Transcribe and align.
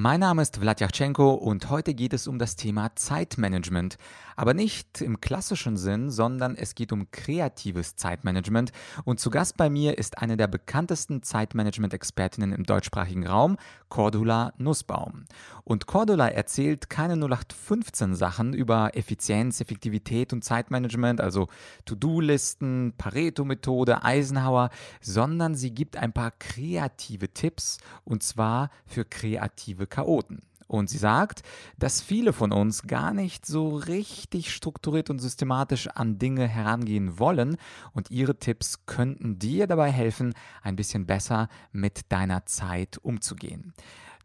Mein 0.00 0.20
Name 0.20 0.42
ist 0.42 0.58
Vladyachenko 0.58 1.32
und 1.32 1.70
heute 1.70 1.92
geht 1.92 2.12
es 2.12 2.28
um 2.28 2.38
das 2.38 2.54
Thema 2.54 2.94
Zeitmanagement. 2.94 3.98
Aber 4.36 4.54
nicht 4.54 5.00
im 5.00 5.20
klassischen 5.20 5.76
Sinn, 5.76 6.12
sondern 6.12 6.54
es 6.54 6.76
geht 6.76 6.92
um 6.92 7.10
kreatives 7.10 7.96
Zeitmanagement. 7.96 8.70
Und 9.04 9.18
zu 9.18 9.30
Gast 9.30 9.56
bei 9.56 9.68
mir 9.68 9.98
ist 9.98 10.18
eine 10.18 10.36
der 10.36 10.46
bekanntesten 10.46 11.24
Zeitmanagement-Expertinnen 11.24 12.52
im 12.52 12.62
deutschsprachigen 12.62 13.26
Raum, 13.26 13.56
Cordula 13.88 14.52
Nussbaum. 14.56 15.24
Und 15.64 15.86
Cordula 15.88 16.28
erzählt 16.28 16.88
keine 16.88 17.14
0815 17.14 18.14
Sachen 18.14 18.54
über 18.54 18.96
Effizienz, 18.96 19.60
Effektivität 19.60 20.32
und 20.32 20.44
Zeitmanagement, 20.44 21.20
also 21.20 21.48
To-Do-Listen, 21.86 22.94
Pareto-Methode, 22.96 24.04
Eisenhower, 24.04 24.70
sondern 25.00 25.56
sie 25.56 25.74
gibt 25.74 25.96
ein 25.96 26.12
paar 26.12 26.30
kreative 26.38 27.34
Tipps 27.34 27.78
und 28.04 28.22
zwar 28.22 28.70
für 28.86 29.04
kreative 29.04 29.87
Chaoten. 29.88 30.42
Und 30.68 30.90
sie 30.90 30.98
sagt, 30.98 31.42
dass 31.78 32.02
viele 32.02 32.34
von 32.34 32.52
uns 32.52 32.82
gar 32.82 33.14
nicht 33.14 33.46
so 33.46 33.74
richtig 33.74 34.52
strukturiert 34.52 35.08
und 35.08 35.18
systematisch 35.18 35.88
an 35.88 36.18
Dinge 36.18 36.46
herangehen 36.46 37.18
wollen 37.18 37.56
und 37.94 38.10
ihre 38.10 38.38
Tipps 38.38 38.84
könnten 38.84 39.38
dir 39.38 39.66
dabei 39.66 39.90
helfen, 39.90 40.34
ein 40.62 40.76
bisschen 40.76 41.06
besser 41.06 41.48
mit 41.72 42.12
deiner 42.12 42.44
Zeit 42.44 42.98
umzugehen. 42.98 43.72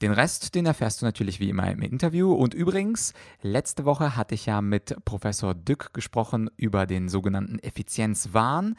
Den 0.02 0.12
Rest, 0.12 0.54
den 0.54 0.66
erfährst 0.66 1.02
du 1.02 1.06
natürlich 1.06 1.40
wie 1.40 1.48
immer 1.48 1.72
im 1.72 1.82
Interview. 1.82 2.34
Und 2.34 2.54
übrigens, 2.54 3.14
letzte 3.42 3.86
Woche 3.86 4.18
hatte 4.18 4.36
ich 4.36 4.46
ja 4.46 4.62
mit 4.62 4.98
Professor 5.06 5.56
Dück 5.56 5.94
gesprochen 5.94 6.50
über 6.58 6.86
den 6.86 7.08
sogenannten 7.08 7.60
Effizienzwahn. 7.60 8.76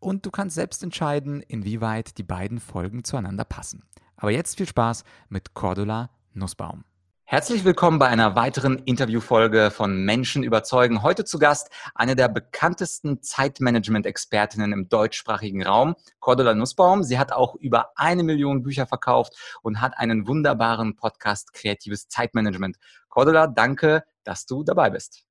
Und 0.00 0.26
du 0.26 0.30
kannst 0.30 0.56
selbst 0.56 0.82
entscheiden, 0.82 1.40
inwieweit 1.40 2.18
die 2.18 2.24
beiden 2.24 2.60
Folgen 2.60 3.04
zueinander 3.04 3.46
passen. 3.46 3.84
Aber 4.16 4.30
jetzt 4.32 4.58
viel 4.58 4.68
Spaß 4.68 5.04
mit 5.30 5.54
Cordula 5.54 6.10
Nussbaum. 6.36 6.84
Herzlich 7.28 7.64
willkommen 7.64 7.98
bei 7.98 8.06
einer 8.06 8.36
weiteren 8.36 8.78
Interviewfolge 8.78 9.72
von 9.72 10.04
Menschen 10.04 10.44
überzeugen. 10.44 11.02
Heute 11.02 11.24
zu 11.24 11.40
Gast 11.40 11.70
eine 11.92 12.14
der 12.14 12.28
bekanntesten 12.28 13.20
Zeitmanagement-Expertinnen 13.20 14.72
im 14.72 14.88
deutschsprachigen 14.88 15.64
Raum, 15.64 15.96
Cordula 16.20 16.54
Nussbaum. 16.54 17.02
Sie 17.02 17.18
hat 17.18 17.32
auch 17.32 17.56
über 17.56 17.90
eine 17.96 18.22
Million 18.22 18.62
Bücher 18.62 18.86
verkauft 18.86 19.32
und 19.62 19.80
hat 19.80 19.98
einen 19.98 20.28
wunderbaren 20.28 20.94
Podcast 20.94 21.52
Kreatives 21.52 22.06
Zeitmanagement. 22.06 22.76
Cordula, 23.08 23.48
danke, 23.48 24.04
dass 24.22 24.46
du 24.46 24.62
dabei 24.62 24.90
bist. 24.90 25.24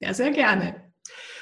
Ja, 0.00 0.14
sehr 0.14 0.30
gerne. 0.30 0.86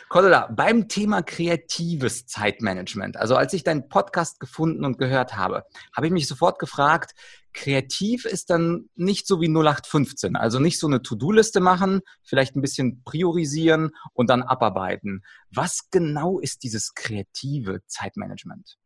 Cordula, 0.08 0.48
beim 0.48 0.88
Thema 0.88 1.22
kreatives 1.22 2.27
Zeitmanagement, 2.27 3.16
also 3.16 3.36
als 3.36 3.52
ich 3.52 3.64
deinen 3.64 3.88
Podcast 3.88 4.41
gefunden 4.41 4.84
und 4.84 4.98
gehört 4.98 5.36
habe, 5.36 5.64
habe 5.94 6.06
ich 6.06 6.12
mich 6.12 6.28
sofort 6.28 6.58
gefragt, 6.58 7.14
kreativ 7.55 8.24
ist 8.27 8.50
dann 8.50 8.91
nicht 8.94 9.27
so 9.27 9.41
wie 9.41 9.48
0815, 9.48 10.36
also 10.36 10.58
nicht 10.58 10.78
so 10.78 10.86
eine 10.86 11.02
To-Do-Liste 11.02 11.60
machen, 11.60 12.00
vielleicht 12.22 12.56
ein 12.56 12.60
bisschen 12.60 13.02
priorisieren 13.05 13.91
und 14.12 14.28
dann 14.28 14.42
abarbeiten. 14.42 15.22
Was 15.50 15.88
genau 15.91 16.41
ist 16.41 16.62
dieses 16.62 16.94
kreative 16.94 17.80
Zeitmanagement? 17.86 18.77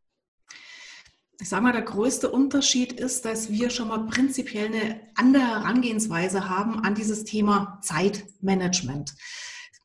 ich 1.40 1.48
sage 1.48 1.62
mal, 1.62 1.72
der 1.72 1.82
größte 1.82 2.30
Unterschied 2.30 2.92
ist, 2.92 3.24
dass 3.24 3.50
wir 3.50 3.70
schon 3.70 3.88
mal 3.88 4.06
prinzipiell 4.06 4.66
eine 4.66 5.00
andere 5.14 5.46
Herangehensweise 5.46 6.48
haben 6.48 6.80
an 6.80 6.96
dieses 6.96 7.24
Thema 7.24 7.78
Zeitmanagement. 7.80 9.14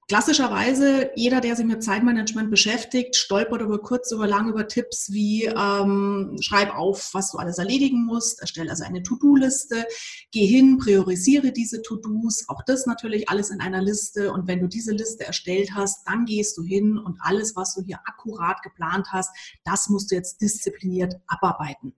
Klassischerweise, 0.09 1.11
jeder, 1.15 1.39
der 1.39 1.55
sich 1.55 1.65
mit 1.65 1.81
Zeitmanagement 1.81 2.51
beschäftigt, 2.51 3.15
stolpert 3.15 3.61
über 3.61 3.79
kurz 3.79 4.11
oder 4.11 4.27
lang 4.27 4.49
über 4.49 4.67
Tipps 4.67 5.11
wie 5.13 5.45
ähm, 5.45 6.35
schreib 6.41 6.75
auf, 6.75 7.13
was 7.13 7.31
du 7.31 7.37
alles 7.37 7.57
erledigen 7.57 8.03
musst, 8.03 8.41
erstelle 8.41 8.69
also 8.69 8.83
eine 8.83 9.01
To-Do-Liste, 9.01 9.85
geh 10.31 10.45
hin, 10.45 10.77
priorisiere 10.77 11.53
diese 11.53 11.81
To-Dos, 11.81 12.49
auch 12.49 12.63
das 12.65 12.85
natürlich 12.85 13.29
alles 13.29 13.49
in 13.49 13.61
einer 13.61 13.81
Liste 13.81 14.33
und 14.33 14.45
wenn 14.45 14.59
du 14.59 14.67
diese 14.67 14.91
Liste 14.91 15.25
erstellt 15.25 15.71
hast, 15.73 16.05
dann 16.05 16.25
gehst 16.25 16.57
du 16.57 16.63
hin 16.63 16.97
und 16.97 17.17
alles, 17.21 17.55
was 17.55 17.73
du 17.73 17.81
hier 17.81 17.99
akkurat 18.05 18.61
geplant 18.61 19.07
hast, 19.11 19.31
das 19.63 19.87
musst 19.87 20.11
du 20.11 20.15
jetzt 20.15 20.41
diszipliniert 20.41 21.15
abarbeiten. 21.27 21.95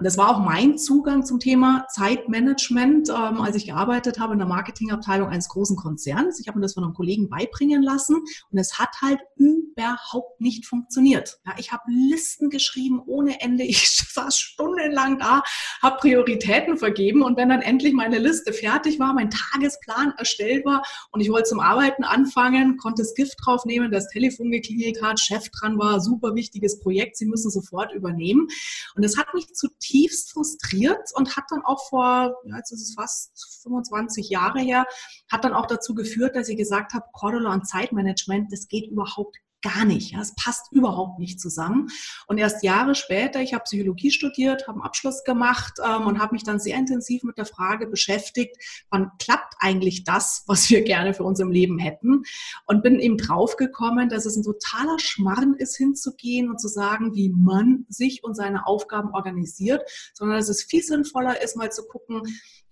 Und 0.00 0.04
das 0.04 0.16
war 0.16 0.30
auch 0.30 0.38
mein 0.42 0.78
Zugang 0.78 1.26
zum 1.26 1.40
Thema 1.40 1.84
Zeitmanagement, 1.90 3.10
ähm, 3.10 3.42
als 3.42 3.54
ich 3.54 3.66
gearbeitet 3.66 4.18
habe 4.18 4.32
in 4.32 4.38
der 4.38 4.48
Marketingabteilung 4.48 5.28
eines 5.28 5.50
großen 5.50 5.76
Konzerns. 5.76 6.40
Ich 6.40 6.48
habe 6.48 6.58
mir 6.58 6.62
das 6.62 6.72
von 6.72 6.84
einem 6.84 6.94
Kollegen 6.94 7.28
beibringen 7.28 7.82
lassen 7.82 8.16
und 8.50 8.56
es 8.56 8.78
hat 8.78 8.88
halt 9.02 9.20
überhaupt 9.36 10.40
nicht 10.40 10.64
funktioniert. 10.64 11.38
Ja, 11.44 11.52
ich 11.58 11.70
habe 11.72 11.82
Listen 11.88 12.48
geschrieben 12.48 13.02
ohne 13.06 13.42
Ende. 13.42 13.64
Ich 13.80 14.06
saß 14.14 14.36
stundenlang 14.38 15.18
da, 15.18 15.42
habe 15.82 15.98
Prioritäten 15.98 16.76
vergeben 16.76 17.22
und 17.22 17.36
wenn 17.36 17.50
dann 17.50 17.62
endlich 17.62 17.92
meine 17.92 18.18
Liste 18.18 18.52
fertig 18.52 18.98
war, 18.98 19.12
mein 19.12 19.30
Tagesplan 19.30 20.14
erstellt 20.16 20.64
war 20.64 20.82
und 21.12 21.20
ich 21.20 21.30
wollte 21.30 21.50
zum 21.50 21.60
Arbeiten 21.60 22.04
anfangen, 22.04 22.78
konnte 22.78 23.02
das 23.02 23.14
Gift 23.14 23.36
draufnehmen, 23.44 23.92
das 23.92 24.08
Telefon 24.08 24.50
geklingelt 24.50 25.02
hat, 25.02 25.20
Chef 25.20 25.50
dran 25.50 25.78
war, 25.78 26.00
super 26.00 26.34
wichtiges 26.34 26.80
Projekt, 26.80 27.16
Sie 27.16 27.26
müssen 27.26 27.50
sofort 27.50 27.92
übernehmen. 27.92 28.48
Und 28.96 29.04
das 29.04 29.16
hat 29.16 29.32
mich 29.34 29.52
zutiefst 29.54 29.89
zutiefst 29.90 30.32
frustriert 30.32 31.10
und 31.14 31.36
hat 31.36 31.44
dann 31.50 31.62
auch 31.64 31.88
vor, 31.88 32.36
ja, 32.44 32.56
jetzt 32.56 32.72
ist 32.72 32.82
es 32.82 32.94
fast 32.94 33.60
25 33.62 34.28
Jahre 34.28 34.60
her, 34.60 34.86
hat 35.30 35.44
dann 35.44 35.54
auch 35.54 35.66
dazu 35.66 35.94
geführt, 35.94 36.36
dass 36.36 36.48
ich 36.48 36.56
gesagt 36.56 36.94
habe, 36.94 37.06
Cordula 37.12 37.52
und 37.52 37.66
Zeitmanagement, 37.66 38.52
das 38.52 38.68
geht 38.68 38.90
überhaupt 38.90 39.36
gar 39.62 39.84
nicht. 39.84 40.12
Ja, 40.12 40.20
es 40.20 40.34
passt 40.34 40.72
überhaupt 40.72 41.18
nicht 41.18 41.40
zusammen. 41.40 41.88
Und 42.26 42.38
erst 42.38 42.62
Jahre 42.62 42.94
später, 42.94 43.40
ich 43.40 43.54
habe 43.54 43.64
Psychologie 43.64 44.10
studiert, 44.10 44.66
habe 44.66 44.78
einen 44.78 44.86
Abschluss 44.86 45.24
gemacht 45.24 45.74
ähm, 45.84 46.06
und 46.06 46.20
habe 46.20 46.34
mich 46.34 46.44
dann 46.44 46.60
sehr 46.60 46.76
intensiv 46.76 47.22
mit 47.22 47.38
der 47.38 47.46
Frage 47.46 47.86
beschäftigt, 47.86 48.56
wann 48.90 49.10
klappt 49.18 49.54
eigentlich 49.58 50.04
das, 50.04 50.44
was 50.46 50.70
wir 50.70 50.82
gerne 50.82 51.14
für 51.14 51.24
uns 51.24 51.40
im 51.40 51.50
Leben 51.50 51.78
hätten? 51.78 52.22
Und 52.66 52.82
bin 52.82 52.98
eben 53.00 53.16
draufgekommen, 53.16 54.08
dass 54.08 54.26
es 54.26 54.36
ein 54.36 54.42
totaler 54.42 54.98
Schmarrn 54.98 55.54
ist, 55.54 55.76
hinzugehen 55.76 56.50
und 56.50 56.60
zu 56.60 56.68
sagen, 56.68 57.14
wie 57.14 57.30
man 57.30 57.86
sich 57.88 58.24
und 58.24 58.34
seine 58.34 58.66
Aufgaben 58.66 59.10
organisiert, 59.10 59.82
sondern 60.14 60.38
dass 60.38 60.48
es 60.48 60.62
viel 60.62 60.82
sinnvoller 60.82 61.42
ist, 61.42 61.56
mal 61.56 61.70
zu 61.70 61.86
gucken, 61.86 62.22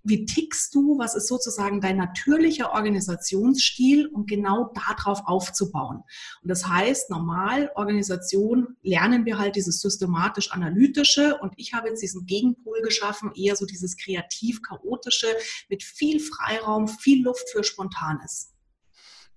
wie 0.08 0.24
tickst 0.24 0.74
du, 0.74 0.98
was 0.98 1.14
ist 1.14 1.28
sozusagen 1.28 1.80
dein 1.80 1.96
natürlicher 1.96 2.72
Organisationsstil 2.72 4.06
und 4.06 4.28
genau 4.28 4.72
darauf 4.74 5.22
aufzubauen. 5.26 6.02
Und 6.42 6.48
das 6.48 6.66
heißt, 6.66 7.10
normal 7.10 7.70
Organisation 7.74 8.76
lernen 8.82 9.24
wir 9.24 9.38
halt 9.38 9.56
dieses 9.56 9.80
systematisch-analytische 9.80 11.38
und 11.40 11.52
ich 11.56 11.74
habe 11.74 11.88
jetzt 11.88 12.02
diesen 12.02 12.26
Gegenpol 12.26 12.80
geschaffen, 12.82 13.32
eher 13.34 13.56
so 13.56 13.66
dieses 13.66 13.96
kreativ-chaotische 13.96 15.28
mit 15.68 15.82
viel 15.82 16.20
Freiraum, 16.20 16.88
viel 16.88 17.24
Luft 17.24 17.48
für 17.50 17.64
Spontanes. 17.64 18.52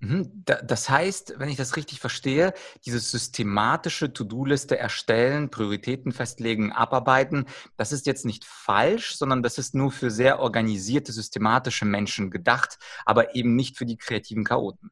Mhm. 0.02 0.44
Das 0.46 0.90
heißt, 0.90 1.36
wenn 1.38 1.50
ich 1.50 1.58
das 1.58 1.76
richtig 1.78 2.00
verstehe, 2.00 2.54
dieses 2.86 3.12
systematische 3.12 4.12
To-Do-Liste 4.12 4.78
erstellen, 4.78 5.52
Prioritäten 5.52 6.12
festlegen, 6.12 6.72
abarbeiten, 6.72 7.46
das 7.78 7.92
ist 7.92 8.08
jetzt 8.08 8.26
nicht 8.26 8.44
falsch, 8.44 9.16
sondern 9.16 9.44
das 9.44 9.60
ist 9.60 9.76
nur 9.76 9.92
für 9.92 10.10
sehr 10.10 10.40
organisierte, 10.40 11.12
systematische 11.12 11.86
Menschen 11.86 12.32
gedacht, 12.32 12.80
aber 13.06 13.36
eben 13.36 13.56
nicht 13.56 13.78
für 13.78 13.86
die 13.86 13.98
kreativen 13.98 14.44
Chaoten. 14.44 14.92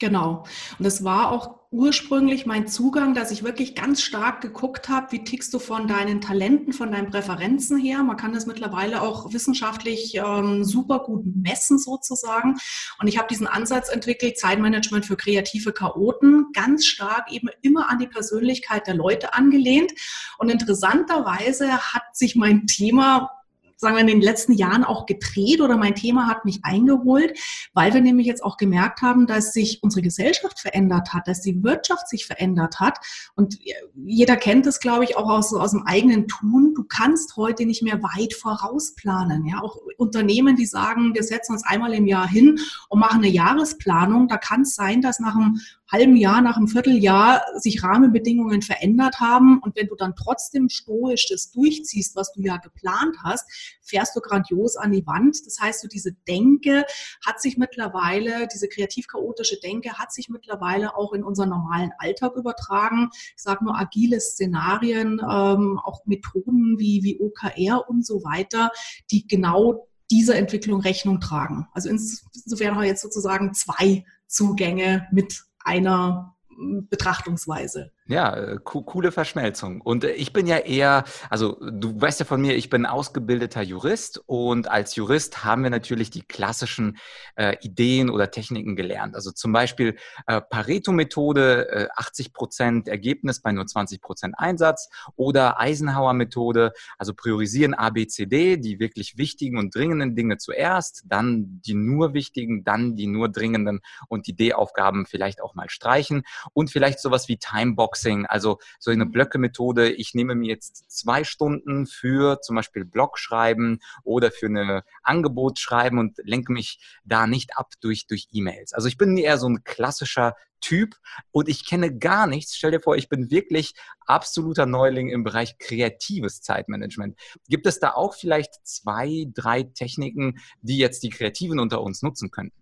Genau. 0.00 0.44
Und 0.78 0.86
es 0.86 1.04
war 1.04 1.30
auch 1.30 1.60
ursprünglich 1.70 2.46
mein 2.46 2.68
Zugang, 2.68 3.14
dass 3.14 3.32
ich 3.32 3.42
wirklich 3.42 3.74
ganz 3.74 4.00
stark 4.00 4.40
geguckt 4.40 4.88
habe, 4.88 5.10
wie 5.10 5.24
tickst 5.24 5.52
du 5.52 5.58
von 5.58 5.88
deinen 5.88 6.20
Talenten, 6.20 6.72
von 6.72 6.92
deinen 6.92 7.10
Präferenzen 7.10 7.78
her. 7.78 8.02
Man 8.04 8.16
kann 8.16 8.32
das 8.32 8.46
mittlerweile 8.46 9.02
auch 9.02 9.32
wissenschaftlich 9.32 10.14
ähm, 10.14 10.62
super 10.62 11.00
gut 11.00 11.24
messen 11.24 11.78
sozusagen. 11.78 12.56
Und 13.00 13.08
ich 13.08 13.18
habe 13.18 13.28
diesen 13.28 13.48
Ansatz 13.48 13.88
entwickelt, 13.88 14.38
Zeitmanagement 14.38 15.04
für 15.04 15.16
kreative 15.16 15.72
Chaoten, 15.72 16.46
ganz 16.52 16.86
stark 16.86 17.32
eben 17.32 17.48
immer 17.62 17.90
an 17.90 17.98
die 17.98 18.08
Persönlichkeit 18.08 18.86
der 18.86 18.94
Leute 18.94 19.34
angelehnt. 19.34 19.92
Und 20.38 20.50
interessanterweise 20.50 21.72
hat 21.72 22.04
sich 22.12 22.36
mein 22.36 22.66
Thema 22.66 23.30
sagen 23.76 23.96
wir, 23.96 24.00
in 24.00 24.06
den 24.06 24.20
letzten 24.20 24.52
Jahren 24.52 24.84
auch 24.84 25.06
gedreht 25.06 25.60
oder 25.60 25.76
mein 25.76 25.94
Thema 25.94 26.26
hat 26.28 26.44
mich 26.44 26.60
eingeholt, 26.62 27.38
weil 27.72 27.92
wir 27.94 28.00
nämlich 28.00 28.26
jetzt 28.26 28.44
auch 28.44 28.56
gemerkt 28.56 29.02
haben, 29.02 29.26
dass 29.26 29.52
sich 29.52 29.82
unsere 29.82 30.02
Gesellschaft 30.02 30.60
verändert 30.60 31.12
hat, 31.12 31.28
dass 31.28 31.40
die 31.40 31.62
Wirtschaft 31.62 32.08
sich 32.08 32.26
verändert 32.26 32.80
hat. 32.80 32.98
Und 33.34 33.58
jeder 33.94 34.36
kennt 34.36 34.66
es, 34.66 34.80
glaube 34.80 35.04
ich, 35.04 35.16
auch 35.16 35.28
aus, 35.28 35.52
aus 35.52 35.72
dem 35.72 35.86
eigenen 35.86 36.28
Tun. 36.28 36.74
Du 36.74 36.84
kannst 36.84 37.36
heute 37.36 37.66
nicht 37.66 37.82
mehr 37.82 38.02
weit 38.02 38.34
vorausplanen. 38.34 39.46
Ja, 39.46 39.60
auch 39.60 39.76
Unternehmen, 39.96 40.56
die 40.56 40.66
sagen, 40.66 41.14
wir 41.14 41.22
setzen 41.22 41.52
uns 41.52 41.64
einmal 41.64 41.94
im 41.94 42.06
Jahr 42.06 42.28
hin 42.28 42.58
und 42.88 43.00
machen 43.00 43.18
eine 43.18 43.28
Jahresplanung. 43.28 44.28
Da 44.28 44.36
kann 44.36 44.62
es 44.62 44.74
sein, 44.74 45.02
dass 45.02 45.20
nach 45.20 45.34
einem 45.34 45.60
halben 45.94 46.16
Jahr, 46.16 46.40
nach 46.40 46.56
einem 46.56 46.66
Vierteljahr 46.66 47.42
sich 47.56 47.84
Rahmenbedingungen 47.84 48.62
verändert 48.62 49.20
haben. 49.20 49.60
Und 49.60 49.76
wenn 49.76 49.86
du 49.86 49.94
dann 49.94 50.16
trotzdem 50.16 50.68
stoisch 50.68 51.28
das 51.28 51.52
durchziehst, 51.52 52.16
was 52.16 52.32
du 52.32 52.42
ja 52.42 52.56
geplant 52.56 53.16
hast, 53.22 53.48
fährst 53.80 54.16
du 54.16 54.20
grandios 54.20 54.76
an 54.76 54.90
die 54.90 55.06
Wand. 55.06 55.46
Das 55.46 55.60
heißt, 55.60 55.82
so 55.82 55.88
diese 55.88 56.12
Denke 56.26 56.84
hat 57.24 57.40
sich 57.40 57.58
mittlerweile, 57.58 58.48
diese 58.52 58.68
kreativ-chaotische 58.68 59.60
Denke 59.60 59.92
hat 59.92 60.12
sich 60.12 60.28
mittlerweile 60.28 60.96
auch 60.96 61.12
in 61.12 61.22
unseren 61.22 61.50
normalen 61.50 61.92
Alltag 61.98 62.34
übertragen. 62.34 63.10
Ich 63.36 63.42
sage 63.42 63.64
nur 63.64 63.78
agile 63.78 64.20
Szenarien, 64.20 65.20
ähm, 65.20 65.78
auch 65.84 66.04
Methoden 66.06 66.76
wie, 66.76 67.04
wie 67.04 67.20
OKR 67.20 67.88
und 67.88 68.04
so 68.04 68.24
weiter, 68.24 68.70
die 69.12 69.28
genau 69.28 69.86
dieser 70.10 70.34
Entwicklung 70.36 70.80
Rechnung 70.80 71.20
tragen. 71.20 71.68
Also 71.72 71.88
insofern 71.88 72.74
haben 72.74 72.82
wir 72.82 72.88
jetzt 72.88 73.02
sozusagen 73.02 73.54
zwei 73.54 74.04
Zugänge 74.26 75.06
mit 75.12 75.44
einer 75.64 76.36
hm, 76.48 76.88
Betrachtungsweise. 76.88 77.92
Ja, 78.06 78.36
äh, 78.36 78.58
co 78.62 78.82
coole 78.82 79.12
Verschmelzung. 79.12 79.80
Und 79.80 80.04
äh, 80.04 80.10
ich 80.12 80.34
bin 80.34 80.46
ja 80.46 80.58
eher, 80.58 81.04
also 81.30 81.58
du 81.70 81.98
weißt 81.98 82.20
ja 82.20 82.26
von 82.26 82.38
mir, 82.38 82.54
ich 82.54 82.68
bin 82.68 82.84
ausgebildeter 82.84 83.62
Jurist 83.62 84.22
und 84.26 84.70
als 84.70 84.94
Jurist 84.94 85.42
haben 85.42 85.62
wir 85.62 85.70
natürlich 85.70 86.10
die 86.10 86.20
klassischen 86.20 86.98
äh, 87.36 87.56
Ideen 87.62 88.10
oder 88.10 88.30
Techniken 88.30 88.76
gelernt. 88.76 89.14
Also 89.14 89.30
zum 89.30 89.54
Beispiel 89.54 89.96
äh, 90.26 90.42
Pareto-Methode, 90.42 91.68
äh, 91.70 91.88
80 91.96 92.34
Prozent 92.34 92.88
Ergebnis 92.88 93.40
bei 93.40 93.52
nur 93.52 93.66
20 93.66 94.02
Prozent 94.02 94.34
Einsatz 94.36 94.90
oder 95.16 95.58
Eisenhower-Methode, 95.58 96.74
also 96.98 97.14
priorisieren 97.14 97.72
A, 97.72 97.88
B, 97.88 98.06
C, 98.06 98.26
D, 98.26 98.58
die 98.58 98.80
wirklich 98.80 99.16
wichtigen 99.16 99.56
und 99.56 99.74
dringenden 99.74 100.14
Dinge 100.14 100.36
zuerst, 100.36 101.04
dann 101.06 101.62
die 101.64 101.72
nur 101.72 102.12
wichtigen, 102.12 102.64
dann 102.64 102.96
die 102.96 103.06
nur 103.06 103.30
dringenden 103.30 103.80
und 104.08 104.26
die 104.26 104.36
D-Aufgaben 104.36 105.06
vielleicht 105.06 105.40
auch 105.40 105.54
mal 105.54 105.70
streichen 105.70 106.24
und 106.52 106.70
vielleicht 106.70 107.00
sowas 107.00 107.28
wie 107.28 107.38
Timebox 107.38 107.93
Boxing, 107.94 108.26
also 108.26 108.58
so 108.80 108.90
eine 108.90 109.04
mhm. 109.04 109.12
Blöcke-Methode. 109.12 109.90
Ich 109.92 110.14
nehme 110.14 110.34
mir 110.34 110.48
jetzt 110.48 110.90
zwei 110.90 111.22
Stunden 111.22 111.86
für 111.86 112.40
zum 112.40 112.56
Beispiel 112.56 112.84
Blog 112.84 113.18
schreiben 113.18 113.78
oder 114.02 114.30
für 114.32 114.46
eine 114.46 114.82
Angebot 115.02 115.58
schreiben 115.58 115.98
und 115.98 116.18
lenke 116.24 116.52
mich 116.52 116.80
da 117.04 117.26
nicht 117.26 117.56
ab 117.56 117.72
durch, 117.80 118.06
durch 118.06 118.28
E-Mails. 118.32 118.72
Also 118.72 118.88
ich 118.88 118.98
bin 118.98 119.16
eher 119.16 119.38
so 119.38 119.48
ein 119.48 119.62
klassischer 119.62 120.34
Typ 120.60 120.96
und 121.30 121.48
ich 121.48 121.66
kenne 121.66 121.96
gar 121.96 122.26
nichts. 122.26 122.56
Stell 122.56 122.72
dir 122.72 122.80
vor, 122.80 122.96
ich 122.96 123.08
bin 123.08 123.30
wirklich 123.30 123.74
absoluter 124.06 124.66
Neuling 124.66 125.10
im 125.10 125.22
Bereich 125.22 125.58
kreatives 125.58 126.40
Zeitmanagement. 126.40 127.18
Gibt 127.48 127.66
es 127.66 127.78
da 127.78 127.92
auch 127.92 128.14
vielleicht 128.14 128.54
zwei, 128.66 129.26
drei 129.34 129.62
Techniken, 129.62 130.40
die 130.62 130.78
jetzt 130.78 131.02
die 131.02 131.10
Kreativen 131.10 131.60
unter 131.60 131.82
uns 131.82 132.02
nutzen 132.02 132.30
könnten? 132.30 132.56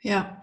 Ja. 0.00 0.42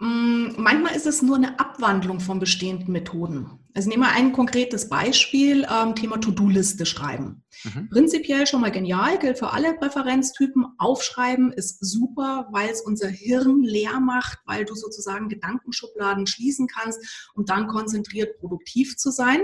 Mm, 0.00 0.54
manchmal 0.56 0.96
ist 0.96 1.06
es 1.06 1.20
nur 1.20 1.36
eine 1.36 1.60
Abwandlung 1.60 2.20
von 2.20 2.38
bestehenden 2.38 2.90
Methoden. 2.90 3.50
Also 3.74 3.90
nehmen 3.90 4.02
wir 4.02 4.12
ein 4.12 4.32
konkretes 4.32 4.88
Beispiel, 4.88 5.66
ähm, 5.70 5.94
Thema 5.94 6.18
To-Do-Liste 6.18 6.86
schreiben. 6.86 7.44
Mhm. 7.64 7.90
Prinzipiell 7.90 8.46
schon 8.46 8.62
mal 8.62 8.72
genial, 8.72 9.18
gilt 9.18 9.38
für 9.38 9.52
alle 9.52 9.74
Präferenztypen. 9.74 10.66
Aufschreiben 10.78 11.52
ist 11.52 11.84
super, 11.84 12.48
weil 12.50 12.70
es 12.70 12.80
unser 12.80 13.08
Hirn 13.08 13.62
leer 13.62 14.00
macht, 14.00 14.38
weil 14.46 14.64
du 14.64 14.74
sozusagen 14.74 15.28
Gedankenschubladen 15.28 16.26
schließen 16.26 16.66
kannst, 16.66 17.30
um 17.34 17.44
dann 17.44 17.68
konzentriert 17.68 18.38
produktiv 18.40 18.96
zu 18.96 19.10
sein. 19.10 19.42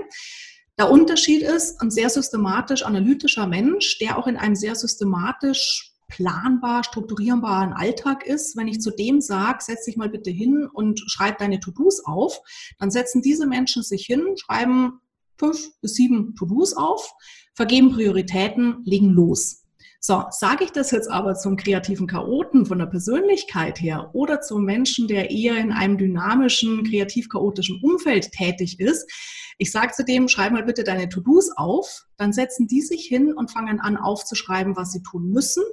Der 0.78 0.90
Unterschied 0.90 1.42
ist, 1.42 1.82
ein 1.82 1.90
sehr 1.90 2.08
systematisch 2.08 2.82
analytischer 2.82 3.46
Mensch, 3.46 3.98
der 3.98 4.16
auch 4.16 4.26
in 4.26 4.38
einem 4.38 4.56
sehr 4.56 4.74
systematisch 4.74 5.95
planbar, 6.16 6.82
strukturierbaren 6.82 7.74
Alltag 7.74 8.26
ist, 8.26 8.56
wenn 8.56 8.68
ich 8.68 8.80
zu 8.80 8.90
dem 8.90 9.20
sage, 9.20 9.58
setz 9.60 9.84
dich 9.84 9.98
mal 9.98 10.08
bitte 10.08 10.30
hin 10.30 10.66
und 10.72 10.98
schreib 11.06 11.36
deine 11.38 11.60
To-Dos 11.60 12.06
auf, 12.06 12.40
dann 12.78 12.90
setzen 12.90 13.20
diese 13.20 13.46
Menschen 13.46 13.82
sich 13.82 14.06
hin, 14.06 14.34
schreiben 14.36 15.00
fünf 15.38 15.78
bis 15.82 15.94
sieben 15.94 16.34
To-Dos 16.34 16.74
auf, 16.74 17.12
vergeben 17.54 17.92
Prioritäten, 17.92 18.82
legen 18.84 19.10
los. 19.10 19.64
So, 20.00 20.24
sage 20.30 20.64
ich 20.64 20.70
das 20.70 20.90
jetzt 20.90 21.10
aber 21.10 21.34
zum 21.34 21.56
kreativen 21.56 22.06
Chaoten 22.06 22.64
von 22.64 22.78
der 22.78 22.86
Persönlichkeit 22.86 23.80
her 23.80 24.10
oder 24.14 24.40
zum 24.40 24.64
Menschen, 24.64 25.08
der 25.08 25.30
eher 25.30 25.58
in 25.58 25.72
einem 25.72 25.98
dynamischen, 25.98 26.84
kreativ-chaotischen 26.84 27.82
Umfeld 27.82 28.32
tätig 28.32 28.80
ist, 28.80 29.10
ich 29.58 29.70
sage 29.70 29.92
zu 29.92 30.04
dem, 30.04 30.28
schreib 30.28 30.52
mal 30.52 30.64
bitte 30.64 30.84
deine 30.84 31.08
To-Dos 31.08 31.50
auf, 31.56 32.06
dann 32.16 32.32
setzen 32.32 32.68
die 32.68 32.82
sich 32.82 33.06
hin 33.06 33.32
und 33.34 33.50
fangen 33.50 33.80
an 33.80 33.96
aufzuschreiben, 33.96 34.76
was 34.76 34.92
sie 34.92 35.02
tun 35.02 35.30
müssen, 35.30 35.64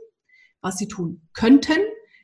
was 0.63 0.77
sie 0.77 0.87
tun 0.87 1.21
könnten, 1.33 1.77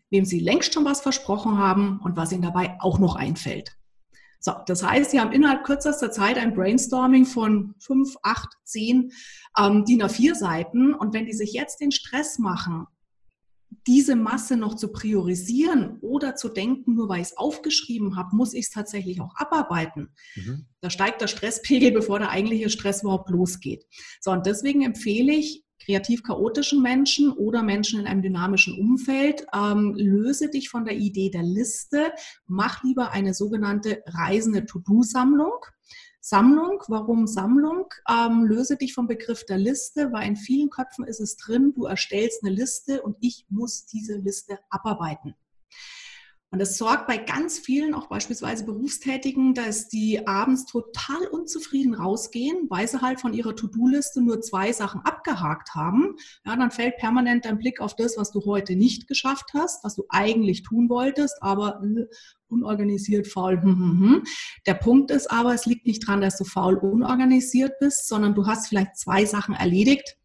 wem 0.10 0.26
sie 0.26 0.40
längst 0.40 0.74
schon 0.74 0.86
was 0.86 1.02
versprochen 1.02 1.58
haben 1.58 2.00
und 2.04 2.18
was 2.18 2.32
ihnen 2.32 2.42
dabei 2.42 2.78
auch 2.80 2.98
noch 2.98 3.16
einfällt. 3.16 3.76
So, 4.42 4.54
das 4.66 4.84
heißt, 4.84 5.12
Sie 5.12 5.20
haben 5.20 5.34
innerhalb 5.34 5.66
kürzester 5.66 6.12
Zeit 6.12 6.38
ein 6.38 6.54
Brainstorming 6.54 7.26
von 7.26 7.76
fünf, 7.80 8.16
acht, 8.24 8.50
zehn 8.64 9.12
ähm, 9.58 9.84
DIN 9.84 10.02
A4 10.02 10.34
Seiten. 10.34 10.94
Und 10.94 11.14
wenn 11.14 11.26
die 11.26 11.34
sich 11.34 11.52
jetzt 11.52 11.82
den 11.82 11.92
Stress 11.92 12.40
machen, 12.40 12.88
diese 13.86 14.16
Masse 14.16 14.56
noch 14.56 14.76
zu 14.76 14.92
priorisieren 14.92 16.00
oder 16.02 16.36
zu 16.36 16.50
denken, 16.50 16.96
nur 16.96 17.10
weil 17.10 17.22
ich 17.22 17.28
es 17.28 17.38
aufgeschrieben 17.38 18.16
habe, 18.16 18.36
muss 18.36 18.54
ich 18.54 18.66
es 18.66 18.70
tatsächlich 18.72 19.20
auch 19.20 19.36
abarbeiten. 19.36 20.10
Mhm. 20.36 20.68
Da 20.82 20.90
steigt 20.90 21.22
der 21.22 21.28
Stresspegel, 21.28 21.92
bevor 22.00 22.20
der 22.20 22.30
eigentliche 22.30 22.70
Stress 22.70 23.02
überhaupt 23.02 23.30
losgeht. 23.30 23.86
So, 24.22 24.32
und 24.32 24.46
deswegen 24.46 24.84
empfehle 24.84 25.34
ich, 25.34 25.66
kreativ 25.80 26.24
chaotischen 26.24 26.82
Menschen 26.82 27.32
oder 27.32 27.64
Menschen 27.64 28.00
in 28.00 28.08
einem 28.08 28.22
dynamischen 28.22 28.80
Umfeld. 28.80 29.46
Ähm, 29.54 29.96
löse 29.96 30.50
dich 30.50 30.70
von 30.70 30.86
der 30.86 30.96
Idee 30.96 31.30
der 31.30 31.44
Liste, 31.44 32.12
mach 32.48 32.84
lieber 32.84 33.12
eine 33.12 33.34
sogenannte 33.34 34.04
reisende 34.06 34.66
To-Do-Sammlung. 34.66 35.66
Sammlung, 36.22 36.84
warum 36.90 37.28
Sammlung? 37.28 37.86
Ähm, 38.10 38.44
löse 38.44 38.76
dich 38.76 38.94
vom 38.94 39.08
Begriff 39.08 39.46
der 39.46 39.58
Liste, 39.58 40.12
weil 40.12 40.28
in 40.28 40.36
vielen 40.36 40.70
Köpfen 40.70 41.06
ist 41.06 41.22
es 41.22 41.38
drin, 41.38 41.74
du 41.74 41.86
erstellst 41.86 42.44
eine 42.44 42.54
Liste 42.54 43.02
und 43.02 43.18
ich 43.22 43.46
muss 43.50 43.86
diese 43.86 44.18
Liste 44.18 44.60
abarbeiten. 44.70 45.36
Und 46.52 46.58
das 46.58 46.80
sorgt 46.80 47.06
bei 47.06 47.18
ganz 47.18 47.60
vielen, 47.60 47.94
auch 47.94 48.08
beispielsweise 48.08 48.66
Berufstätigen, 48.66 49.54
dass 49.54 49.88
die 49.88 50.28
abends 50.28 50.66
total 50.66 51.28
unzufrieden 51.28 51.94
rausgehen, 51.94 52.66
weil 52.70 52.88
sie 52.88 53.02
halt 53.02 53.22
von 53.22 53.36
ihrer 53.36 53.56
To-Do-Liste 53.56 54.22
nur 54.22 54.42
zwei 54.42 54.74
Sachen 54.74 55.02
abgehakt 55.02 55.76
haben. 55.76 56.16
Ja, 56.46 56.56
dann 56.56 56.72
fällt 56.72 56.98
permanent 56.98 57.46
dein 57.46 57.60
Blick 57.60 57.80
auf 57.80 57.96
das, 57.96 58.18
was 58.18 58.32
du 58.32 58.44
heute 58.46 58.76
nicht 58.76 59.08
geschafft 59.08 59.52
hast, 59.54 59.84
was 59.84 59.96
du 59.96 60.06
eigentlich 60.10 60.64
tun 60.64 60.90
wolltest, 60.90 61.38
aber 61.42 61.84
äh, 61.84 62.06
unorganisiert, 62.48 63.28
faul. 63.28 63.62
Hm, 63.62 63.78
hm, 63.78 64.00
hm. 64.00 64.24
Der 64.66 64.74
Punkt 64.74 65.12
ist 65.12 65.30
aber, 65.30 65.54
es 65.54 65.68
liegt 65.68 65.86
nicht 65.86 66.08
daran, 66.08 66.22
dass 66.22 66.38
du 66.38 66.46
faul 66.46 66.78
unorganisiert 66.78 67.74
bist, 67.80 68.08
sondern 68.08 68.34
du 68.34 68.48
hast 68.48 68.70
vielleicht 68.70 68.98
zwei 68.98 69.24
Sachen 69.26 69.54
erledigt, 69.54 70.18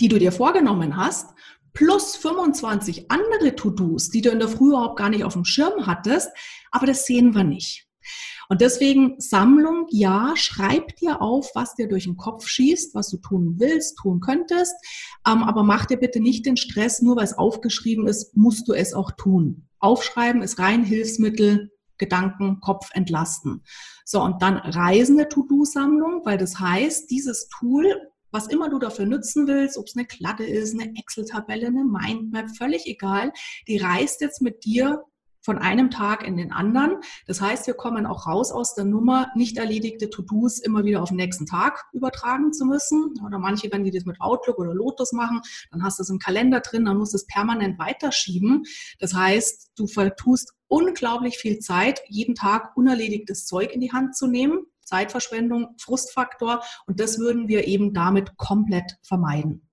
die 0.00 0.08
du 0.08 0.18
dir 0.18 0.32
vorgenommen 0.32 0.96
hast 0.96 1.34
plus 1.74 2.16
25 2.16 3.10
andere 3.10 3.54
To-Dos, 3.54 4.10
die 4.10 4.22
du 4.22 4.30
in 4.30 4.38
der 4.38 4.48
Früh 4.48 4.70
überhaupt 4.70 4.96
gar 4.96 5.10
nicht 5.10 5.24
auf 5.24 5.34
dem 5.34 5.44
Schirm 5.44 5.86
hattest, 5.86 6.30
aber 6.70 6.86
das 6.86 7.04
sehen 7.04 7.34
wir 7.34 7.44
nicht. 7.44 7.86
Und 8.48 8.60
deswegen 8.60 9.18
Sammlung, 9.18 9.86
ja, 9.90 10.34
schreib 10.36 10.96
dir 10.96 11.22
auf, 11.22 11.50
was 11.54 11.74
dir 11.74 11.88
durch 11.88 12.04
den 12.04 12.16
Kopf 12.16 12.46
schießt, 12.46 12.94
was 12.94 13.08
du 13.08 13.16
tun 13.16 13.54
willst, 13.58 13.96
tun 13.98 14.20
könntest, 14.20 14.74
ähm, 15.26 15.42
aber 15.42 15.62
mach 15.62 15.86
dir 15.86 15.96
bitte 15.96 16.20
nicht 16.20 16.46
den 16.46 16.56
Stress, 16.56 17.00
nur 17.02 17.16
weil 17.16 17.24
es 17.24 17.38
aufgeschrieben 17.38 18.06
ist, 18.06 18.36
musst 18.36 18.68
du 18.68 18.72
es 18.72 18.94
auch 18.94 19.10
tun. 19.12 19.68
Aufschreiben 19.78 20.42
ist 20.42 20.58
rein 20.58 20.84
Hilfsmittel, 20.84 21.70
Gedanken, 21.96 22.60
Kopf 22.60 22.90
entlasten. 22.92 23.62
So, 24.04 24.20
und 24.22 24.42
dann 24.42 24.56
reisende 24.56 25.28
To-Do-Sammlung, 25.28 26.22
weil 26.24 26.38
das 26.38 26.58
heißt, 26.58 27.10
dieses 27.10 27.48
Tool 27.48 27.86
was 28.34 28.48
immer 28.48 28.68
du 28.68 28.80
dafür 28.80 29.06
nutzen 29.06 29.46
willst, 29.46 29.78
ob 29.78 29.86
es 29.86 29.96
eine 29.96 30.06
Kladde 30.06 30.44
ist, 30.44 30.74
eine 30.74 30.92
Excel-Tabelle, 30.96 31.68
eine 31.68 31.84
Mindmap, 31.84 32.50
völlig 32.56 32.84
egal, 32.86 33.32
die 33.68 33.78
reist 33.78 34.20
jetzt 34.20 34.42
mit 34.42 34.64
dir 34.64 35.04
von 35.44 35.58
einem 35.58 35.90
Tag 35.90 36.26
in 36.26 36.36
den 36.36 36.52
anderen. 36.52 36.96
Das 37.26 37.40
heißt, 37.40 37.66
wir 37.66 37.74
kommen 37.74 38.06
auch 38.06 38.26
raus 38.26 38.50
aus 38.50 38.74
der 38.74 38.84
Nummer, 38.84 39.28
nicht 39.34 39.58
erledigte 39.58 40.08
To-Dos 40.08 40.58
immer 40.58 40.84
wieder 40.84 41.02
auf 41.02 41.10
den 41.10 41.18
nächsten 41.18 41.46
Tag 41.46 41.84
übertragen 41.92 42.52
zu 42.52 42.64
müssen. 42.64 43.14
Oder 43.24 43.38
manche, 43.38 43.70
wenn 43.70 43.84
die 43.84 43.90
das 43.90 44.06
mit 44.06 44.20
Outlook 44.20 44.58
oder 44.58 44.74
Lotus 44.74 45.12
machen, 45.12 45.40
dann 45.70 45.84
hast 45.84 45.98
du 45.98 46.02
es 46.02 46.08
im 46.08 46.18
Kalender 46.18 46.60
drin, 46.60 46.86
dann 46.86 46.96
musst 46.96 47.12
du 47.12 47.16
es 47.16 47.26
permanent 47.26 47.78
weiterschieben. 47.78 48.64
Das 48.98 49.14
heißt, 49.14 49.72
du 49.76 49.86
vertust 49.86 50.54
unglaublich 50.66 51.36
viel 51.36 51.58
Zeit, 51.58 52.00
jeden 52.08 52.34
Tag 52.34 52.76
unerledigtes 52.76 53.44
Zeug 53.44 53.72
in 53.72 53.80
die 53.80 53.92
Hand 53.92 54.16
zu 54.16 54.26
nehmen. 54.26 54.64
Zeitverschwendung, 54.84 55.74
Frustfaktor 55.78 56.62
und 56.86 57.00
das 57.00 57.18
würden 57.18 57.48
wir 57.48 57.66
eben 57.66 57.94
damit 57.94 58.36
komplett 58.36 58.98
vermeiden. 59.02 59.68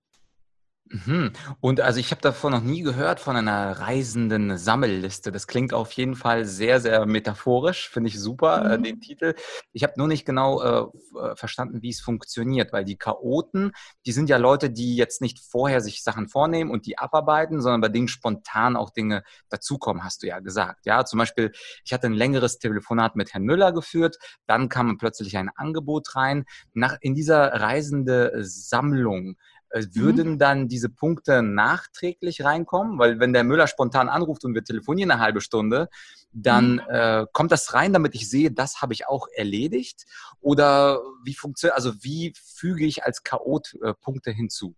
Mhm. 0.93 1.31
Und 1.61 1.79
also 1.79 1.99
ich 2.01 2.11
habe 2.11 2.21
davon 2.21 2.51
noch 2.51 2.61
nie 2.61 2.81
gehört 2.81 3.21
von 3.21 3.37
einer 3.37 3.79
reisenden 3.79 4.57
Sammelliste. 4.57 5.31
Das 5.31 5.47
klingt 5.47 5.73
auf 5.73 5.91
jeden 5.93 6.15
Fall 6.15 6.43
sehr, 6.43 6.81
sehr 6.81 7.05
metaphorisch. 7.05 7.89
Finde 7.89 8.09
ich 8.09 8.19
super, 8.19 8.73
äh, 8.73 8.81
den 8.81 8.95
Mhm. 8.95 9.01
Titel. 9.01 9.35
Ich 9.71 9.83
habe 9.83 9.93
nur 9.95 10.07
nicht 10.09 10.25
genau 10.25 10.61
äh, 10.61 10.81
äh, 11.17 11.35
verstanden, 11.35 11.81
wie 11.81 11.89
es 11.91 12.01
funktioniert, 12.01 12.73
weil 12.73 12.83
die 12.83 12.97
Chaoten, 12.97 13.71
die 14.05 14.11
sind 14.11 14.29
ja 14.29 14.35
Leute, 14.35 14.69
die 14.69 14.97
jetzt 14.97 15.21
nicht 15.21 15.39
vorher 15.39 15.79
sich 15.79 16.03
Sachen 16.03 16.27
vornehmen 16.27 16.69
und 16.69 16.85
die 16.85 16.97
abarbeiten, 16.97 17.61
sondern 17.61 17.79
bei 17.81 17.89
denen 17.89 18.09
spontan 18.09 18.75
auch 18.75 18.89
Dinge 18.89 19.23
dazukommen, 19.49 20.03
hast 20.03 20.23
du 20.23 20.27
ja 20.27 20.39
gesagt. 20.39 20.85
Ja, 20.85 21.05
zum 21.05 21.19
Beispiel, 21.19 21.53
ich 21.85 21.93
hatte 21.93 22.07
ein 22.07 22.13
längeres 22.13 22.59
Telefonat 22.59 23.15
mit 23.15 23.33
Herrn 23.33 23.43
Müller 23.43 23.71
geführt, 23.71 24.17
dann 24.45 24.67
kam 24.67 24.97
plötzlich 24.97 25.37
ein 25.37 25.49
Angebot 25.55 26.15
rein. 26.17 26.43
Nach, 26.73 26.97
in 26.99 27.15
dieser 27.15 27.61
reisende 27.61 28.33
Sammlung 28.41 29.37
äh, 29.71 29.81
Mhm. 29.81 29.95
würden 29.95 30.39
dann 30.39 30.67
diese 30.67 30.89
Punkte 30.89 31.41
nachträglich 31.41 32.43
reinkommen? 32.43 32.99
Weil 32.99 33.19
wenn 33.19 33.33
der 33.33 33.43
Müller 33.43 33.67
spontan 33.67 34.09
anruft 34.09 34.45
und 34.45 34.53
wir 34.53 34.63
telefonieren 34.63 35.11
eine 35.11 35.21
halbe 35.21 35.41
Stunde, 35.41 35.89
dann 36.31 36.73
Mhm. 36.73 36.81
äh, 36.89 37.25
kommt 37.33 37.51
das 37.51 37.73
rein, 37.73 37.93
damit 37.93 38.15
ich 38.15 38.29
sehe, 38.29 38.51
das 38.51 38.81
habe 38.81 38.93
ich 38.93 39.07
auch 39.07 39.27
erledigt? 39.35 40.05
Oder 40.39 41.01
wie 41.23 41.33
funktioniert, 41.33 41.75
also 41.75 41.93
wie 42.01 42.33
füge 42.35 42.85
ich 42.85 43.03
als 43.03 43.23
Chaot 43.23 43.75
äh, 43.83 43.93
Punkte 43.93 44.31
hinzu? 44.31 44.75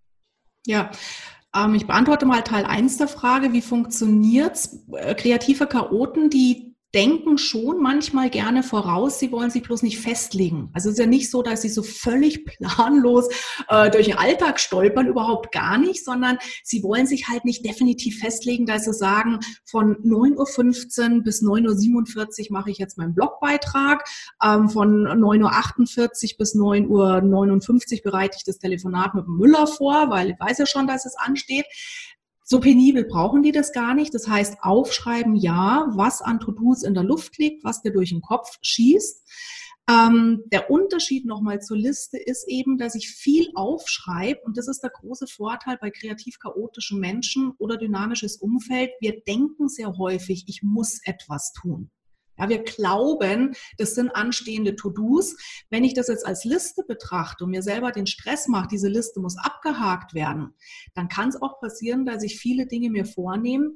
Ja, 0.65 0.91
ähm, 1.55 1.75
ich 1.75 1.85
beantworte 1.85 2.25
mal 2.25 2.41
Teil 2.41 2.65
eins 2.65 2.97
der 2.97 3.07
Frage, 3.07 3.53
wie 3.53 3.61
funktioniert's? 3.61 4.79
Äh, 4.93 5.13
kreative 5.15 5.67
Chaoten, 5.67 6.29
die 6.29 6.72
denken 6.93 7.39
schon 7.39 7.81
manchmal 7.81 8.29
gerne 8.29 8.61
voraus, 8.61 9.17
sie 9.17 9.31
wollen 9.31 9.49
sich 9.49 9.63
bloß 9.63 9.81
nicht 9.81 9.99
festlegen. 9.99 10.69
Also 10.73 10.89
es 10.89 10.93
ist 10.93 10.99
ja 10.99 11.07
nicht 11.07 11.31
so, 11.31 11.41
dass 11.41 11.63
sie 11.63 11.69
so 11.69 11.81
völlig 11.81 12.45
planlos 12.59 13.29
äh, 13.67 13.89
durch 13.89 14.07
den 14.07 14.17
Alltag 14.17 14.59
stolpern, 14.59 15.07
überhaupt 15.07 15.51
gar 15.51 15.77
nicht, 15.77 16.05
sondern 16.05 16.37
sie 16.63 16.83
wollen 16.83 17.07
sich 17.07 17.29
halt 17.29 17.45
nicht 17.45 17.65
definitiv 17.65 18.19
festlegen, 18.19 18.65
dass 18.65 18.85
sie 18.85 18.93
sagen, 18.93 19.39
von 19.65 19.95
9.15 20.03 21.17
Uhr 21.17 21.23
bis 21.23 21.41
9.47 21.41 22.41
Uhr 22.41 22.47
mache 22.51 22.69
ich 22.69 22.77
jetzt 22.77 22.97
meinen 22.97 23.15
Blogbeitrag, 23.15 24.07
ähm, 24.43 24.69
von 24.69 25.07
9.48 25.07 25.99
Uhr 25.99 26.37
bis 26.37 26.55
9.59 26.55 27.97
Uhr 27.97 28.01
bereite 28.03 28.37
ich 28.37 28.43
das 28.43 28.59
Telefonat 28.59 29.15
mit 29.15 29.25
dem 29.25 29.37
Müller 29.37 29.65
vor, 29.65 30.09
weil 30.09 30.31
ich 30.31 30.39
weiß 30.39 30.59
ja 30.59 30.65
schon, 30.67 30.85
dass 30.85 31.05
es 31.05 31.15
ansteht. 31.15 31.65
So 32.43 32.59
penibel 32.59 33.05
brauchen 33.05 33.41
die 33.41 33.51
das 33.51 33.71
gar 33.71 33.95
nicht. 33.95 34.13
Das 34.13 34.27
heißt, 34.27 34.57
aufschreiben, 34.61 35.35
ja, 35.35 35.87
was 35.91 36.21
an 36.21 36.39
To-Dos 36.39 36.83
in 36.83 36.93
der 36.93 37.03
Luft 37.03 37.37
liegt, 37.37 37.63
was 37.63 37.81
dir 37.81 37.91
durch 37.91 38.09
den 38.09 38.21
Kopf 38.21 38.57
schießt. 38.61 39.23
Ähm, 39.89 40.43
der 40.45 40.69
Unterschied 40.69 41.25
nochmal 41.25 41.61
zur 41.61 41.75
Liste 41.75 42.17
ist 42.17 42.47
eben, 42.47 42.77
dass 42.77 42.95
ich 42.95 43.09
viel 43.09 43.51
aufschreibe 43.53 44.39
und 44.45 44.57
das 44.57 44.69
ist 44.69 44.81
der 44.81 44.91
große 44.91 45.27
Vorteil 45.27 45.77
bei 45.79 45.89
kreativ 45.89 46.39
chaotischen 46.39 46.99
Menschen 46.99 47.51
oder 47.57 47.75
dynamisches 47.75 48.37
Umfeld. 48.37 48.91
Wir 49.01 49.21
denken 49.21 49.67
sehr 49.67 49.97
häufig, 49.97 50.45
ich 50.47 50.63
muss 50.63 51.01
etwas 51.03 51.51
tun. 51.51 51.91
Ja, 52.37 52.49
wir 52.49 52.63
glauben, 52.63 53.55
das 53.77 53.95
sind 53.95 54.15
anstehende 54.15 54.75
To-Dos. 54.75 55.35
Wenn 55.69 55.83
ich 55.83 55.93
das 55.93 56.07
jetzt 56.07 56.25
als 56.25 56.45
Liste 56.45 56.83
betrachte 56.87 57.43
und 57.43 57.51
mir 57.51 57.61
selber 57.61 57.91
den 57.91 58.07
Stress 58.07 58.47
mache, 58.47 58.67
diese 58.69 58.87
Liste 58.87 59.19
muss 59.19 59.37
abgehakt 59.37 60.13
werden, 60.13 60.53
dann 60.95 61.09
kann 61.09 61.29
es 61.29 61.41
auch 61.41 61.59
passieren, 61.59 62.05
dass 62.05 62.23
ich 62.23 62.39
viele 62.39 62.65
Dinge 62.65 62.89
mir 62.89 63.05
vornehme, 63.05 63.71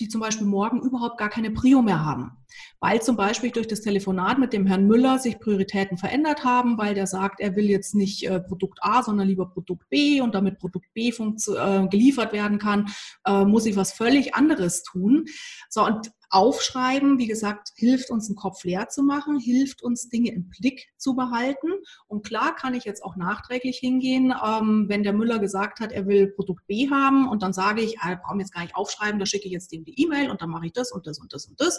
die 0.00 0.08
zum 0.08 0.20
Beispiel 0.20 0.46
morgen 0.46 0.82
überhaupt 0.82 1.18
gar 1.18 1.28
keine 1.28 1.50
Prio 1.50 1.82
mehr 1.82 2.04
haben. 2.04 2.32
Weil 2.80 3.00
zum 3.02 3.16
Beispiel 3.16 3.50
durch 3.50 3.68
das 3.68 3.80
Telefonat 3.80 4.38
mit 4.38 4.52
dem 4.52 4.66
Herrn 4.66 4.86
Müller 4.86 5.18
sich 5.18 5.38
Prioritäten 5.38 5.98
verändert 5.98 6.44
haben, 6.44 6.78
weil 6.78 6.94
der 6.94 7.06
sagt, 7.06 7.40
er 7.40 7.56
will 7.56 7.70
jetzt 7.70 7.94
nicht 7.94 8.26
äh, 8.26 8.40
Produkt 8.40 8.80
A, 8.82 9.02
sondern 9.02 9.28
lieber 9.28 9.48
Produkt 9.48 9.88
B 9.90 10.20
und 10.20 10.34
damit 10.34 10.58
Produkt 10.58 10.92
B 10.94 11.10
äh, 11.10 11.88
geliefert 11.88 12.32
werden 12.32 12.58
kann, 12.58 12.88
äh, 13.24 13.44
muss 13.44 13.66
ich 13.66 13.76
was 13.76 13.92
völlig 13.92 14.34
anderes 14.34 14.82
tun. 14.82 15.26
So, 15.68 15.84
und 15.84 16.10
Aufschreiben, 16.34 17.18
wie 17.18 17.28
gesagt, 17.28 17.70
hilft 17.76 18.10
uns, 18.10 18.26
den 18.26 18.34
Kopf 18.34 18.64
leer 18.64 18.88
zu 18.88 19.04
machen, 19.04 19.38
hilft 19.38 19.84
uns, 19.84 20.08
Dinge 20.08 20.32
im 20.32 20.48
Blick 20.48 20.88
zu 20.96 21.14
behalten. 21.14 21.68
Und 22.08 22.26
klar 22.26 22.56
kann 22.56 22.74
ich 22.74 22.84
jetzt 22.84 23.04
auch 23.04 23.14
nachträglich 23.14 23.78
hingehen, 23.78 24.34
ähm, 24.44 24.86
wenn 24.88 25.04
der 25.04 25.12
Müller 25.12 25.38
gesagt 25.38 25.78
hat, 25.78 25.92
er 25.92 26.08
will 26.08 26.32
Produkt 26.34 26.66
B 26.66 26.90
haben 26.90 27.28
und 27.28 27.44
dann 27.44 27.52
sage 27.52 27.82
ich, 27.82 28.00
ah, 28.00 28.16
brauchen 28.16 28.40
jetzt 28.40 28.52
gar 28.52 28.62
nicht 28.62 28.74
aufschreiben, 28.74 29.20
da 29.20 29.26
schicke 29.26 29.46
ich 29.46 29.52
jetzt 29.52 29.70
dem 29.70 29.84
die 29.84 30.02
E-Mail 30.02 30.28
und 30.28 30.42
dann 30.42 30.50
mache 30.50 30.66
ich 30.66 30.72
das 30.72 30.90
und 30.90 31.06
das 31.06 31.20
und 31.20 31.32
das 31.32 31.46
und 31.46 31.60
das. 31.60 31.78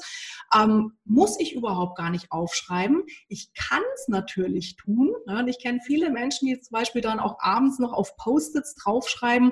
Ähm, 0.57 0.93
muss 1.03 1.37
ich 1.37 1.53
überhaupt 1.53 1.97
gar 1.97 2.09
nicht 2.09 2.31
aufschreiben. 2.31 3.03
Ich 3.27 3.53
kann 3.55 3.83
es 3.95 4.07
natürlich 4.07 4.77
tun. 4.77 5.13
Ja, 5.27 5.39
und 5.39 5.49
ich 5.49 5.61
kenne 5.61 5.81
viele 5.85 6.11
Menschen, 6.11 6.47
die 6.47 6.57
zum 6.61 6.75
Beispiel 6.75 7.01
dann 7.01 7.19
auch 7.19 7.35
abends 7.39 7.77
noch 7.77 7.91
auf 7.91 8.15
Post-its 8.15 8.75
draufschreiben, 8.75 9.51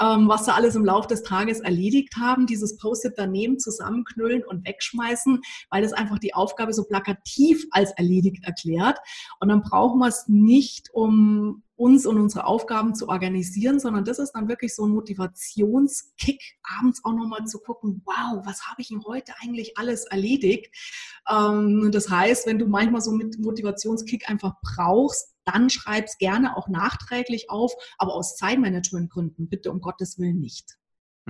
ähm, 0.00 0.28
was 0.28 0.46
sie 0.46 0.52
alles 0.52 0.74
im 0.74 0.84
Laufe 0.84 1.06
des 1.06 1.22
Tages 1.22 1.60
erledigt 1.60 2.16
haben, 2.18 2.48
dieses 2.48 2.76
Post-it 2.78 3.14
daneben 3.16 3.60
zusammenknüllen 3.60 4.39
und 4.46 4.66
wegschmeißen, 4.66 5.40
weil 5.70 5.82
das 5.82 5.92
einfach 5.92 6.18
die 6.18 6.34
Aufgabe 6.34 6.72
so 6.72 6.84
plakativ 6.84 7.64
als 7.70 7.92
erledigt 7.92 8.44
erklärt. 8.44 8.98
Und 9.40 9.48
dann 9.48 9.62
brauchen 9.62 9.98
wir 9.98 10.08
es 10.08 10.24
nicht, 10.28 10.88
um 10.92 11.62
uns 11.80 12.04
und 12.04 12.18
unsere 12.18 12.44
Aufgaben 12.44 12.94
zu 12.94 13.08
organisieren, 13.08 13.80
sondern 13.80 14.04
das 14.04 14.18
ist 14.18 14.32
dann 14.32 14.48
wirklich 14.48 14.74
so 14.74 14.84
ein 14.84 14.90
Motivationskick, 14.90 16.58
abends 16.78 17.02
auch 17.04 17.14
nochmal 17.14 17.46
zu 17.46 17.58
gucken, 17.58 18.02
wow, 18.04 18.44
was 18.44 18.66
habe 18.66 18.82
ich 18.82 18.88
denn 18.88 19.02
heute 19.06 19.32
eigentlich 19.40 19.78
alles 19.78 20.04
erledigt? 20.04 20.68
Ähm, 21.26 21.88
das 21.90 22.10
heißt, 22.10 22.46
wenn 22.46 22.58
du 22.58 22.66
manchmal 22.66 23.00
so 23.00 23.12
mit 23.12 23.38
Motivationskick 23.38 24.28
einfach 24.28 24.56
brauchst, 24.62 25.34
dann 25.46 25.70
schreib 25.70 26.04
es 26.04 26.18
gerne 26.18 26.54
auch 26.54 26.68
nachträglich 26.68 27.48
auf, 27.48 27.72
aber 27.96 28.12
aus 28.12 28.36
Zeitmanagementgründen 28.36 29.48
bitte 29.48 29.70
um 29.70 29.80
Gottes 29.80 30.18
Willen 30.18 30.38
nicht. 30.38 30.76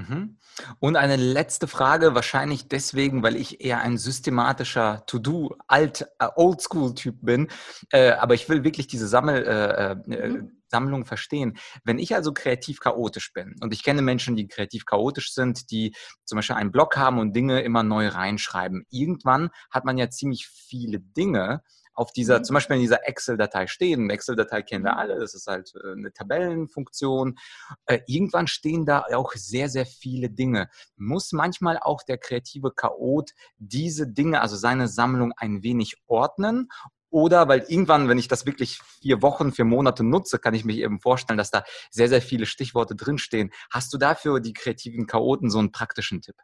Mhm. 0.09 0.37
Und 0.79 0.97
eine 0.97 1.17
letzte 1.17 1.67
Frage, 1.67 2.15
wahrscheinlich 2.15 2.69
deswegen, 2.69 3.23
weil 3.23 3.37
ich 3.37 3.61
eher 3.65 3.81
ein 3.81 3.99
systematischer 3.99 5.05
To-Do, 5.07 5.57
alt, 5.69 6.09
äh, 6.19 6.29
Oldschool-Typ 6.35 7.17
bin, 7.23 7.49
äh, 7.93 8.13
aber 8.13 8.35
ich 8.35 8.49
will 8.49 8.65
wirklich 8.65 8.87
diese 8.87 9.09
Sammel, 9.09 9.45
äh, 9.47 9.93
äh, 9.93 10.29
Mhm. 10.29 10.53
Sammlung 10.71 11.05
verstehen. 11.05 11.59
Wenn 11.85 11.99
ich 11.99 12.15
also 12.15 12.33
kreativ 12.33 12.79
chaotisch 12.81 13.33
bin 13.33 13.57
und 13.61 13.75
ich 13.75 13.83
kenne 13.83 14.03
Menschen, 14.03 14.37
die 14.37 14.47
kreativ 14.47 14.87
chaotisch 14.87 15.35
sind, 15.35 15.71
die 15.71 15.95
zum 16.25 16.37
Beispiel 16.37 16.57
einen 16.57 16.71
Blog 16.71 16.97
haben 16.97 17.19
und 17.19 17.35
Dinge 17.35 17.63
immer 17.63 17.83
neu 17.83 18.07
reinschreiben, 18.07 18.87
irgendwann 18.91 19.51
hat 19.71 19.85
man 19.85 19.99
ja 19.99 20.11
ziemlich 20.11 20.47
viele 20.47 21.01
Dinge, 21.01 21.63
auf 21.95 22.13
dieser, 22.13 22.39
Mhm. 22.39 22.45
zum 22.45 22.55
Beispiel 22.55 22.77
in 22.77 22.83
dieser 22.83 23.07
Excel-Datei 23.09 23.67
stehen. 23.67 24.03
Eine 24.05 24.13
Excel-Datei 24.15 24.63
kennen 24.63 24.85
wir 24.85 24.93
Mhm. 24.93 24.99
alle, 24.99 25.19
das 25.19 25.35
ist 25.35 25.47
halt 25.47 25.73
äh, 25.75 25.93
eine 25.93 26.13
Tabellenfunktion. 26.13 27.39
Äh, 27.87 28.01
irgendwann 28.07 28.47
stehen 28.47 28.87
da 28.87 29.05
auch 29.15 29.33
sehr, 29.33 29.69
sehr 29.69 29.87
viele 29.87 30.31
Dinge. 30.31 30.69
Muss 30.97 31.33
manchmal 31.33 31.79
auch 31.79 32.03
der 32.03 32.19
kreative 32.19 32.73
Chaot 32.73 33.31
diese 33.59 34.07
Dinge, 34.07 34.41
also 34.41 34.57
seine 34.57 34.89
Sammlung 34.89 35.33
ein 35.37 35.63
wenig 35.63 35.97
ordnen? 36.07 36.69
Oder 37.13 37.49
weil 37.49 37.65
irgendwann, 37.67 38.09
wenn 38.09 38.19
ich 38.19 38.29
das 38.29 38.47
wirklich 38.47 38.79
vier 39.01 39.21
Wochen, 39.21 39.51
vier 39.53 39.65
Monate 39.65 40.05
nutze, 40.05 40.39
kann 40.39 40.55
ich 40.55 40.65
mich 40.65 40.79
eben 40.79 41.01
vorstellen, 41.01 41.39
dass 41.39 41.51
da 41.51 41.65
sehr, 41.91 42.09
sehr 42.09 42.23
viele 42.23 42.47
Stichworte 42.47 42.95
drinstehen. 42.95 43.51
Hast 43.71 43.93
du 43.93 43.99
dafür 43.99 44.39
die 44.39 44.53
kreativen 44.53 45.09
Chaoten 45.09 45.51
so 45.51 45.59
einen 45.59 45.73
praktischen 45.73 46.23
Tipp? 46.23 46.37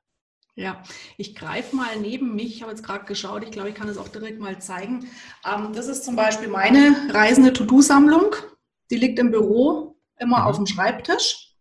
Ja, 0.59 0.83
ich 1.19 1.35
greife 1.35 1.77
mal 1.77 1.99
neben 2.01 2.35
mich. 2.35 2.57
Ich 2.57 2.63
habe 2.63 2.73
jetzt 2.73 2.83
gerade 2.83 3.05
geschaut. 3.05 3.45
Ich 3.45 3.51
glaube, 3.51 3.69
ich 3.69 3.75
kann 3.75 3.91
es 3.91 3.99
auch 3.99 4.09
direkt 4.09 4.41
mal 4.41 4.59
zeigen. 4.59 5.07
Ähm, 5.45 5.75
das 5.75 5.87
ist 5.87 6.03
zum 6.05 6.17
Beispiel 6.17 6.49
meine 6.49 7.11
reisende 7.13 7.53
To-Do-Sammlung. 7.53 8.35
Die 8.91 8.97
liegt 8.97 9.19
im 9.19 9.31
Büro 9.31 9.97
immer 10.19 10.39
Mhm. 10.41 10.45
auf 10.47 10.57
dem 10.57 10.67
Schreibtisch. 10.67 11.53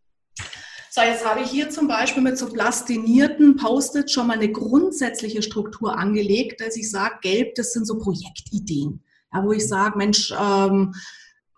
So, 0.89 1.01
jetzt 1.01 1.25
habe 1.25 1.41
ich 1.41 1.49
hier 1.49 1.69
zum 1.69 1.89
Beispiel 1.89 2.23
mit 2.23 2.37
so 2.37 2.47
plastinierten 2.49 3.57
Post-its 3.57 4.13
schon 4.13 4.27
mal 4.27 4.37
eine 4.37 4.49
grundsätzliche 4.49 5.41
Struktur 5.41 5.97
angelegt, 5.97 6.61
dass 6.61 6.77
ich 6.77 6.89
sage, 6.89 7.15
gelb, 7.21 7.55
das 7.55 7.73
sind 7.73 7.85
so 7.85 7.97
Projektideen. 7.99 9.03
Ja, 9.33 9.43
wo 9.43 9.51
ich 9.51 9.67
sage, 9.67 9.97
Mensch, 9.97 10.31
ähm, 10.39 10.95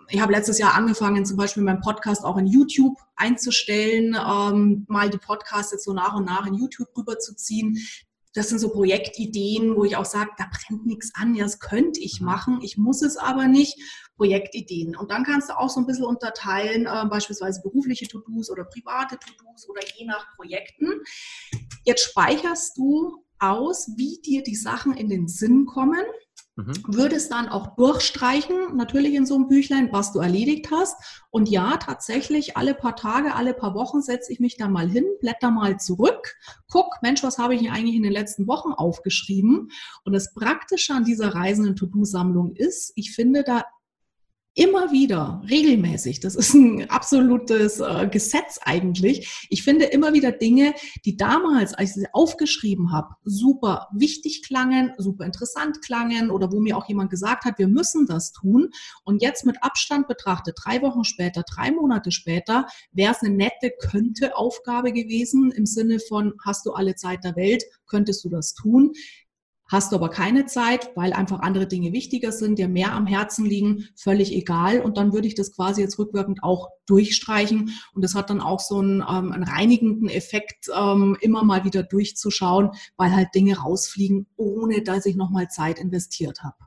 ich 0.09 0.21
habe 0.21 0.31
letztes 0.31 0.59
Jahr 0.59 0.73
angefangen, 0.73 1.25
zum 1.25 1.37
Beispiel 1.37 1.63
meinen 1.63 1.81
Podcast 1.81 2.23
auch 2.23 2.37
in 2.37 2.47
YouTube 2.47 2.97
einzustellen, 3.15 4.15
ähm, 4.15 4.85
mal 4.87 5.09
die 5.09 5.17
Podcasts 5.17 5.71
jetzt 5.71 5.85
so 5.85 5.93
nach 5.93 6.15
und 6.15 6.25
nach 6.25 6.45
in 6.45 6.53
YouTube 6.53 6.89
rüberzuziehen. 6.95 7.77
Das 8.33 8.49
sind 8.49 8.59
so 8.59 8.69
Projektideen, 8.69 9.75
wo 9.75 9.83
ich 9.83 9.95
auch 9.95 10.05
sage, 10.05 10.29
da 10.37 10.45
brennt 10.51 10.85
nichts 10.85 11.11
an, 11.15 11.33
ja, 11.33 11.43
das 11.43 11.59
könnte 11.59 11.99
ich 11.99 12.21
machen, 12.21 12.59
ich 12.61 12.77
muss 12.77 13.01
es 13.01 13.17
aber 13.17 13.47
nicht. 13.47 13.77
Projektideen. 14.17 14.95
Und 14.95 15.11
dann 15.11 15.23
kannst 15.23 15.49
du 15.49 15.57
auch 15.57 15.69
so 15.69 15.79
ein 15.79 15.85
bisschen 15.85 16.05
unterteilen, 16.05 16.87
äh, 16.87 17.05
beispielsweise 17.07 17.61
berufliche 17.61 18.07
To-Dos 18.07 18.49
oder 18.49 18.63
private 18.63 19.17
To-Dos 19.19 19.69
oder 19.69 19.81
je 19.95 20.05
nach 20.05 20.35
Projekten. 20.35 21.01
Jetzt 21.85 22.03
speicherst 22.03 22.77
du 22.77 23.23
aus, 23.39 23.91
wie 23.95 24.19
dir 24.25 24.41
die 24.43 24.55
Sachen 24.55 24.93
in 24.93 25.09
den 25.09 25.27
Sinn 25.27 25.65
kommen 25.67 26.03
Mhm. 26.57 26.73
würdest 26.87 27.31
dann 27.31 27.49
auch 27.49 27.75
durchstreichen, 27.75 28.75
natürlich 28.75 29.13
in 29.13 29.27
so 29.27 29.35
einem 29.35 29.47
Büchlein, 29.47 29.89
was 29.91 30.11
du 30.11 30.19
erledigt 30.19 30.71
hast. 30.71 31.23
Und 31.29 31.49
ja, 31.49 31.77
tatsächlich, 31.77 32.57
alle 32.57 32.73
paar 32.73 32.95
Tage, 32.95 33.35
alle 33.35 33.53
paar 33.53 33.75
Wochen 33.75 34.01
setze 34.01 34.33
ich 34.33 34.39
mich 34.39 34.57
da 34.57 34.67
mal 34.67 34.89
hin, 34.89 35.05
blätter 35.19 35.51
mal 35.51 35.79
zurück, 35.79 36.35
guck, 36.67 36.87
Mensch, 37.03 37.21
was 37.21 37.37
habe 37.37 37.53
ich 37.53 37.61
denn 37.61 37.71
eigentlich 37.71 37.95
in 37.95 38.01
den 38.01 38.11
letzten 38.11 38.47
Wochen 38.47 38.71
aufgeschrieben? 38.71 39.69
Und 40.03 40.13
das 40.13 40.33
Praktische 40.33 40.93
an 40.93 41.05
dieser 41.05 41.35
reisenden 41.35 41.75
To-Do-Sammlung 41.75 42.55
ist, 42.55 42.91
ich 42.95 43.13
finde 43.13 43.43
da 43.43 43.63
immer 44.57 44.91
wieder, 44.91 45.41
regelmäßig, 45.47 46.19
das 46.19 46.35
ist 46.35 46.55
ein 46.55 46.89
absolutes 46.89 47.79
äh, 47.79 48.07
Gesetz 48.11 48.59
eigentlich. 48.63 49.47
Ich 49.49 49.63
finde 49.63 49.85
immer 49.85 50.13
wieder 50.13 50.31
Dinge, 50.31 50.73
die 51.05 51.15
damals, 51.15 51.75
als 51.75 51.91
ich 51.91 51.95
sie 52.01 52.07
aufgeschrieben 52.11 52.91
habe, 52.91 53.09
super 53.23 53.87
wichtig 53.93 54.41
klangen, 54.43 54.93
super 54.97 55.25
interessant 55.25 55.81
klangen 55.85 56.31
oder 56.31 56.51
wo 56.51 56.59
mir 56.59 56.75
auch 56.75 56.89
jemand 56.89 57.11
gesagt 57.11 57.45
hat, 57.45 57.59
wir 57.59 57.67
müssen 57.67 58.07
das 58.07 58.31
tun. 58.31 58.69
Und 59.03 59.21
jetzt 59.21 59.45
mit 59.45 59.61
Abstand 59.61 60.07
betrachtet, 60.07 60.57
drei 60.61 60.81
Wochen 60.81 61.03
später, 61.03 61.43
drei 61.43 61.71
Monate 61.71 62.11
später, 62.11 62.65
wäre 62.91 63.13
es 63.13 63.21
eine 63.21 63.35
nette, 63.35 63.71
könnte 63.79 64.35
Aufgabe 64.35 64.91
gewesen 64.91 65.51
im 65.51 65.67
Sinne 65.67 65.99
von, 65.99 66.33
hast 66.43 66.65
du 66.65 66.71
alle 66.71 66.95
Zeit 66.95 67.23
der 67.23 67.35
Welt, 67.35 67.63
könntest 67.85 68.25
du 68.25 68.29
das 68.29 68.55
tun. 68.55 68.93
Hast 69.69 69.91
du 69.91 69.97
aber 69.97 70.09
keine 70.09 70.45
Zeit, 70.45 70.91
weil 70.95 71.11
einfach 71.13 71.39
andere 71.39 71.67
Dinge 71.67 71.91
wichtiger 71.91 72.31
sind, 72.31 72.57
dir 72.57 72.69
mehr 72.69 72.93
am 72.93 73.05
Herzen 73.05 73.45
liegen, 73.45 73.89
völlig 73.95 74.33
egal. 74.33 74.81
Und 74.81 74.97
dann 74.97 75.13
würde 75.13 75.27
ich 75.27 75.35
das 75.35 75.53
quasi 75.53 75.81
jetzt 75.81 75.99
rückwirkend 75.99 76.41
auch 76.41 76.69
durchstreichen. 76.85 77.71
Und 77.93 78.03
das 78.03 78.15
hat 78.15 78.29
dann 78.29 78.41
auch 78.41 78.59
so 78.59 78.79
einen, 78.79 79.01
ähm, 79.01 79.31
einen 79.31 79.43
reinigenden 79.43 80.07
Effekt, 80.09 80.69
ähm, 80.73 81.17
immer 81.19 81.43
mal 81.43 81.65
wieder 81.65 81.83
durchzuschauen, 81.83 82.71
weil 82.95 83.13
halt 83.15 83.29
Dinge 83.35 83.57
rausfliegen, 83.57 84.27
ohne 84.37 84.83
dass 84.83 85.05
ich 85.05 85.15
nochmal 85.15 85.49
Zeit 85.49 85.79
investiert 85.79 86.43
habe. 86.43 86.66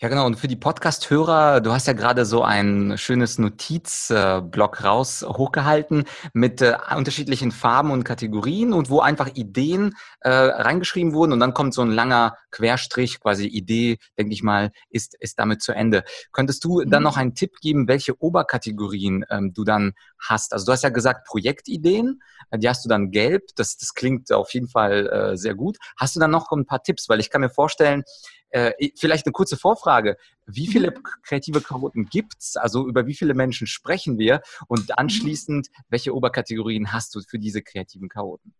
Ja, 0.00 0.06
genau. 0.06 0.26
Und 0.26 0.36
für 0.36 0.46
die 0.46 0.54
Podcast-Hörer, 0.54 1.60
du 1.60 1.72
hast 1.72 1.88
ja 1.88 1.92
gerade 1.92 2.24
so 2.24 2.44
ein 2.44 2.96
schönes 2.96 3.36
Notizblock 3.38 4.84
raus 4.84 5.24
hochgehalten 5.26 6.04
mit 6.32 6.62
äh, 6.62 6.76
unterschiedlichen 6.96 7.50
Farben 7.50 7.90
und 7.90 8.04
Kategorien 8.04 8.74
und 8.74 8.90
wo 8.90 9.00
einfach 9.00 9.34
Ideen 9.34 9.96
äh, 10.20 10.30
reingeschrieben 10.30 11.14
wurden 11.14 11.32
und 11.32 11.40
dann 11.40 11.52
kommt 11.52 11.74
so 11.74 11.82
ein 11.82 11.90
langer 11.90 12.36
Querstrich, 12.52 13.18
quasi 13.18 13.46
Idee, 13.46 13.98
denke 14.16 14.34
ich 14.34 14.44
mal, 14.44 14.70
ist, 14.88 15.16
ist 15.18 15.36
damit 15.40 15.62
zu 15.62 15.72
Ende. 15.72 16.04
Könntest 16.30 16.62
du 16.62 16.84
dann 16.84 17.02
mhm. 17.02 17.04
noch 17.04 17.16
einen 17.16 17.34
Tipp 17.34 17.56
geben, 17.60 17.88
welche 17.88 18.22
Oberkategorien 18.22 19.24
ähm, 19.30 19.52
du 19.52 19.64
dann 19.64 19.94
hast? 20.16 20.52
Also 20.52 20.66
du 20.66 20.70
hast 20.70 20.84
ja 20.84 20.90
gesagt 20.90 21.26
Projektideen, 21.26 22.22
die 22.54 22.68
hast 22.68 22.84
du 22.84 22.88
dann 22.88 23.10
gelb, 23.10 23.48
das, 23.56 23.76
das 23.76 23.94
klingt 23.94 24.30
auf 24.30 24.54
jeden 24.54 24.68
Fall 24.68 25.08
äh, 25.08 25.36
sehr 25.36 25.56
gut. 25.56 25.76
Hast 25.96 26.14
du 26.14 26.20
dann 26.20 26.30
noch 26.30 26.52
ein 26.52 26.66
paar 26.66 26.84
Tipps? 26.84 27.08
Weil 27.08 27.18
ich 27.18 27.30
kann 27.30 27.40
mir 27.40 27.50
vorstellen, 27.50 28.04
äh, 28.50 28.72
vielleicht 28.96 29.26
eine 29.26 29.32
kurze 29.32 29.56
Vorfrage. 29.56 30.16
Wie 30.46 30.66
viele 30.66 30.90
mhm. 30.90 31.02
kreative 31.22 31.60
Chaoten 31.60 32.06
gibt 32.06 32.36
es? 32.40 32.56
Also 32.56 32.86
über 32.86 33.06
wie 33.06 33.14
viele 33.14 33.34
Menschen 33.34 33.66
sprechen 33.66 34.18
wir? 34.18 34.40
Und 34.68 34.88
mhm. 34.88 34.94
anschließend, 34.96 35.68
welche 35.88 36.14
Oberkategorien 36.14 36.92
hast 36.92 37.14
du 37.14 37.20
für 37.20 37.38
diese 37.38 37.62
kreativen 37.62 38.08
Chaoten? 38.08 38.54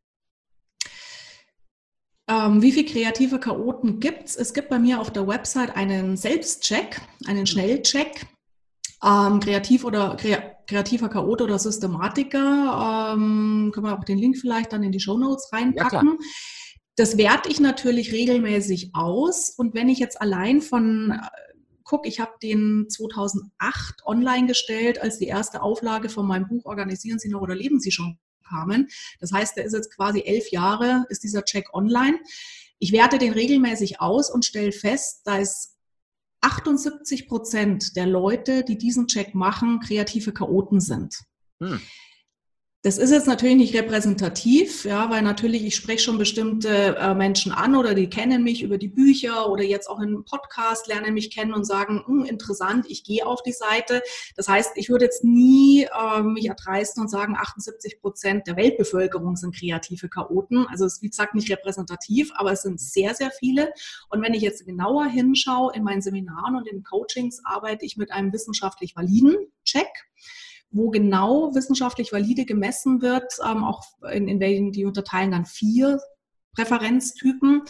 Ähm, 2.28 2.60
wie 2.60 2.72
viele 2.72 2.86
kreative 2.86 3.40
Chaoten 3.40 4.00
gibt 4.00 4.28
es? 4.28 4.36
Es 4.36 4.52
gibt 4.52 4.68
bei 4.68 4.78
mir 4.78 5.00
auf 5.00 5.10
der 5.10 5.26
Website 5.26 5.74
einen 5.74 6.16
Selbstcheck, 6.16 7.00
einen 7.26 7.40
mhm. 7.40 7.46
Schnellcheck. 7.46 8.26
Ähm, 9.02 9.38
kreativ 9.38 9.84
oder 9.84 10.16
kreativer 10.66 11.08
Chaot 11.08 11.40
oder 11.40 11.56
Systematiker. 11.58 13.14
Ähm, 13.14 13.70
können 13.72 13.86
wir 13.86 13.96
auch 13.96 14.02
den 14.02 14.18
Link 14.18 14.36
vielleicht 14.36 14.72
dann 14.72 14.82
in 14.82 14.90
die 14.90 14.98
Show 14.98 15.16
Notes 15.16 15.52
reinpacken. 15.52 16.18
Ja, 16.18 16.26
das 16.98 17.16
werte 17.16 17.48
ich 17.48 17.60
natürlich 17.60 18.12
regelmäßig 18.12 18.90
aus. 18.92 19.50
Und 19.50 19.74
wenn 19.74 19.88
ich 19.88 20.00
jetzt 20.00 20.20
allein 20.20 20.60
von 20.60 21.12
äh, 21.12 21.28
guck, 21.84 22.06
ich 22.06 22.18
habe 22.18 22.32
den 22.42 22.86
2008 22.88 24.04
online 24.04 24.48
gestellt, 24.48 25.00
als 25.00 25.18
die 25.18 25.26
erste 25.26 25.62
Auflage 25.62 26.08
von 26.08 26.26
meinem 26.26 26.48
Buch 26.48 26.64
Organisieren 26.66 27.20
Sie 27.20 27.28
noch 27.28 27.40
oder 27.40 27.54
leben 27.54 27.78
Sie 27.78 27.92
schon 27.92 28.18
kamen. 28.48 28.88
Das 29.20 29.32
heißt, 29.32 29.56
der 29.56 29.64
ist 29.64 29.74
jetzt 29.74 29.94
quasi 29.94 30.22
elf 30.24 30.50
Jahre, 30.50 31.06
ist 31.08 31.22
dieser 31.22 31.44
Check 31.44 31.72
online. 31.72 32.18
Ich 32.80 32.92
werte 32.92 33.18
den 33.18 33.32
regelmäßig 33.32 34.00
aus 34.00 34.30
und 34.30 34.44
stelle 34.44 34.72
fest, 34.72 35.22
da 35.24 35.38
ist 35.38 35.76
78 36.40 37.28
Prozent 37.28 37.96
der 37.96 38.06
Leute, 38.06 38.64
die 38.64 38.76
diesen 38.76 39.06
Check 39.06 39.34
machen, 39.34 39.80
kreative 39.80 40.32
Chaoten 40.32 40.80
sind. 40.80 41.16
Hm. 41.60 41.80
Das 42.88 42.96
ist 42.96 43.10
jetzt 43.10 43.26
natürlich 43.26 43.56
nicht 43.56 43.74
repräsentativ, 43.74 44.86
ja, 44.86 45.10
weil 45.10 45.20
natürlich 45.20 45.62
ich 45.62 45.76
spreche 45.76 46.04
schon 46.04 46.16
bestimmte 46.16 46.96
äh, 46.96 47.12
Menschen 47.12 47.52
an 47.52 47.76
oder 47.76 47.92
die 47.92 48.08
kennen 48.08 48.42
mich 48.42 48.62
über 48.62 48.78
die 48.78 48.88
Bücher 48.88 49.50
oder 49.50 49.62
jetzt 49.62 49.90
auch 49.90 49.98
in 49.98 50.08
einem 50.08 50.24
Podcast 50.24 50.86
lernen 50.86 51.12
mich 51.12 51.30
kennen 51.30 51.52
und 51.52 51.66
sagen, 51.66 52.02
hm, 52.06 52.24
interessant, 52.24 52.86
ich 52.88 53.04
gehe 53.04 53.26
auf 53.26 53.42
die 53.42 53.52
Seite. 53.52 54.00
Das 54.36 54.48
heißt, 54.48 54.70
ich 54.76 54.88
würde 54.88 55.04
jetzt 55.04 55.22
nie 55.22 55.82
äh, 55.82 56.22
mich 56.22 56.46
erdreisten 56.46 57.02
und 57.02 57.10
sagen, 57.10 57.36
78 57.38 58.00
Prozent 58.00 58.46
der 58.46 58.56
Weltbevölkerung 58.56 59.36
sind 59.36 59.54
kreative 59.54 60.08
Chaoten. 60.08 60.64
Also 60.70 60.86
es 60.86 60.94
ist 60.94 61.02
wie 61.02 61.10
gesagt 61.10 61.34
nicht 61.34 61.50
repräsentativ, 61.50 62.30
aber 62.36 62.52
es 62.52 62.62
sind 62.62 62.80
sehr, 62.80 63.14
sehr 63.14 63.30
viele. 63.32 63.70
Und 64.08 64.22
wenn 64.22 64.32
ich 64.32 64.40
jetzt 64.40 64.64
genauer 64.64 65.04
hinschaue, 65.08 65.74
in 65.74 65.84
meinen 65.84 66.00
Seminaren 66.00 66.56
und 66.56 66.66
in 66.66 66.82
Coachings 66.84 67.42
arbeite 67.44 67.84
ich 67.84 67.98
mit 67.98 68.10
einem 68.12 68.32
wissenschaftlich 68.32 68.96
validen 68.96 69.36
Check 69.62 69.88
wo 70.70 70.90
genau 70.90 71.54
wissenschaftlich 71.54 72.12
valide 72.12 72.44
gemessen 72.44 73.00
wird, 73.02 73.32
ähm, 73.44 73.64
auch 73.64 73.82
in, 74.12 74.28
in 74.28 74.40
welchen 74.40 74.72
die 74.72 74.84
unterteilen 74.84 75.30
dann 75.30 75.46
vier 75.46 76.00
Präferenztypen. 76.54 77.62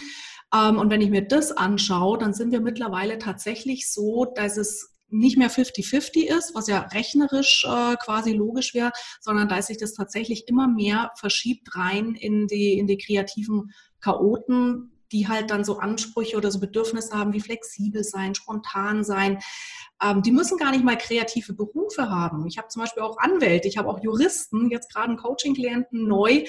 Ähm, 0.54 0.78
und 0.78 0.90
wenn 0.90 1.00
ich 1.00 1.10
mir 1.10 1.26
das 1.26 1.52
anschaue, 1.52 2.18
dann 2.18 2.34
sind 2.34 2.52
wir 2.52 2.60
mittlerweile 2.60 3.18
tatsächlich 3.18 3.90
so, 3.90 4.24
dass 4.34 4.56
es 4.56 4.94
nicht 5.10 5.38
mehr 5.38 5.50
50-50 5.50 6.24
ist, 6.24 6.54
was 6.54 6.68
ja 6.68 6.80
rechnerisch 6.80 7.64
äh, 7.66 7.96
quasi 7.96 8.32
logisch 8.32 8.74
wäre, 8.74 8.92
sondern 9.20 9.48
dass 9.48 9.68
sich 9.68 9.78
das 9.78 9.94
tatsächlich 9.94 10.48
immer 10.48 10.68
mehr 10.68 11.12
verschiebt 11.16 11.74
rein 11.76 12.14
in 12.14 12.46
die, 12.46 12.78
in 12.78 12.86
die 12.86 12.98
kreativen 12.98 13.72
Chaoten, 14.00 14.92
die 15.12 15.28
halt 15.28 15.50
dann 15.50 15.64
so 15.64 15.78
Ansprüche 15.78 16.36
oder 16.36 16.50
so 16.50 16.60
Bedürfnisse 16.60 17.16
haben 17.16 17.32
wie 17.32 17.40
flexibel 17.40 18.04
sein, 18.04 18.34
spontan 18.34 19.04
sein. 19.04 19.38
Ähm, 20.02 20.22
die 20.22 20.30
müssen 20.30 20.58
gar 20.58 20.70
nicht 20.70 20.84
mal 20.84 20.96
kreative 20.96 21.54
Berufe 21.54 22.10
haben. 22.10 22.46
Ich 22.46 22.58
habe 22.58 22.68
zum 22.68 22.82
Beispiel 22.82 23.02
auch 23.02 23.18
Anwälte, 23.18 23.68
ich 23.68 23.78
habe 23.78 23.88
auch 23.88 24.02
Juristen, 24.02 24.70
jetzt 24.70 24.92
gerade 24.92 25.08
einen 25.08 25.16
Coaching-Klienten 25.16 26.06
neu, 26.06 26.44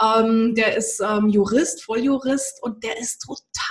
ähm, 0.00 0.54
der 0.54 0.76
ist 0.76 1.00
ähm, 1.00 1.28
Jurist, 1.28 1.82
Volljurist 1.84 2.62
und 2.62 2.84
der 2.84 2.98
ist 2.98 3.20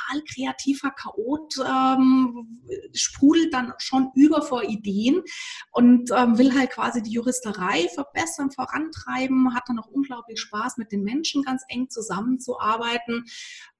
total 0.08 0.24
kreativer 0.24 0.92
Chaot, 0.92 1.54
ähm, 1.66 2.62
sprudelt 2.94 3.54
dann 3.54 3.74
schon 3.78 4.12
über 4.16 4.42
vor 4.42 4.64
Ideen 4.64 5.22
und 5.72 6.12
ähm, 6.16 6.38
will 6.38 6.54
halt 6.54 6.72
quasi 6.72 7.02
die 7.02 7.12
Juristerei 7.12 7.88
verbessern, 7.94 8.52
vorantreiben, 8.52 9.54
hat 9.54 9.64
dann 9.68 9.80
auch 9.80 9.88
unglaublich 9.88 10.40
Spaß, 10.40 10.78
mit 10.78 10.92
den 10.92 11.04
Menschen 11.04 11.44
ganz 11.44 11.64
eng 11.70 11.90
zusammenzuarbeiten. 11.90 13.26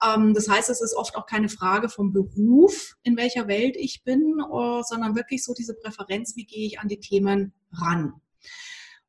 Ähm, 0.04 0.34
das 0.34 0.50
heißt, 0.50 0.70
es 0.70 0.82
ist 0.82 0.96
oft 0.96 1.16
auch 1.16 1.26
keine 1.26 1.50
Frage 1.50 1.90
vom 1.90 2.12
Beruf, 2.14 2.96
in 3.04 3.18
welcher 3.18 3.48
Welt 3.48 3.76
ich 3.78 4.04
bin, 4.04 4.42
uh, 4.42 4.82
sondern 4.84 5.16
wirklich 5.16 5.44
so 5.44 5.54
diese 5.54 5.74
Präferenz, 5.76 6.36
wie 6.36 6.46
gehe 6.46 6.68
ich 6.68 6.80
an 6.80 6.88
die 6.88 7.00
Themen 7.00 7.54
ran. 7.72 8.22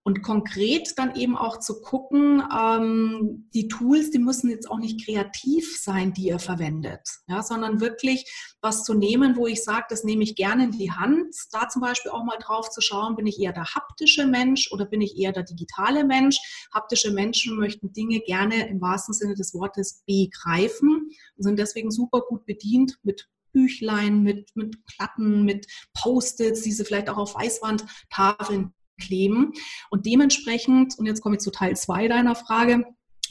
Und 0.09 0.23
konkret 0.23 0.94
dann 0.97 1.16
eben 1.16 1.37
auch 1.37 1.59
zu 1.59 1.83
gucken, 1.83 2.42
ähm, 2.51 3.47
die 3.53 3.68
Tools, 3.68 4.11
die 4.11 4.18
müssen 4.18 4.49
jetzt 4.49 4.71
auch 4.71 4.79
nicht 4.79 5.05
kreativ 5.05 5.79
sein, 5.83 6.14
die 6.14 6.29
ihr 6.29 6.38
verwendet, 6.38 7.07
ja, 7.27 7.42
sondern 7.42 7.83
wirklich 7.83 8.25
was 8.62 8.85
zu 8.85 8.94
nehmen, 8.94 9.37
wo 9.37 9.47
ich 9.47 9.62
sage, 9.62 9.85
das 9.90 10.05
nehme 10.05 10.23
ich 10.23 10.35
gerne 10.35 10.64
in 10.64 10.71
die 10.71 10.90
Hand. 10.90 11.35
Da 11.53 11.68
zum 11.68 11.83
Beispiel 11.83 12.11
auch 12.11 12.25
mal 12.25 12.38
drauf 12.38 12.71
zu 12.71 12.81
schauen, 12.81 13.16
bin 13.16 13.27
ich 13.27 13.38
eher 13.38 13.53
der 13.53 13.66
haptische 13.75 14.27
Mensch 14.27 14.73
oder 14.73 14.87
bin 14.87 15.03
ich 15.03 15.18
eher 15.18 15.33
der 15.33 15.42
digitale 15.42 16.05
Mensch? 16.05 16.38
Haptische 16.73 17.11
Menschen 17.11 17.59
möchten 17.59 17.92
Dinge 17.92 18.21
gerne 18.21 18.66
im 18.66 18.81
wahrsten 18.81 19.12
Sinne 19.12 19.35
des 19.35 19.53
Wortes 19.53 20.05
begreifen 20.07 21.11
und 21.37 21.42
sind 21.42 21.59
deswegen 21.59 21.90
super 21.90 22.23
gut 22.23 22.47
bedient 22.47 22.97
mit 23.03 23.29
Büchlein, 23.53 24.23
mit, 24.23 24.53
mit 24.55 24.83
Platten, 24.87 25.44
mit 25.44 25.66
Post-its, 25.92 26.62
diese 26.62 26.87
vielleicht 26.87 27.11
auch 27.11 27.18
auf 27.18 27.35
Weißwandtafeln 27.35 28.73
kleben. 28.99 29.53
Und 29.91 30.07
dementsprechend, 30.07 30.99
und 30.99 31.07
jetzt 31.07 31.23
komme 31.23 31.37
ich 31.37 31.41
zu 31.41 31.51
Teil 31.51 31.77
2 31.77 32.09
deiner 32.09 32.35
Frage, 32.35 32.85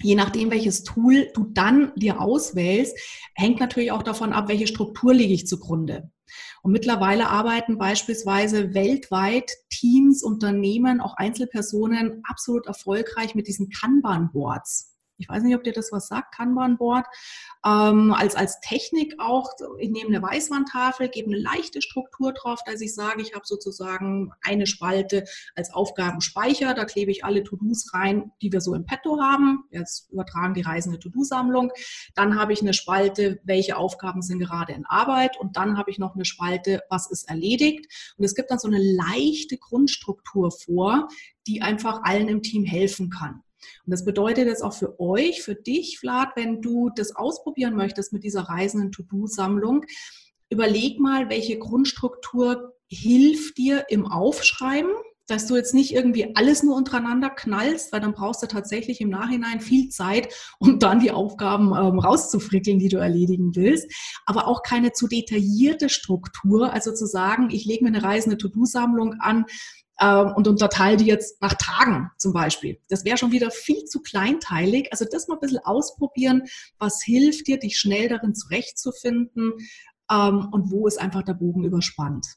Je 0.03 0.13
nachdem, 0.13 0.51
welches 0.51 0.83
Tool 0.83 1.27
du 1.33 1.45
dann 1.49 1.91
dir 1.95 2.21
auswählst, 2.21 2.95
hängt 3.33 3.59
natürlich 3.59 3.91
auch 3.91 4.03
davon 4.03 4.31
ab, 4.31 4.47
welche 4.47 4.67
Struktur 4.67 5.11
lege 5.11 5.33
ich 5.33 5.47
zugrunde. 5.47 6.11
Und 6.61 6.71
mittlerweile 6.71 7.29
arbeiten 7.29 7.77
beispielsweise 7.77 8.73
weltweit 8.73 9.51
Teams, 9.69 10.21
Unternehmen, 10.21 11.01
auch 11.01 11.15
Einzelpersonen 11.15 12.21
absolut 12.25 12.67
erfolgreich 12.67 13.33
mit 13.33 13.47
diesen 13.47 13.69
Kanban-Boards. 13.69 14.96
Ich 15.17 15.29
weiß 15.29 15.43
nicht, 15.43 15.55
ob 15.55 15.63
dir 15.63 15.73
das 15.73 15.91
was 15.91 16.07
sagt, 16.07 16.35
Kanban-Board. 16.35 17.05
Ähm, 17.65 18.13
als, 18.13 18.35
als 18.35 18.59
Technik 18.61 19.15
auch, 19.19 19.49
ich 19.79 19.89
nehme 19.89 20.09
eine 20.09 20.21
Weißwandtafel, 20.21 21.09
gebe 21.09 21.31
eine 21.31 21.39
leichte 21.39 21.81
Struktur 21.81 22.33
drauf, 22.33 22.59
dass 22.65 22.81
ich 22.81 22.93
sage, 22.93 23.21
ich 23.21 23.33
habe 23.33 23.45
sozusagen 23.45 24.31
eine 24.41 24.67
Spalte 24.67 25.23
als 25.55 25.73
Aufgabenspeicher, 25.73 26.73
da 26.73 26.85
klebe 26.85 27.11
ich 27.11 27.25
alle 27.25 27.43
To-Dos 27.43 27.93
rein, 27.93 28.31
die 28.41 28.51
wir 28.51 28.61
so 28.61 28.73
im 28.73 28.85
Petto 28.85 29.19
haben. 29.19 29.63
Jetzt 29.71 30.09
übertragen 30.11 30.53
die 30.53 30.61
reisende 30.61 30.99
To-Do-Sammlung. 30.99 31.71
Dann 32.15 32.39
habe 32.39 32.53
ich 32.53 32.61
eine 32.61 32.73
Spalte, 32.73 33.39
welche 33.43 33.77
Aufgaben 33.77 34.21
sind 34.21 34.39
gerade 34.39 34.73
in 34.73 34.85
Arbeit 34.85 35.37
und 35.39 35.57
dann 35.57 35.77
habe 35.77 35.91
ich 35.91 35.97
noch 35.97 36.15
eine 36.15 36.25
Spalte, 36.25 36.81
was 36.89 37.09
ist 37.09 37.29
erledigt. 37.29 37.85
Und 38.17 38.25
es 38.25 38.35
gibt 38.35 38.51
dann 38.51 38.59
so 38.59 38.67
eine 38.67 38.81
leichte 38.81 39.57
Grundstruktur 39.57 40.51
vor, 40.51 41.07
die 41.47 41.61
einfach 41.61 42.03
allen 42.03 42.27
im 42.27 42.41
Team 42.41 42.65
helfen 42.65 43.09
kann. 43.09 43.43
Und 43.85 43.91
das 43.91 44.05
bedeutet 44.05 44.47
jetzt 44.47 44.63
auch 44.63 44.73
für 44.73 44.99
euch, 44.99 45.41
für 45.41 45.55
dich, 45.55 45.99
Vlad, 45.99 46.29
wenn 46.35 46.61
du 46.61 46.89
das 46.95 47.15
ausprobieren 47.15 47.75
möchtest 47.75 48.13
mit 48.13 48.23
dieser 48.23 48.41
reisenden 48.41 48.91
To-Do-Sammlung, 48.91 49.85
überleg 50.49 50.99
mal, 50.99 51.29
welche 51.29 51.57
Grundstruktur 51.57 52.73
hilft 52.87 53.57
dir 53.57 53.85
im 53.89 54.05
Aufschreiben, 54.05 54.91
dass 55.27 55.45
du 55.45 55.57
jetzt 55.57 55.73
nicht 55.73 55.93
irgendwie 55.93 56.35
alles 56.35 56.63
nur 56.63 56.75
untereinander 56.75 57.29
knallst, 57.29 57.91
weil 57.91 57.99
dann 57.99 58.13
brauchst 58.13 58.41
du 58.41 58.47
tatsächlich 58.47 59.01
im 59.01 59.09
Nachhinein 59.09 59.59
viel 59.59 59.89
Zeit, 59.89 60.33
um 60.57 60.79
dann 60.79 61.01
die 61.01 61.11
Aufgaben 61.11 61.67
ähm, 61.67 61.99
rauszufrickeln, 61.99 62.79
die 62.79 62.87
du 62.87 62.97
erledigen 62.97 63.53
willst. 63.55 63.91
Aber 64.25 64.47
auch 64.47 64.63
keine 64.63 64.93
zu 64.93 65.07
detaillierte 65.07 65.89
Struktur, 65.89 66.71
also 66.71 66.93
zu 66.93 67.05
sagen, 67.05 67.49
ich 67.51 67.65
lege 67.65 67.83
mir 67.83 67.89
eine 67.89 68.03
reisende 68.03 68.37
To-Do-Sammlung 68.37 69.15
an, 69.19 69.45
ähm, 69.99 70.33
und 70.35 70.47
unterteile 70.47 70.97
die 70.97 71.05
jetzt 71.05 71.41
nach 71.41 71.53
Tagen 71.55 72.09
zum 72.17 72.33
Beispiel. 72.33 72.79
Das 72.89 73.05
wäre 73.05 73.17
schon 73.17 73.31
wieder 73.31 73.51
viel 73.51 73.85
zu 73.85 74.01
kleinteilig. 74.01 74.89
Also 74.91 75.05
das 75.09 75.27
mal 75.27 75.35
ein 75.35 75.39
bisschen 75.39 75.63
ausprobieren, 75.63 76.43
was 76.77 77.01
hilft 77.03 77.47
dir, 77.47 77.59
dich 77.59 77.77
schnell 77.77 78.09
darin 78.09 78.35
zurechtzufinden 78.35 79.53
ähm, 80.11 80.49
und 80.51 80.71
wo 80.71 80.87
ist 80.87 80.99
einfach 80.99 81.23
der 81.23 81.33
Bogen 81.33 81.63
überspannt. 81.63 82.27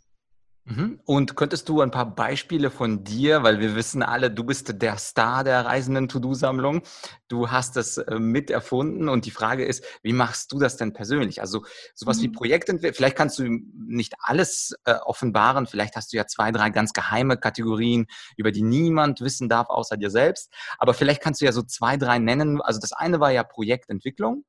Mhm. 0.71 1.01
Und 1.05 1.35
könntest 1.35 1.69
du 1.69 1.81
ein 1.81 1.91
paar 1.91 2.15
Beispiele 2.15 2.71
von 2.71 3.03
dir, 3.03 3.43
weil 3.43 3.59
wir 3.59 3.75
wissen 3.75 4.03
alle, 4.03 4.31
du 4.31 4.45
bist 4.45 4.81
der 4.81 4.99
Star 4.99 5.43
der 5.43 5.67
reisenden 5.67 6.09
To-Do-Sammlung. 6.09 6.83
Du 7.29 7.51
hast 7.51 7.77
es 7.77 7.99
äh, 7.99 8.19
mit 8.21 8.51
erfunden 8.51 9.09
und 9.09 9.27
die 9.27 9.33
Frage 9.33 9.65
ist, 9.65 9.85
wie 10.03 10.13
machst 10.13 10.53
du 10.53 10.61
das 10.61 10.77
denn 10.77 10.93
persönlich? 10.93 11.41
Also 11.41 11.65
sowas 11.95 12.19
mhm. 12.19 12.23
wie 12.23 12.29
Projektentwicklung, 12.29 12.95
vielleicht 12.95 13.17
kannst 13.17 13.39
du 13.41 13.45
nicht 13.49 14.15
alles 14.21 14.75
äh, 14.85 14.95
offenbaren, 14.95 15.67
vielleicht 15.67 15.97
hast 15.97 16.13
du 16.13 16.17
ja 16.17 16.27
zwei, 16.27 16.53
drei 16.53 16.71
ganz 16.71 16.93
geheime 16.93 17.37
Kategorien, 17.37 18.07
über 18.37 18.53
die 18.53 18.63
niemand 18.63 19.21
wissen 19.21 19.49
darf 19.49 19.71
außer 19.71 19.97
dir 19.97 20.11
selbst. 20.11 20.53
Aber 20.79 20.95
vielleicht 20.95 21.21
kannst 21.21 21.41
du 21.41 21.47
ja 21.47 21.53
so 21.53 21.63
zwei, 21.63 21.97
drei 21.97 22.21
nennen. 22.21 22.61
Also 22.63 22.79
das 22.79 22.93
eine 22.93 23.19
war 23.19 23.33
ja 23.33 23.43
Projektentwicklung. 23.43 24.45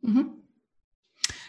Mhm. 0.00 0.47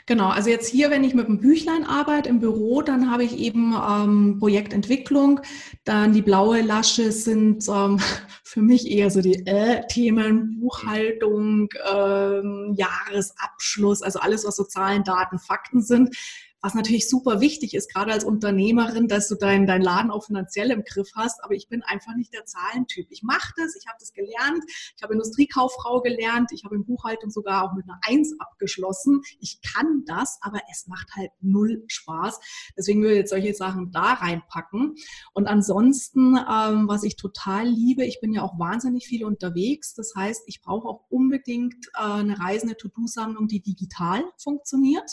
Genau, 0.10 0.30
also 0.30 0.50
jetzt 0.50 0.68
hier, 0.68 0.90
wenn 0.90 1.04
ich 1.04 1.14
mit 1.14 1.28
dem 1.28 1.40
Büchlein 1.40 1.86
arbeite 1.86 2.30
im 2.30 2.40
Büro, 2.40 2.82
dann 2.82 3.12
habe 3.12 3.24
ich 3.24 3.38
eben 3.38 3.76
ähm, 3.76 4.38
Projektentwicklung. 4.40 5.40
Dann 5.84 6.14
die 6.14 6.24
blaue 6.24 6.62
Lasche 6.62 7.12
sind 7.12 7.68
ähm, 7.70 8.00
für 8.44 8.64
mich 8.64 8.90
eher 8.90 9.12
so 9.12 9.22
die 9.22 9.46
äh, 9.46 9.86
Themen 9.86 10.62
Buchhaltung, 10.62 11.70
ähm, 11.94 12.76
Jahresabschluss, 12.76 14.02
also 14.02 14.18
alles, 14.18 14.48
was 14.48 14.56
so 14.56 14.64
Zahlen, 14.64 15.04
Daten, 15.04 15.38
Fakten 15.38 15.84
sind 15.84 16.18
was 16.62 16.74
natürlich 16.74 17.10
super 17.10 17.40
wichtig 17.40 17.74
ist, 17.74 17.94
gerade 17.94 18.12
als 18.12 18.24
Unternehmerin, 18.24 19.08
dass 19.08 19.30
du 19.30 19.36
deinen 19.36 19.66
dein 19.66 19.82
Laden 19.82 20.12
auch 20.12 20.26
finanziell 20.26 20.72
im 20.72 20.84
Griff 20.84 21.12
hast. 21.16 21.44
Aber 21.44 21.54
ich 21.54 21.70
bin 21.70 21.84
einfach 21.84 22.16
nicht 22.16 22.34
der 22.34 22.46
Zahlentyp. 22.46 23.08
Ich 23.10 23.24
mache 23.24 23.54
das, 23.56 23.76
ich 23.76 23.88
habe 23.88 23.98
das 24.00 24.14
gelernt, 24.14 24.64
ich 24.96 25.02
habe 25.02 25.14
Industriekauffrau 25.14 26.02
gelernt, 26.02 26.52
ich 26.52 26.66
habe 26.66 26.76
in 26.76 26.86
Buchhaltung 26.86 27.30
sogar 27.30 27.64
auch 27.64 27.74
mit 27.76 27.86
einer 27.86 28.00
Eins 28.06 28.36
abgeschlossen. 28.40 29.22
Ich 29.40 29.62
kann 29.62 30.04
das, 30.06 30.38
aber 30.42 30.60
es 30.72 30.88
macht 30.88 31.08
halt 31.16 31.32
null 31.40 31.84
Spaß. 31.88 32.40
Deswegen 32.78 33.02
würde 33.02 33.14
ich 33.14 33.20
jetzt 33.20 33.30
solche 33.30 33.54
Sachen 33.54 33.92
da 33.92 34.14
reinpacken. 34.14 34.96
Und 35.34 35.48
ansonsten, 35.48 36.36
ähm, 36.36 36.88
was 36.88 37.04
ich 37.04 37.16
total 37.16 37.68
liebe, 37.68 38.06
ich 38.06 38.20
bin 38.20 38.34
ja 38.34 38.44
auch 38.44 38.60
wahnsinnig 38.60 39.08
viel 39.08 39.24
unterwegs. 39.24 39.94
Das 39.94 40.14
heißt, 40.16 40.44
ich 40.48 40.62
brauche 40.62 40.88
auch 40.90 41.06
unbedingt 41.10 41.88
äh, 41.96 42.02
eine 42.02 42.38
reisende 42.38 42.76
To-Do-Sammlung, 42.76 43.48
die 43.48 43.62
digital 43.62 44.24
funktioniert 44.38 45.10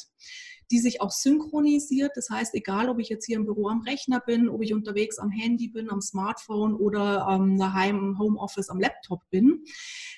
die 0.70 0.78
sich 0.78 1.00
auch 1.00 1.10
synchronisiert. 1.10 2.12
Das 2.14 2.30
heißt, 2.30 2.54
egal, 2.54 2.88
ob 2.88 2.98
ich 2.98 3.08
jetzt 3.08 3.26
hier 3.26 3.36
im 3.36 3.46
Büro 3.46 3.68
am 3.68 3.82
Rechner 3.82 4.20
bin, 4.20 4.48
ob 4.48 4.62
ich 4.62 4.74
unterwegs 4.74 5.18
am 5.18 5.30
Handy 5.30 5.68
bin, 5.68 5.90
am 5.90 6.00
Smartphone 6.00 6.74
oder 6.74 7.26
ähm, 7.30 7.58
daheim 7.58 7.98
im 7.98 8.18
Homeoffice 8.18 8.68
am 8.68 8.80
Laptop 8.80 9.22
bin. 9.30 9.64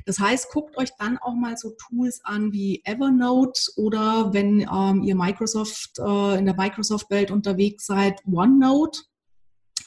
Das 0.07 0.19
heißt, 0.19 0.51
guckt 0.51 0.77
euch 0.79 0.91
dann 0.99 1.19
auch 1.19 1.35
mal 1.35 1.57
so 1.57 1.71
Tools 1.71 2.21
an 2.25 2.53
wie 2.53 2.83
Evernote 2.85 3.61
oder 3.77 4.33
wenn 4.33 4.61
ähm, 4.61 5.03
ihr 5.03 5.17
Microsoft 5.17 5.99
äh, 5.99 6.39
in 6.39 6.47
der 6.47 6.57
Microsoft-Welt 6.57 7.31
unterwegs 7.31 7.87
seid, 7.87 8.21
OneNote 8.27 9.01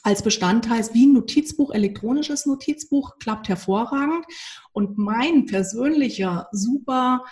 als 0.04 0.24
Bestandteil 0.24 0.82
wie 0.94 1.06
ein 1.06 1.14
Notizbuch, 1.14 1.74
elektronisches 1.74 2.46
Notizbuch, 2.46 3.20
klappt 3.20 3.50
hervorragend. 3.50 4.26
Und 4.72 4.98
mein 4.98 5.46
persönlicher 5.46 6.48
super, 6.52 7.24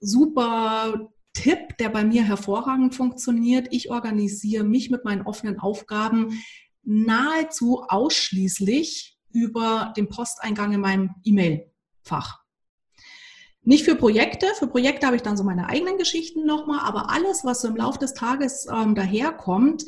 super 0.00 1.08
Tipp, 1.38 1.76
der 1.78 1.88
bei 1.88 2.04
mir 2.04 2.24
hervorragend 2.24 2.96
funktioniert. 2.96 3.68
Ich 3.70 3.90
organisiere 3.90 4.64
mich 4.64 4.90
mit 4.90 5.04
meinen 5.04 5.22
offenen 5.22 5.60
Aufgaben 5.60 6.42
nahezu 6.82 7.84
ausschließlich 7.86 9.16
über 9.30 9.92
den 9.96 10.08
Posteingang 10.08 10.72
in 10.72 10.80
meinem 10.80 11.10
E-Mail-Fach. 11.22 12.40
Nicht 13.62 13.84
für 13.84 13.94
Projekte. 13.94 14.46
Für 14.58 14.66
Projekte 14.66 15.06
habe 15.06 15.14
ich 15.14 15.22
dann 15.22 15.36
so 15.36 15.44
meine 15.44 15.68
eigenen 15.68 15.96
Geschichten 15.96 16.44
nochmal, 16.44 16.80
aber 16.80 17.08
alles, 17.10 17.44
was 17.44 17.60
so 17.60 17.68
im 17.68 17.76
Laufe 17.76 18.00
des 18.00 18.14
Tages 18.14 18.66
ähm, 18.66 18.96
daherkommt, 18.96 19.84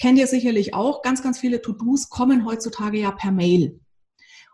kennt 0.00 0.18
ihr 0.18 0.26
sicherlich 0.26 0.74
auch. 0.74 1.02
Ganz, 1.02 1.22
ganz 1.22 1.38
viele 1.38 1.62
To-Dos 1.62 2.08
kommen 2.08 2.44
heutzutage 2.44 2.98
ja 2.98 3.12
per 3.12 3.30
Mail. 3.30 3.78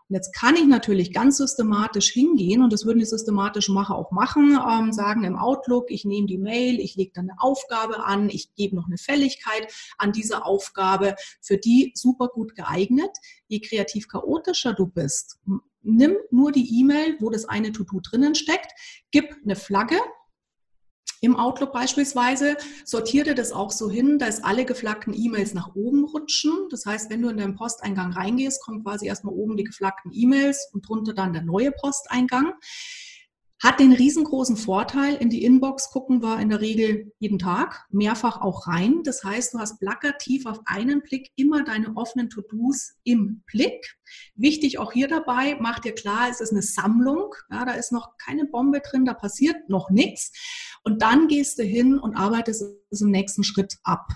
Und 0.07 0.15
jetzt 0.15 0.35
kann 0.35 0.55
ich 0.55 0.67
natürlich 0.67 1.13
ganz 1.13 1.37
systematisch 1.37 2.11
hingehen 2.11 2.61
und 2.61 2.71
das 2.71 2.85
würden 2.85 2.99
die 2.99 3.05
systematischen 3.05 3.73
Macher 3.73 3.95
auch 3.95 4.11
machen, 4.11 4.59
ähm, 4.69 4.93
sagen 4.93 5.23
im 5.23 5.35
Outlook, 5.35 5.89
ich 5.89 6.05
nehme 6.05 6.27
die 6.27 6.37
Mail, 6.37 6.79
ich 6.79 6.95
lege 6.95 7.11
dann 7.15 7.29
eine 7.29 7.41
Aufgabe 7.41 8.03
an, 8.03 8.29
ich 8.29 8.53
gebe 8.53 8.75
noch 8.75 8.85
eine 8.85 8.97
Fälligkeit 8.97 9.73
an 9.97 10.11
diese 10.11 10.45
Aufgabe, 10.45 11.15
für 11.41 11.57
die 11.57 11.91
super 11.95 12.27
gut 12.27 12.55
geeignet. 12.55 13.09
Je 13.47 13.59
kreativ 13.59 14.07
chaotischer 14.07 14.73
du 14.73 14.85
bist, 14.85 15.39
nimm 15.81 16.17
nur 16.29 16.51
die 16.51 16.79
E-Mail, 16.79 17.17
wo 17.19 17.29
das 17.29 17.45
eine 17.45 17.71
To-Do 17.71 17.99
drinnen 18.01 18.35
steckt, 18.35 18.71
gib 19.11 19.35
eine 19.43 19.55
Flagge, 19.55 19.97
im 21.25 21.35
Outlook 21.35 21.73
beispielsweise 21.73 22.55
sortiert 22.83 23.27
er 23.27 23.35
das 23.35 23.51
auch 23.51 23.71
so 23.71 23.89
hin, 23.89 24.19
dass 24.19 24.43
alle 24.43 24.63
geflaggten 24.63 25.13
E-Mails 25.13 25.53
nach 25.53 25.75
oben 25.75 26.05
rutschen. 26.05 26.51
Das 26.69 26.85
heißt, 26.85 27.09
wenn 27.09 27.21
du 27.21 27.29
in 27.29 27.37
deinen 27.37 27.55
Posteingang 27.55 28.13
reingehst, 28.13 28.61
kommen 28.63 28.83
quasi 28.83 29.07
erstmal 29.07 29.33
oben 29.33 29.57
die 29.57 29.63
geflaggten 29.63 30.11
E-Mails 30.13 30.69
und 30.71 30.87
drunter 30.87 31.13
dann 31.13 31.33
der 31.33 31.41
neue 31.41 31.71
Posteingang. 31.71 32.53
Hat 33.63 33.79
den 33.79 33.93
riesengroßen 33.93 34.57
Vorteil, 34.57 35.15
in 35.15 35.29
die 35.29 35.43
Inbox 35.43 35.89
gucken 35.89 36.21
wir 36.21 36.39
in 36.39 36.49
der 36.49 36.59
Regel 36.59 37.13
jeden 37.19 37.39
Tag, 37.39 37.85
mehrfach 37.89 38.41
auch 38.41 38.67
rein. 38.67 39.01
Das 39.03 39.23
heißt, 39.23 39.53
du 39.53 39.59
hast 39.59 39.79
plakativ 39.79 40.45
auf 40.45 40.59
einen 40.65 41.01
Blick 41.01 41.31
immer 41.37 41.63
deine 41.63 41.95
offenen 41.95 42.29
To-Dos 42.29 42.95
im 43.05 43.43
Blick. 43.47 43.97
Wichtig 44.35 44.77
auch 44.77 44.91
hier 44.91 45.07
dabei, 45.07 45.57
mach 45.59 45.79
dir 45.79 45.93
klar, 45.93 46.27
es 46.29 46.41
ist 46.41 46.51
eine 46.51 46.61
Sammlung. 46.61 47.33
Ja, 47.49 47.63
da 47.63 47.71
ist 47.71 47.93
noch 47.93 48.17
keine 48.17 48.45
Bombe 48.45 48.81
drin, 48.81 49.05
da 49.05 49.13
passiert 49.13 49.69
noch 49.69 49.89
nichts. 49.89 50.33
Und 50.83 51.01
dann 51.01 51.29
gehst 51.29 51.57
du 51.57 51.63
hin 51.63 51.97
und 51.97 52.15
arbeitest 52.15 52.63
es 52.89 53.01
im 53.01 53.09
nächsten 53.09 53.43
Schritt 53.43 53.77
ab. 53.83 54.09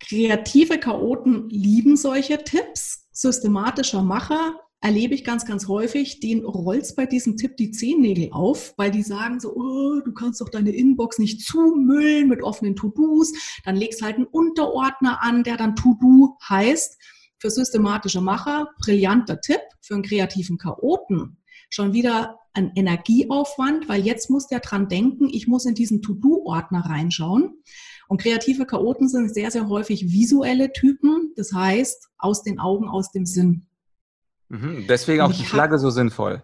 Kreative 0.00 0.78
Chaoten 0.78 1.48
lieben 1.50 1.96
solche 1.96 2.42
Tipps. 2.44 3.08
Systematischer 3.10 4.02
Macher 4.02 4.54
erlebe 4.80 5.14
ich 5.14 5.24
ganz, 5.24 5.44
ganz 5.44 5.66
häufig, 5.68 6.20
den 6.20 6.44
rollst 6.44 6.96
bei 6.96 7.06
diesem 7.06 7.36
Tipp 7.36 7.56
die 7.56 7.70
Zehennägel 7.70 8.28
auf, 8.32 8.74
weil 8.76 8.90
die 8.90 9.02
sagen 9.02 9.40
so, 9.40 9.54
oh, 9.54 10.00
du 10.04 10.12
kannst 10.12 10.40
doch 10.40 10.48
deine 10.48 10.70
Inbox 10.70 11.18
nicht 11.18 11.42
zumüllen 11.44 12.28
mit 12.28 12.42
offenen 12.42 12.76
To-Dos. 12.76 13.32
Dann 13.64 13.76
legst 13.76 14.02
halt 14.02 14.16
einen 14.16 14.26
Unterordner 14.26 15.22
an, 15.22 15.42
der 15.42 15.56
dann 15.56 15.76
To-Do 15.76 16.36
heißt. 16.48 16.96
Für 17.40 17.50
systematische 17.50 18.20
Macher 18.20 18.68
brillanter 18.80 19.40
Tipp, 19.40 19.60
für 19.80 19.94
einen 19.94 20.02
kreativen 20.02 20.58
Chaoten 20.58 21.38
schon 21.70 21.92
wieder 21.92 22.38
ein 22.52 22.72
Energieaufwand, 22.74 23.88
weil 23.88 24.04
jetzt 24.04 24.30
muss 24.30 24.46
der 24.46 24.60
dran 24.60 24.88
denken, 24.88 25.28
ich 25.30 25.46
muss 25.46 25.66
in 25.66 25.74
diesen 25.74 26.02
To-Do-Ordner 26.02 26.80
reinschauen. 26.86 27.62
Und 28.08 28.22
kreative 28.22 28.66
Chaoten 28.66 29.08
sind 29.08 29.32
sehr, 29.32 29.50
sehr 29.50 29.68
häufig 29.68 30.10
visuelle 30.10 30.72
Typen, 30.72 31.32
das 31.36 31.52
heißt 31.52 32.08
aus 32.16 32.42
den 32.42 32.58
Augen, 32.58 32.88
aus 32.88 33.12
dem 33.12 33.26
Sinn. 33.26 33.66
Mhm, 34.48 34.86
deswegen 34.88 35.22
auch 35.22 35.32
die 35.32 35.44
Flagge 35.44 35.78
so 35.78 35.90
sinnvoll. 35.90 36.42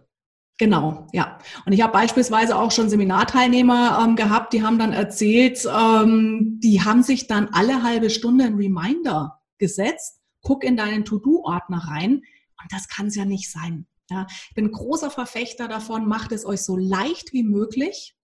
Genau, 0.59 1.09
ja. 1.13 1.39
Und 1.67 1.73
ich 1.73 1.83
habe 1.83 1.93
beispielsweise 1.93 2.57
auch 2.57 2.71
schon 2.71 2.89
Seminarteilnehmer 2.89 4.05
ähm, 4.05 4.15
gehabt, 4.15 4.53
die 4.53 4.63
haben 4.63 4.79
dann 4.79 4.93
erzählt, 4.93 5.67
ähm, 5.67 6.61
die 6.63 6.83
haben 6.83 7.03
sich 7.03 7.27
dann 7.27 7.49
alle 7.53 7.83
halbe 7.83 8.09
Stunde 8.09 8.45
ein 8.45 8.55
Reminder 8.55 9.41
gesetzt, 9.59 10.21
guck 10.43 10.63
in 10.63 10.77
deinen 10.77 11.05
To-Do-Ordner 11.05 11.79
rein. 11.89 12.23
Und 12.63 12.73
das 12.73 12.89
kann 12.89 13.09
es 13.09 13.17
ja 13.17 13.25
nicht 13.25 13.51
sein. 13.51 13.87
Ja, 14.11 14.27
ich 14.49 14.55
bin 14.55 14.71
großer 14.71 15.11
Verfechter 15.11 15.67
davon, 15.67 16.07
macht 16.07 16.31
es 16.31 16.47
euch 16.47 16.63
so 16.63 16.77
leicht 16.77 17.33
wie 17.33 17.43
möglich. 17.43 18.15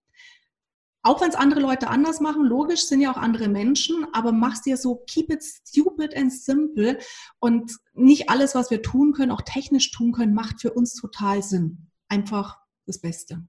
Auch 1.03 1.19
wenn 1.21 1.29
es 1.29 1.35
andere 1.35 1.59
Leute 1.59 1.89
anders 1.89 2.19
machen, 2.19 2.43
logisch 2.43 2.85
sind 2.85 3.01
ja 3.01 3.11
auch 3.11 3.17
andere 3.17 3.47
Menschen, 3.47 4.05
aber 4.13 4.31
mach's 4.31 4.61
dir 4.61 4.77
so, 4.77 5.03
keep 5.07 5.31
it 5.31 5.43
stupid 5.43 6.15
and 6.15 6.31
simple. 6.31 6.99
Und 7.39 7.71
nicht 7.93 8.29
alles, 8.29 8.53
was 8.53 8.69
wir 8.69 8.81
tun 8.81 9.13
können, 9.13 9.31
auch 9.31 9.41
technisch 9.41 9.91
tun 9.91 10.11
können, 10.11 10.33
macht 10.33 10.61
für 10.61 10.73
uns 10.73 10.93
total 10.93 11.41
Sinn. 11.41 11.89
Einfach 12.07 12.59
das 12.85 12.99
Beste. 13.01 13.43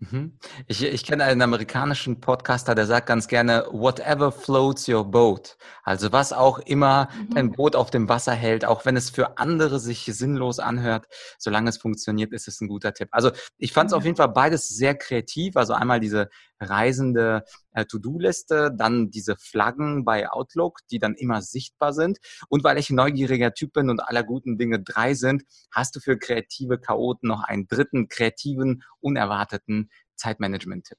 Mhm. 0.00 0.38
Ich, 0.66 0.82
ich 0.82 1.04
kenne 1.04 1.24
einen 1.24 1.42
amerikanischen 1.42 2.20
Podcaster, 2.20 2.74
der 2.74 2.86
sagt 2.86 3.06
ganz 3.06 3.28
gerne, 3.28 3.66
whatever 3.70 4.32
floats 4.32 4.88
your 4.88 5.04
boat. 5.04 5.58
Also 5.82 6.10
was 6.10 6.32
auch 6.32 6.58
immer 6.58 7.08
mhm. 7.14 7.34
dein 7.34 7.52
Boot 7.52 7.76
auf 7.76 7.90
dem 7.90 8.08
Wasser 8.08 8.32
hält, 8.32 8.64
auch 8.64 8.86
wenn 8.86 8.96
es 8.96 9.10
für 9.10 9.36
andere 9.36 9.78
sich 9.78 10.04
sinnlos 10.06 10.58
anhört, 10.58 11.06
solange 11.38 11.68
es 11.68 11.76
funktioniert, 11.76 12.32
ist 12.32 12.48
es 12.48 12.60
ein 12.62 12.68
guter 12.68 12.94
Tipp. 12.94 13.08
Also 13.12 13.30
ich 13.58 13.72
fand 13.72 13.88
es 13.88 13.92
ja. 13.92 13.98
auf 13.98 14.04
jeden 14.04 14.16
Fall 14.16 14.30
beides 14.30 14.68
sehr 14.68 14.94
kreativ. 14.94 15.56
Also 15.56 15.74
einmal 15.74 16.00
diese 16.00 16.30
reisende 16.60 17.44
äh, 17.72 17.84
To-Do-Liste, 17.84 18.72
dann 18.76 19.10
diese 19.10 19.36
Flaggen 19.36 20.04
bei 20.04 20.30
Outlook, 20.30 20.80
die 20.90 20.98
dann 20.98 21.14
immer 21.14 21.42
sichtbar 21.42 21.92
sind. 21.92 22.18
Und 22.48 22.64
weil 22.64 22.78
ich 22.78 22.90
ein 22.90 22.96
neugieriger 22.96 23.52
Typ 23.52 23.72
bin 23.72 23.90
und 23.90 24.00
aller 24.00 24.22
guten 24.22 24.58
Dinge 24.58 24.80
drei 24.80 25.14
sind, 25.14 25.42
hast 25.72 25.96
du 25.96 26.00
für 26.00 26.18
kreative 26.18 26.78
Chaoten 26.78 27.28
noch 27.28 27.42
einen 27.42 27.66
dritten 27.66 28.08
kreativen, 28.08 28.82
unerwarteten 29.00 29.90
Zeitmanagement-Tipp. 30.16 30.98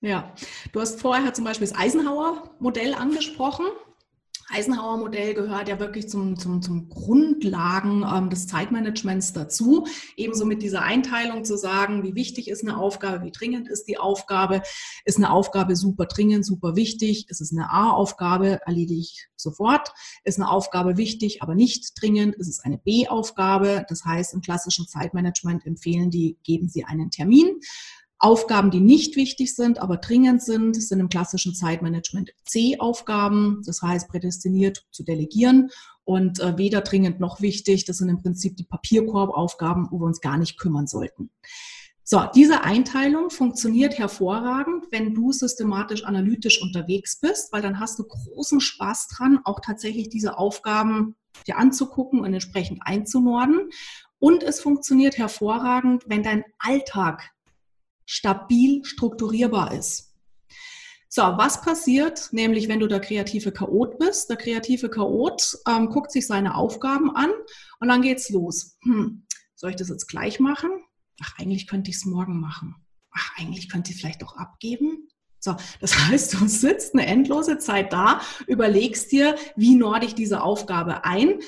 Ja, 0.00 0.34
du 0.72 0.80
hast 0.80 1.00
vorher 1.00 1.32
zum 1.34 1.44
Beispiel 1.44 1.66
das 1.66 1.76
Eisenhower-Modell 1.76 2.94
angesprochen. 2.94 3.66
Eisenhower-Modell 4.48 5.34
gehört 5.34 5.68
ja 5.68 5.80
wirklich 5.80 6.08
zum, 6.08 6.38
zum, 6.38 6.62
zum 6.62 6.88
Grundlagen 6.88 8.04
ähm, 8.08 8.30
des 8.30 8.46
Zeitmanagements 8.46 9.32
dazu. 9.32 9.86
Ebenso 10.16 10.44
mit 10.44 10.62
dieser 10.62 10.82
Einteilung 10.82 11.44
zu 11.44 11.56
sagen, 11.56 12.02
wie 12.04 12.14
wichtig 12.14 12.48
ist 12.48 12.62
eine 12.62 12.76
Aufgabe, 12.78 13.24
wie 13.24 13.32
dringend 13.32 13.68
ist 13.68 13.84
die 13.84 13.98
Aufgabe. 13.98 14.62
Ist 15.04 15.16
eine 15.16 15.30
Aufgabe 15.30 15.74
super 15.74 16.06
dringend, 16.06 16.46
super 16.46 16.76
wichtig? 16.76 17.28
Ist 17.28 17.40
es 17.40 17.52
eine 17.52 17.70
A-Aufgabe, 17.70 18.60
erledige 18.64 19.00
ich 19.00 19.28
sofort. 19.36 19.92
Ist 20.24 20.38
eine 20.38 20.50
Aufgabe 20.50 20.96
wichtig, 20.96 21.42
aber 21.42 21.54
nicht 21.54 21.92
dringend? 22.00 22.36
Ist 22.36 22.48
es 22.48 22.60
eine 22.60 22.78
B-Aufgabe? 22.78 23.84
Das 23.88 24.04
heißt, 24.04 24.34
im 24.34 24.40
klassischen 24.40 24.86
Zeitmanagement 24.86 25.66
empfehlen 25.66 26.10
die, 26.10 26.38
geben 26.44 26.68
Sie 26.68 26.84
einen 26.84 27.10
Termin. 27.10 27.60
Aufgaben, 28.18 28.70
die 28.70 28.80
nicht 28.80 29.16
wichtig 29.16 29.54
sind, 29.54 29.78
aber 29.78 29.98
dringend 29.98 30.42
sind, 30.42 30.80
sind 30.82 31.00
im 31.00 31.08
klassischen 31.08 31.54
Zeitmanagement 31.54 32.32
C-Aufgaben, 32.44 33.62
das 33.66 33.82
heißt 33.82 34.08
prädestiniert 34.08 34.86
zu 34.90 35.04
delegieren 35.04 35.70
und 36.04 36.40
äh, 36.40 36.56
weder 36.56 36.80
dringend 36.80 37.20
noch 37.20 37.40
wichtig. 37.40 37.84
Das 37.84 37.98
sind 37.98 38.08
im 38.08 38.22
Prinzip 38.22 38.56
die 38.56 38.64
Papierkorbaufgaben, 38.64 39.88
wo 39.90 40.00
wir 40.00 40.06
uns 40.06 40.20
gar 40.20 40.38
nicht 40.38 40.58
kümmern 40.58 40.86
sollten. 40.86 41.30
So, 42.08 42.22
diese 42.34 42.62
Einteilung 42.62 43.30
funktioniert 43.30 43.98
hervorragend, 43.98 44.86
wenn 44.92 45.12
du 45.12 45.32
systematisch 45.32 46.04
analytisch 46.04 46.62
unterwegs 46.62 47.18
bist, 47.18 47.52
weil 47.52 47.62
dann 47.62 47.80
hast 47.80 47.98
du 47.98 48.04
großen 48.04 48.60
Spaß 48.60 49.08
dran, 49.08 49.40
auch 49.44 49.58
tatsächlich 49.60 50.08
diese 50.08 50.38
Aufgaben 50.38 51.16
dir 51.48 51.58
anzugucken 51.58 52.20
und 52.20 52.32
entsprechend 52.32 52.80
einzunorden. 52.82 53.70
Und 54.20 54.44
es 54.44 54.60
funktioniert 54.60 55.18
hervorragend, 55.18 56.04
wenn 56.06 56.22
dein 56.22 56.44
Alltag 56.58 57.32
stabil 58.06 58.84
strukturierbar 58.84 59.74
ist. 59.74 60.14
So, 61.08 61.22
was 61.22 61.62
passiert, 61.62 62.28
nämlich 62.32 62.68
wenn 62.68 62.80
du 62.80 62.88
der 62.88 63.00
kreative 63.00 63.52
Chaot 63.52 63.98
bist? 63.98 64.28
Der 64.28 64.36
kreative 64.36 64.90
Chaot 64.90 65.56
ähm, 65.68 65.88
guckt 65.88 66.12
sich 66.12 66.26
seine 66.26 66.54
Aufgaben 66.54 67.14
an 67.14 67.30
und 67.80 67.88
dann 67.88 68.02
geht's 68.02 68.28
los. 68.30 68.76
Hm, 68.82 69.26
soll 69.54 69.70
ich 69.70 69.76
das 69.76 69.88
jetzt 69.88 70.08
gleich 70.08 70.40
machen? 70.40 70.70
Ach, 71.22 71.38
eigentlich 71.38 71.66
könnte 71.66 71.90
ich 71.90 71.96
es 71.96 72.04
morgen 72.04 72.40
machen. 72.40 72.74
Ach, 73.12 73.30
eigentlich 73.38 73.70
könnte 73.70 73.92
ich 73.92 73.98
vielleicht 73.98 74.22
auch 74.24 74.36
abgeben. 74.36 75.08
So, 75.38 75.56
das 75.80 75.96
heißt, 76.08 76.34
du 76.34 76.48
sitzt 76.48 76.94
eine 76.94 77.06
endlose 77.06 77.58
Zeit 77.58 77.92
da, 77.92 78.20
überlegst 78.46 79.10
dir, 79.12 79.36
wie 79.56 79.74
norde 79.74 80.06
ich 80.06 80.14
diese 80.14 80.42
Aufgabe 80.42 81.04
ein 81.04 81.40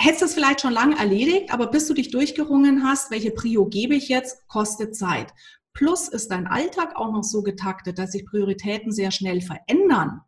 hättest 0.00 0.22
es 0.22 0.34
vielleicht 0.34 0.62
schon 0.62 0.72
lange 0.72 0.98
erledigt, 0.98 1.52
aber 1.52 1.66
bis 1.66 1.86
du 1.86 1.92
dich 1.92 2.10
durchgerungen 2.10 2.84
hast, 2.84 3.10
welche 3.10 3.32
Prio 3.32 3.66
gebe 3.66 3.94
ich 3.94 4.08
jetzt, 4.08 4.48
kostet 4.48 4.96
Zeit. 4.96 5.32
Plus 5.74 6.08
ist 6.08 6.30
dein 6.30 6.46
Alltag 6.46 6.96
auch 6.96 7.12
noch 7.12 7.22
so 7.22 7.42
getaktet, 7.42 7.98
dass 7.98 8.12
sich 8.12 8.24
Prioritäten 8.24 8.92
sehr 8.92 9.10
schnell 9.10 9.42
verändern. 9.42 10.22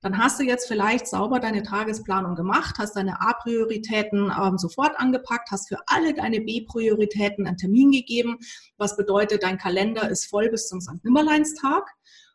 Dann 0.00 0.18
hast 0.18 0.40
du 0.40 0.44
jetzt 0.44 0.66
vielleicht 0.66 1.06
sauber 1.06 1.38
deine 1.38 1.62
Tagesplanung 1.62 2.34
gemacht, 2.34 2.74
hast 2.78 2.96
deine 2.96 3.20
A-Prioritäten 3.20 4.32
ähm, 4.36 4.58
sofort 4.58 4.98
angepackt, 4.98 5.52
hast 5.52 5.68
für 5.68 5.78
alle 5.86 6.12
deine 6.14 6.40
B-Prioritäten 6.40 7.46
einen 7.46 7.56
Termin 7.56 7.92
gegeben, 7.92 8.38
was 8.76 8.96
bedeutet, 8.96 9.44
dein 9.44 9.56
Kalender 9.58 10.10
ist 10.10 10.26
voll 10.26 10.50
bis 10.50 10.66
zum 10.66 10.80
St. 10.80 11.04
Nimmerleinstag. 11.04 11.88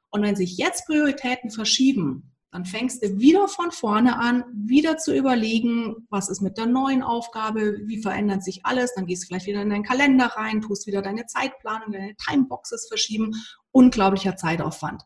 Und 0.10 0.22
wenn 0.22 0.38
sich 0.38 0.58
jetzt 0.58 0.86
Prioritäten 0.86 1.52
verschieben, 1.52 2.32
dann 2.52 2.66
fängst 2.66 3.04
du 3.04 3.20
wieder 3.20 3.48
von 3.48 3.72
vorne 3.72 4.18
an, 4.18 4.46
wieder 4.54 4.98
zu 4.98 5.14
überlegen, 5.14 6.08
was 6.10 6.30
ist 6.30 6.42
mit 6.42 6.58
der 6.58 6.66
neuen 6.66 7.04
Aufgabe, 7.04 7.80
wie 7.86 8.02
verändert 8.02 8.44
sich 8.44 8.66
alles. 8.66 8.94
Dann 8.96 9.06
gehst 9.06 9.24
du 9.24 9.28
vielleicht 9.28 9.48
wieder 9.48 9.62
in 9.62 9.70
deinen 9.70 9.84
Kalender 9.84 10.28
rein, 10.28 10.62
tust 10.62 10.88
wieder 10.88 11.02
deine 11.02 11.26
Zeitplanung, 11.26 11.92
deine 11.92 12.16
Timeboxes 12.16 12.88
verschieben. 12.88 13.34
Unglaublicher 13.72 14.38
Zeitaufwand. 14.38 15.04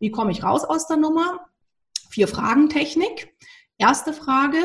Wie 0.00 0.10
komme 0.10 0.32
ich 0.32 0.42
raus 0.42 0.64
aus 0.64 0.88
der 0.88 0.96
Nummer? 0.96 1.46
Vier 2.08 2.26
Fragen 2.26 2.68
Technik. 2.68 3.36
Erste 3.78 4.12
Frage, 4.12 4.58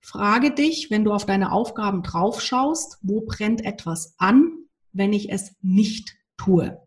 frage 0.00 0.52
dich, 0.52 0.90
wenn 0.90 1.04
du 1.04 1.12
auf 1.12 1.26
deine 1.26 1.52
Aufgaben 1.52 2.02
draufschaust, 2.02 2.98
wo 3.02 3.20
brennt 3.20 3.64
etwas 3.64 4.14
an, 4.16 4.52
wenn 4.92 5.12
ich 5.12 5.30
es 5.30 5.54
nicht 5.60 6.16
tue? 6.38 6.80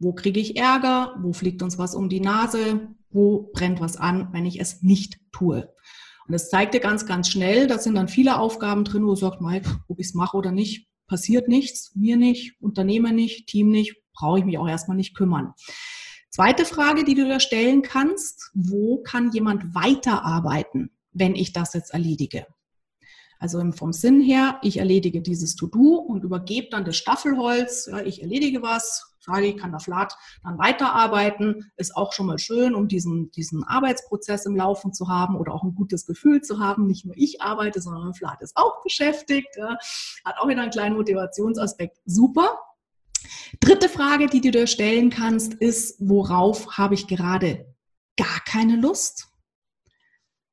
Wo 0.00 0.14
kriege 0.14 0.40
ich 0.40 0.56
Ärger? 0.56 1.14
Wo 1.20 1.34
fliegt 1.34 1.62
uns 1.62 1.76
was 1.76 1.94
um 1.94 2.08
die 2.08 2.20
Nase? 2.20 2.88
Wo 3.10 3.50
brennt 3.52 3.80
was 3.80 3.96
an, 3.96 4.28
wenn 4.32 4.46
ich 4.46 4.58
es 4.58 4.82
nicht 4.82 5.20
tue? 5.30 5.72
Und 6.26 6.32
das 6.32 6.48
zeigt 6.48 6.74
dir 6.74 6.80
ganz, 6.80 7.06
ganz 7.06 7.28
schnell, 7.28 7.66
da 7.66 7.78
sind 7.78 7.96
dann 7.96 8.08
viele 8.08 8.38
Aufgaben 8.38 8.84
drin, 8.84 9.06
wo 9.06 9.14
sagst, 9.14 9.40
mal, 9.40 9.60
ob 9.88 10.00
ich 10.00 10.06
es 10.06 10.14
mache 10.14 10.36
oder 10.36 10.52
nicht, 10.52 10.88
passiert 11.06 11.48
nichts, 11.48 11.94
mir 11.94 12.16
nicht, 12.16 12.54
Unternehmer 12.60 13.12
nicht, 13.12 13.46
Team 13.48 13.70
nicht, 13.70 13.96
brauche 14.14 14.38
ich 14.38 14.44
mich 14.44 14.56
auch 14.56 14.68
erstmal 14.68 14.96
nicht 14.96 15.14
kümmern. 15.14 15.52
Zweite 16.30 16.64
Frage, 16.64 17.04
die 17.04 17.14
du 17.14 17.28
da 17.28 17.40
stellen 17.40 17.82
kannst, 17.82 18.52
wo 18.54 19.02
kann 19.02 19.32
jemand 19.32 19.74
weiterarbeiten, 19.74 20.90
wenn 21.12 21.34
ich 21.34 21.52
das 21.52 21.74
jetzt 21.74 21.92
erledige? 21.92 22.46
Also 23.40 23.60
vom 23.72 23.92
Sinn 23.92 24.20
her, 24.20 24.60
ich 24.62 24.76
erledige 24.76 25.20
dieses 25.22 25.56
To-Do 25.56 25.96
und 25.96 26.22
übergebe 26.22 26.68
dann 26.70 26.84
das 26.84 26.96
Staffelholz, 26.96 27.88
ja, 27.90 28.00
ich 28.00 28.22
erledige 28.22 28.62
was, 28.62 29.09
ich, 29.42 29.56
kann 29.56 29.70
der 29.70 29.80
Flat 29.80 30.16
dann 30.42 30.58
weiterarbeiten, 30.58 31.70
ist 31.76 31.96
auch 31.96 32.12
schon 32.12 32.26
mal 32.26 32.38
schön, 32.38 32.74
um 32.74 32.88
diesen, 32.88 33.30
diesen 33.32 33.64
Arbeitsprozess 33.64 34.46
im 34.46 34.56
Laufen 34.56 34.92
zu 34.92 35.08
haben 35.08 35.36
oder 35.36 35.54
auch 35.54 35.62
ein 35.62 35.74
gutes 35.74 36.06
Gefühl 36.06 36.42
zu 36.42 36.58
haben. 36.58 36.86
Nicht 36.86 37.04
nur 37.04 37.14
ich 37.16 37.40
arbeite, 37.40 37.80
sondern 37.80 38.14
Flat 38.14 38.40
ist 38.40 38.56
auch 38.56 38.82
beschäftigt, 38.82 39.56
ja. 39.56 39.76
hat 40.24 40.36
auch 40.38 40.48
wieder 40.48 40.62
einen 40.62 40.70
kleinen 40.70 40.96
Motivationsaspekt. 40.96 41.98
Super. 42.04 42.58
Dritte 43.60 43.88
Frage, 43.88 44.26
die 44.26 44.40
du 44.40 44.50
dir 44.50 44.66
stellen 44.66 45.10
kannst, 45.10 45.54
ist, 45.54 45.96
worauf 46.00 46.78
habe 46.78 46.94
ich 46.94 47.06
gerade 47.06 47.74
gar 48.16 48.40
keine 48.46 48.76
Lust? 48.76 49.28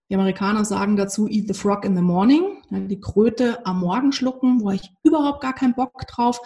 Die 0.09 0.15
Amerikaner 0.15 0.63
sagen 0.65 0.95
dazu, 0.95 1.27
eat 1.27 1.47
the 1.47 1.53
frog 1.53 1.83
in 1.83 1.95
the 1.95 2.01
morning, 2.01 2.56
die 2.69 2.99
Kröte 2.99 3.65
am 3.65 3.79
Morgen 3.79 4.11
schlucken, 4.11 4.61
wo 4.61 4.71
ich 4.71 4.91
überhaupt 5.03 5.41
gar 5.41 5.53
keinen 5.53 5.75
Bock 5.75 5.93
drauf. 6.07 6.39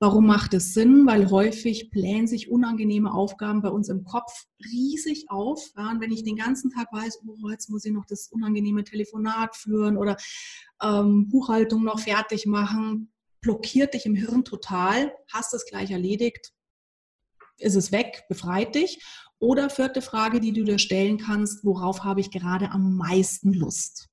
Warum 0.00 0.26
macht 0.26 0.54
es 0.54 0.74
Sinn? 0.74 1.06
Weil 1.06 1.30
häufig 1.30 1.90
plänen 1.90 2.26
sich 2.26 2.50
unangenehme 2.50 3.12
Aufgaben 3.12 3.62
bei 3.62 3.68
uns 3.68 3.88
im 3.88 4.04
Kopf 4.04 4.46
riesig 4.72 5.26
auf. 5.28 5.62
Ja, 5.76 5.90
und 5.90 6.00
wenn 6.00 6.12
ich 6.12 6.24
den 6.24 6.36
ganzen 6.36 6.70
Tag 6.70 6.92
weiß, 6.92 7.20
oh, 7.26 7.48
jetzt 7.50 7.70
muss 7.70 7.84
ich 7.84 7.92
noch 7.92 8.06
das 8.06 8.28
unangenehme 8.28 8.84
Telefonat 8.84 9.56
führen 9.56 9.96
oder 9.96 10.16
ähm, 10.82 11.28
Buchhaltung 11.28 11.84
noch 11.84 12.00
fertig 12.00 12.46
machen, 12.46 13.12
blockiert 13.40 13.94
dich 13.94 14.06
im 14.06 14.14
Hirn 14.14 14.44
total, 14.44 15.12
hast 15.32 15.54
es 15.54 15.64
gleich 15.64 15.90
erledigt, 15.90 16.52
ist 17.58 17.76
es 17.76 17.92
weg, 17.92 18.24
befreit 18.28 18.74
dich. 18.74 19.02
Oder 19.40 19.70
vierte 19.70 20.02
Frage, 20.02 20.40
die 20.40 20.52
du 20.52 20.64
dir 20.64 20.78
stellen 20.78 21.18
kannst, 21.18 21.64
worauf 21.64 22.02
habe 22.02 22.20
ich 22.20 22.32
gerade 22.32 22.70
am 22.70 22.96
meisten 22.96 23.52
Lust? 23.52 24.08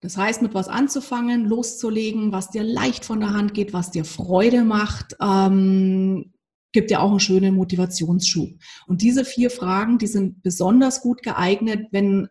Das 0.00 0.16
heißt, 0.16 0.42
mit 0.42 0.54
was 0.54 0.68
anzufangen, 0.68 1.44
loszulegen, 1.44 2.30
was 2.32 2.50
dir 2.50 2.62
leicht 2.62 3.04
von 3.04 3.20
der 3.20 3.32
Hand 3.32 3.54
geht, 3.54 3.72
was 3.72 3.90
dir 3.90 4.04
Freude 4.04 4.62
macht, 4.62 5.16
ähm, 5.20 6.32
gibt 6.72 6.90
ja 6.90 7.00
auch 7.00 7.10
einen 7.10 7.20
schönen 7.20 7.54
Motivationsschub. 7.54 8.50
Und 8.86 9.02
diese 9.02 9.24
vier 9.24 9.50
Fragen, 9.50 9.98
die 9.98 10.06
sind 10.06 10.42
besonders 10.42 11.00
gut 11.00 11.22
geeignet, 11.22 11.88
wenn 11.90 12.28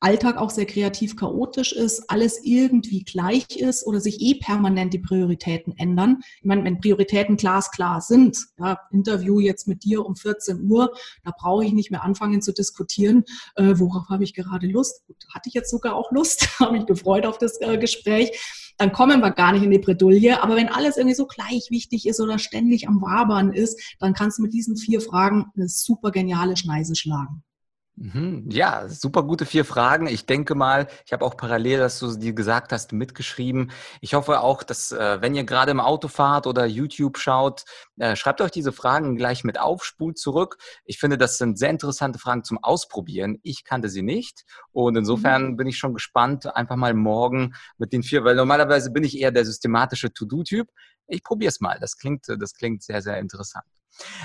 Alltag 0.00 0.38
auch 0.38 0.50
sehr 0.50 0.64
kreativ 0.64 1.14
chaotisch 1.14 1.72
ist, 1.72 2.10
alles 2.10 2.40
irgendwie 2.42 3.04
gleich 3.04 3.56
ist 3.56 3.86
oder 3.86 4.00
sich 4.00 4.20
eh 4.20 4.34
permanent 4.34 4.94
die 4.94 4.98
Prioritäten 4.98 5.76
ändern. 5.76 6.20
Ich 6.38 6.44
meine, 6.44 6.64
wenn 6.64 6.80
Prioritäten 6.80 7.36
glasklar 7.36 8.00
sind, 8.00 8.38
ja, 8.58 8.78
Interview 8.90 9.40
jetzt 9.40 9.68
mit 9.68 9.84
dir 9.84 10.04
um 10.04 10.16
14 10.16 10.70
Uhr, 10.70 10.92
da 11.22 11.32
brauche 11.38 11.64
ich 11.64 11.72
nicht 11.72 11.90
mehr 11.90 12.02
anfangen 12.02 12.40
zu 12.40 12.52
diskutieren, 12.52 13.24
äh, 13.56 13.74
worauf 13.76 14.08
habe 14.08 14.24
ich 14.24 14.32
gerade 14.34 14.66
Lust. 14.66 15.06
Gut, 15.06 15.16
hatte 15.34 15.48
ich 15.48 15.54
jetzt 15.54 15.70
sogar 15.70 15.94
auch 15.94 16.10
Lust, 16.12 16.48
habe 16.60 16.72
mich 16.72 16.86
gefreut 16.86 17.26
auf 17.26 17.36
das 17.36 17.60
äh, 17.60 17.76
Gespräch. 17.76 18.30
Dann 18.78 18.92
kommen 18.92 19.20
wir 19.20 19.30
gar 19.32 19.52
nicht 19.52 19.62
in 19.62 19.70
die 19.70 19.78
Bredouille. 19.78 20.42
Aber 20.42 20.56
wenn 20.56 20.70
alles 20.70 20.96
irgendwie 20.96 21.14
so 21.14 21.26
gleich 21.26 21.66
wichtig 21.68 22.06
ist 22.06 22.18
oder 22.18 22.38
ständig 22.38 22.88
am 22.88 23.02
Wabern 23.02 23.52
ist, 23.52 23.78
dann 23.98 24.14
kannst 24.14 24.38
du 24.38 24.42
mit 24.42 24.54
diesen 24.54 24.78
vier 24.78 25.02
Fragen 25.02 25.46
eine 25.54 25.68
super 25.68 26.10
geniale 26.10 26.56
Schneise 26.56 26.96
schlagen. 26.96 27.42
Mhm. 28.02 28.46
Ja, 28.50 28.88
super 28.88 29.22
gute 29.24 29.44
vier 29.44 29.66
Fragen. 29.66 30.06
Ich 30.06 30.24
denke 30.24 30.54
mal, 30.54 30.88
ich 31.04 31.12
habe 31.12 31.22
auch 31.22 31.36
parallel, 31.36 31.80
dass 31.80 31.98
du 31.98 32.16
dir 32.16 32.32
gesagt 32.32 32.72
hast, 32.72 32.92
mitgeschrieben. 32.92 33.72
Ich 34.00 34.14
hoffe 34.14 34.40
auch, 34.40 34.62
dass, 34.62 34.90
äh, 34.90 35.20
wenn 35.20 35.34
ihr 35.34 35.44
gerade 35.44 35.70
im 35.70 35.80
Auto 35.80 36.08
fahrt 36.08 36.46
oder 36.46 36.64
YouTube 36.64 37.18
schaut, 37.18 37.64
äh, 37.98 38.16
schreibt 38.16 38.40
euch 38.40 38.52
diese 38.52 38.72
Fragen 38.72 39.16
gleich 39.16 39.44
mit 39.44 39.60
auf, 39.60 39.84
spult 39.84 40.16
zurück. 40.18 40.56
Ich 40.86 40.98
finde, 40.98 41.18
das 41.18 41.36
sind 41.36 41.58
sehr 41.58 41.68
interessante 41.68 42.18
Fragen 42.18 42.42
zum 42.42 42.56
Ausprobieren. 42.64 43.38
Ich 43.42 43.64
kannte 43.64 43.90
sie 43.90 44.02
nicht 44.02 44.46
und 44.72 44.96
insofern 44.96 45.48
mhm. 45.48 45.56
bin 45.58 45.66
ich 45.66 45.76
schon 45.76 45.92
gespannt, 45.92 46.46
einfach 46.56 46.76
mal 46.76 46.94
morgen 46.94 47.54
mit 47.76 47.92
den 47.92 48.02
vier, 48.02 48.24
weil 48.24 48.34
normalerweise 48.34 48.92
bin 48.92 49.04
ich 49.04 49.18
eher 49.18 49.30
der 49.30 49.44
systematische 49.44 50.10
To-Do-Typ. 50.10 50.68
Ich 51.06 51.22
probiere 51.22 51.50
es 51.50 51.60
mal. 51.60 51.78
Das 51.78 51.98
klingt, 51.98 52.24
das 52.28 52.54
klingt 52.54 52.82
sehr, 52.82 53.02
sehr 53.02 53.18
interessant. 53.18 53.66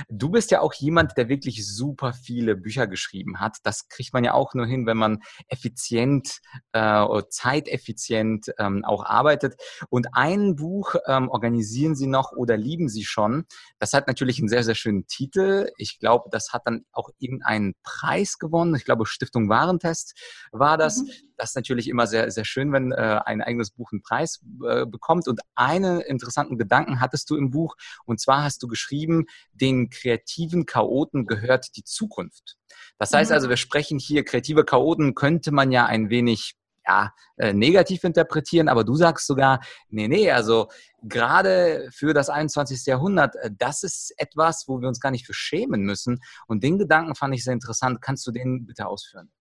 Du 0.09 0.29
bist 0.29 0.51
ja 0.51 0.61
auch 0.61 0.73
jemand, 0.73 1.17
der 1.17 1.29
wirklich 1.29 1.67
super 1.67 2.13
viele 2.13 2.55
Bücher 2.55 2.87
geschrieben 2.87 3.39
hat. 3.39 3.57
Das 3.63 3.87
kriegt 3.87 4.13
man 4.13 4.23
ja 4.23 4.33
auch 4.33 4.53
nur 4.53 4.65
hin, 4.65 4.85
wenn 4.85 4.97
man 4.97 5.19
effizient, 5.47 6.39
äh, 6.71 7.05
zeiteffizient 7.29 8.51
ähm, 8.57 8.83
auch 8.85 9.03
arbeitet. 9.03 9.55
Und 9.89 10.07
ein 10.13 10.55
Buch 10.55 10.95
ähm, 11.07 11.29
organisieren 11.29 11.95
Sie 11.95 12.07
noch 12.07 12.31
oder 12.31 12.57
lieben 12.57 12.89
Sie 12.89 13.03
schon. 13.03 13.45
Das 13.79 13.93
hat 13.93 14.07
natürlich 14.07 14.39
einen 14.39 14.49
sehr, 14.49 14.63
sehr 14.63 14.75
schönen 14.75 15.07
Titel. 15.07 15.69
Ich 15.77 15.99
glaube, 15.99 16.29
das 16.31 16.53
hat 16.53 16.63
dann 16.65 16.85
auch 16.91 17.09
irgendeinen 17.19 17.73
Preis 17.83 18.37
gewonnen. 18.37 18.75
Ich 18.75 18.85
glaube, 18.85 19.05
Stiftung 19.05 19.49
Warentest 19.49 20.13
war 20.51 20.77
das. 20.77 20.97
Mhm. 20.97 21.09
Das 21.37 21.49
ist 21.49 21.55
natürlich 21.55 21.89
immer 21.89 22.07
sehr, 22.07 22.31
sehr 22.31 22.45
schön, 22.45 22.71
wenn 22.71 22.91
äh, 22.91 23.19
ein 23.25 23.41
eigenes 23.41 23.71
Buch 23.71 23.91
einen 23.91 24.01
Preis 24.01 24.41
äh, 24.65 24.85
bekommt. 24.85 25.27
Und 25.27 25.41
einen 25.55 25.99
interessanten 26.01 26.57
Gedanken 26.57 27.01
hattest 27.01 27.29
du 27.29 27.35
im 27.35 27.51
Buch. 27.51 27.75
Und 28.05 28.21
zwar 28.21 28.43
hast 28.43 28.63
du 28.63 28.67
geschrieben, 28.67 29.25
den 29.55 29.89
kreativen 29.89 30.65
Chaoten 30.65 31.25
gehört 31.25 31.75
die 31.75 31.83
Zukunft. 31.83 32.57
Das 32.97 33.13
heißt 33.13 33.31
also, 33.31 33.47
mhm. 33.47 33.51
wir 33.51 33.57
sprechen 33.57 33.99
hier, 33.99 34.23
kreative 34.23 34.63
Chaoten 34.63 35.15
könnte 35.15 35.51
man 35.51 35.71
ja 35.71 35.85
ein 35.85 36.09
wenig 36.09 36.55
ja, 36.87 37.13
äh, 37.37 37.53
negativ 37.53 38.03
interpretieren, 38.03 38.67
aber 38.67 38.83
du 38.83 38.95
sagst 38.95 39.25
sogar, 39.25 39.61
nee, 39.89 40.07
nee, 40.07 40.29
also 40.31 40.69
gerade 41.01 41.89
für 41.91 42.13
das 42.13 42.29
21. 42.29 42.85
Jahrhundert, 42.85 43.35
äh, 43.37 43.49
das 43.57 43.83
ist 43.83 44.13
etwas, 44.17 44.65
wo 44.67 44.81
wir 44.81 44.87
uns 44.87 44.99
gar 44.99 45.11
nicht 45.11 45.25
für 45.25 45.33
schämen 45.33 45.81
müssen. 45.81 46.21
Und 46.47 46.63
den 46.63 46.77
Gedanken 46.77 47.15
fand 47.15 47.33
ich 47.33 47.43
sehr 47.43 47.53
interessant. 47.53 48.01
Kannst 48.01 48.25
du 48.27 48.31
den 48.31 48.65
bitte 48.65 48.85
ausführen? 48.87 49.31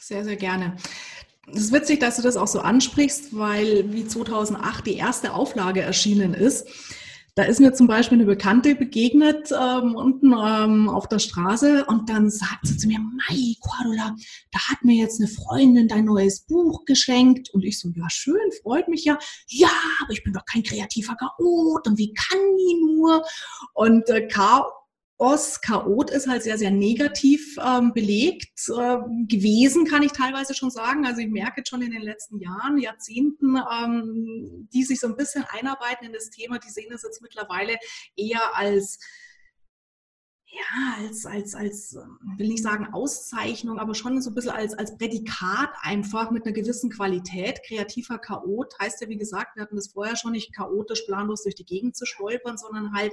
Sehr, 0.00 0.24
sehr 0.24 0.36
gerne. 0.36 0.76
Es 1.52 1.58
ist 1.58 1.72
witzig, 1.72 2.00
dass 2.00 2.16
du 2.16 2.22
das 2.22 2.36
auch 2.36 2.48
so 2.48 2.60
ansprichst, 2.60 3.36
weil 3.36 3.92
wie 3.92 4.06
2008 4.06 4.86
die 4.86 4.96
erste 4.96 5.32
Auflage 5.32 5.82
erschienen 5.82 6.34
ist, 6.34 6.66
da 7.36 7.42
ist 7.42 7.60
mir 7.60 7.74
zum 7.74 7.86
Beispiel 7.86 8.16
eine 8.16 8.24
Bekannte 8.24 8.74
begegnet 8.74 9.52
ähm, 9.52 9.94
unten 9.94 10.32
ähm, 10.32 10.88
auf 10.88 11.06
der 11.06 11.18
Straße 11.18 11.84
und 11.84 12.08
dann 12.08 12.30
sagt 12.30 12.66
sie 12.66 12.78
zu 12.78 12.88
mir, 12.88 12.98
Mai, 12.98 13.54
Cordula, 13.60 14.16
da 14.52 14.58
hat 14.70 14.82
mir 14.82 14.96
jetzt 14.96 15.20
eine 15.20 15.28
Freundin 15.28 15.86
dein 15.86 16.06
neues 16.06 16.40
Buch 16.40 16.86
geschenkt 16.86 17.50
und 17.50 17.62
ich 17.62 17.78
so, 17.78 17.90
ja 17.94 18.08
schön, 18.08 18.40
freut 18.62 18.88
mich 18.88 19.04
ja. 19.04 19.18
Ja, 19.48 19.68
aber 20.02 20.12
ich 20.12 20.24
bin 20.24 20.32
doch 20.32 20.46
kein 20.46 20.62
kreativer 20.62 21.14
Chaot 21.14 21.86
und 21.86 21.98
wie 21.98 22.14
kann 22.14 22.38
die 22.56 22.82
nur? 22.82 23.22
Und 23.74 24.08
äh, 24.08 24.26
Chaos, 24.28 24.72
Chaot 25.18 26.10
ist 26.10 26.28
halt 26.28 26.42
sehr, 26.42 26.58
sehr 26.58 26.70
negativ 26.70 27.56
ähm, 27.64 27.92
belegt 27.94 28.68
äh, 28.68 28.98
gewesen, 29.26 29.86
kann 29.86 30.02
ich 30.02 30.12
teilweise 30.12 30.54
schon 30.54 30.70
sagen. 30.70 31.06
Also 31.06 31.20
ich 31.20 31.28
merke 31.28 31.60
jetzt 31.60 31.70
schon 31.70 31.80
in 31.80 31.92
den 31.92 32.02
letzten 32.02 32.38
Jahren, 32.38 32.76
Jahrzehnten, 32.76 33.56
ähm, 33.56 34.68
die 34.72 34.84
sich 34.84 35.00
so 35.00 35.06
ein 35.06 35.16
bisschen 35.16 35.44
einarbeiten 35.48 36.06
in 36.06 36.12
das 36.12 36.28
Thema, 36.28 36.58
die 36.58 36.70
sehen 36.70 36.92
es 36.92 37.02
jetzt 37.02 37.22
mittlerweile 37.22 37.76
eher 38.16 38.56
als 38.56 38.98
ja, 40.48 41.04
als, 41.04 41.26
als, 41.26 41.54
als, 41.54 41.92
ähm, 41.94 42.18
will 42.38 42.48
nicht 42.48 42.62
sagen 42.62 42.92
Auszeichnung, 42.92 43.78
aber 43.78 43.94
schon 43.94 44.22
so 44.22 44.30
ein 44.30 44.34
bisschen 44.34 44.52
als, 44.52 44.74
als 44.74 44.96
Prädikat 44.96 45.70
einfach 45.82 46.30
mit 46.30 46.44
einer 46.44 46.54
gewissen 46.54 46.88
Qualität. 46.88 47.60
Kreativer 47.66 48.18
Chaot 48.18 48.72
heißt 48.80 49.02
ja, 49.02 49.08
wie 49.08 49.18
gesagt, 49.18 49.56
wir 49.56 49.64
hatten 49.64 49.76
das 49.76 49.88
vorher 49.88 50.16
schon 50.16 50.32
nicht 50.32 50.54
chaotisch, 50.54 51.02
planlos 51.02 51.42
durch 51.42 51.56
die 51.56 51.66
Gegend 51.66 51.96
zu 51.96 52.06
stolpern, 52.06 52.56
sondern 52.56 52.94
halt 52.94 53.12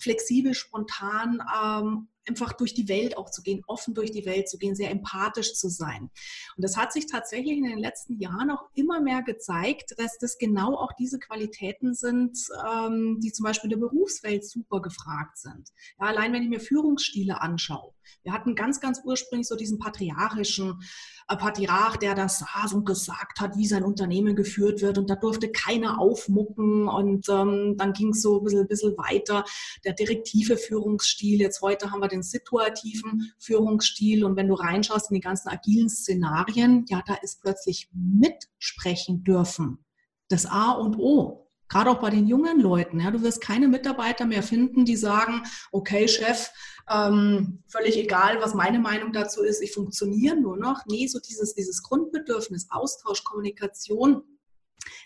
flexibel, 0.00 0.54
spontan, 0.54 1.42
ähm, 1.62 2.08
einfach 2.26 2.52
durch 2.52 2.74
die 2.74 2.88
Welt 2.88 3.16
auch 3.16 3.30
zu 3.30 3.42
gehen, 3.42 3.62
offen 3.66 3.94
durch 3.94 4.10
die 4.12 4.24
Welt 4.24 4.48
zu 4.48 4.58
gehen, 4.58 4.74
sehr 4.74 4.90
empathisch 4.90 5.54
zu 5.54 5.68
sein. 5.68 6.10
Und 6.56 6.62
das 6.62 6.76
hat 6.76 6.92
sich 6.92 7.06
tatsächlich 7.06 7.58
in 7.58 7.64
den 7.64 7.78
letzten 7.78 8.18
Jahren 8.18 8.50
auch 8.50 8.68
immer 8.74 9.00
mehr 9.00 9.22
gezeigt, 9.22 9.94
dass 9.98 10.18
das 10.18 10.38
genau 10.38 10.76
auch 10.76 10.92
diese 10.98 11.18
Qualitäten 11.18 11.94
sind, 11.94 12.38
ähm, 12.72 13.18
die 13.20 13.32
zum 13.32 13.44
Beispiel 13.44 13.72
in 13.72 13.80
der 13.80 13.86
Berufswelt 13.86 14.44
super 14.44 14.80
gefragt 14.80 15.38
sind. 15.38 15.70
Ja, 15.98 16.06
allein 16.06 16.32
wenn 16.32 16.42
ich 16.42 16.48
mir 16.48 16.60
Führungsstile 16.60 17.40
anschaue. 17.40 17.92
Wir 18.22 18.32
hatten 18.32 18.54
ganz, 18.54 18.80
ganz 18.80 19.00
ursprünglich 19.04 19.48
so 19.48 19.56
diesen 19.56 19.78
patriarchischen 19.78 20.82
äh, 21.28 21.36
Patriarch, 21.36 21.96
der 21.96 22.14
das 22.14 22.40
saß 22.40 22.74
und 22.74 22.84
gesagt 22.84 23.40
hat, 23.40 23.56
wie 23.56 23.66
sein 23.66 23.84
Unternehmen 23.84 24.36
geführt 24.36 24.82
wird 24.82 24.98
und 24.98 25.08
da 25.08 25.16
durfte 25.16 25.50
keiner 25.50 26.00
aufmucken 26.00 26.88
und 26.88 27.28
ähm, 27.28 27.76
dann 27.76 27.92
ging 27.92 28.10
es 28.10 28.22
so 28.22 28.38
ein 28.38 28.44
bisschen, 28.44 28.68
bisschen 28.68 28.96
weiter. 28.98 29.44
Der 29.84 29.92
direktive 29.92 30.56
Führungsstil, 30.56 31.40
jetzt 31.40 31.60
heute 31.62 31.90
haben 31.90 32.00
wir 32.00 32.08
den 32.08 32.22
situativen 32.22 33.32
Führungsstil 33.38 34.24
und 34.24 34.36
wenn 34.36 34.48
du 34.48 34.54
reinschaust 34.54 35.10
in 35.10 35.14
die 35.14 35.20
ganzen 35.20 35.48
agilen 35.48 35.88
Szenarien, 35.88 36.84
ja, 36.88 37.02
da 37.06 37.14
ist 37.14 37.40
plötzlich 37.40 37.88
mitsprechen 37.92 39.24
dürfen. 39.24 39.84
Das 40.28 40.46
A 40.46 40.72
und 40.72 40.96
O 40.98 41.49
gerade 41.70 41.90
auch 41.90 42.00
bei 42.00 42.10
den 42.10 42.26
jungen 42.26 42.60
Leuten. 42.60 43.00
Ja, 43.00 43.10
du 43.10 43.22
wirst 43.22 43.40
keine 43.40 43.68
Mitarbeiter 43.68 44.26
mehr 44.26 44.42
finden, 44.42 44.84
die 44.84 44.96
sagen, 44.96 45.44
okay, 45.72 46.06
Chef, 46.08 46.50
ähm, 46.90 47.62
völlig 47.68 47.96
egal, 47.96 48.42
was 48.42 48.52
meine 48.52 48.80
Meinung 48.80 49.12
dazu 49.12 49.42
ist, 49.42 49.62
ich 49.62 49.72
funktioniere 49.72 50.36
nur 50.36 50.56
noch. 50.56 50.84
Nee, 50.86 51.06
so 51.06 51.20
dieses, 51.20 51.54
dieses 51.54 51.82
Grundbedürfnis, 51.82 52.66
Austausch, 52.70 53.24
Kommunikation, 53.24 54.24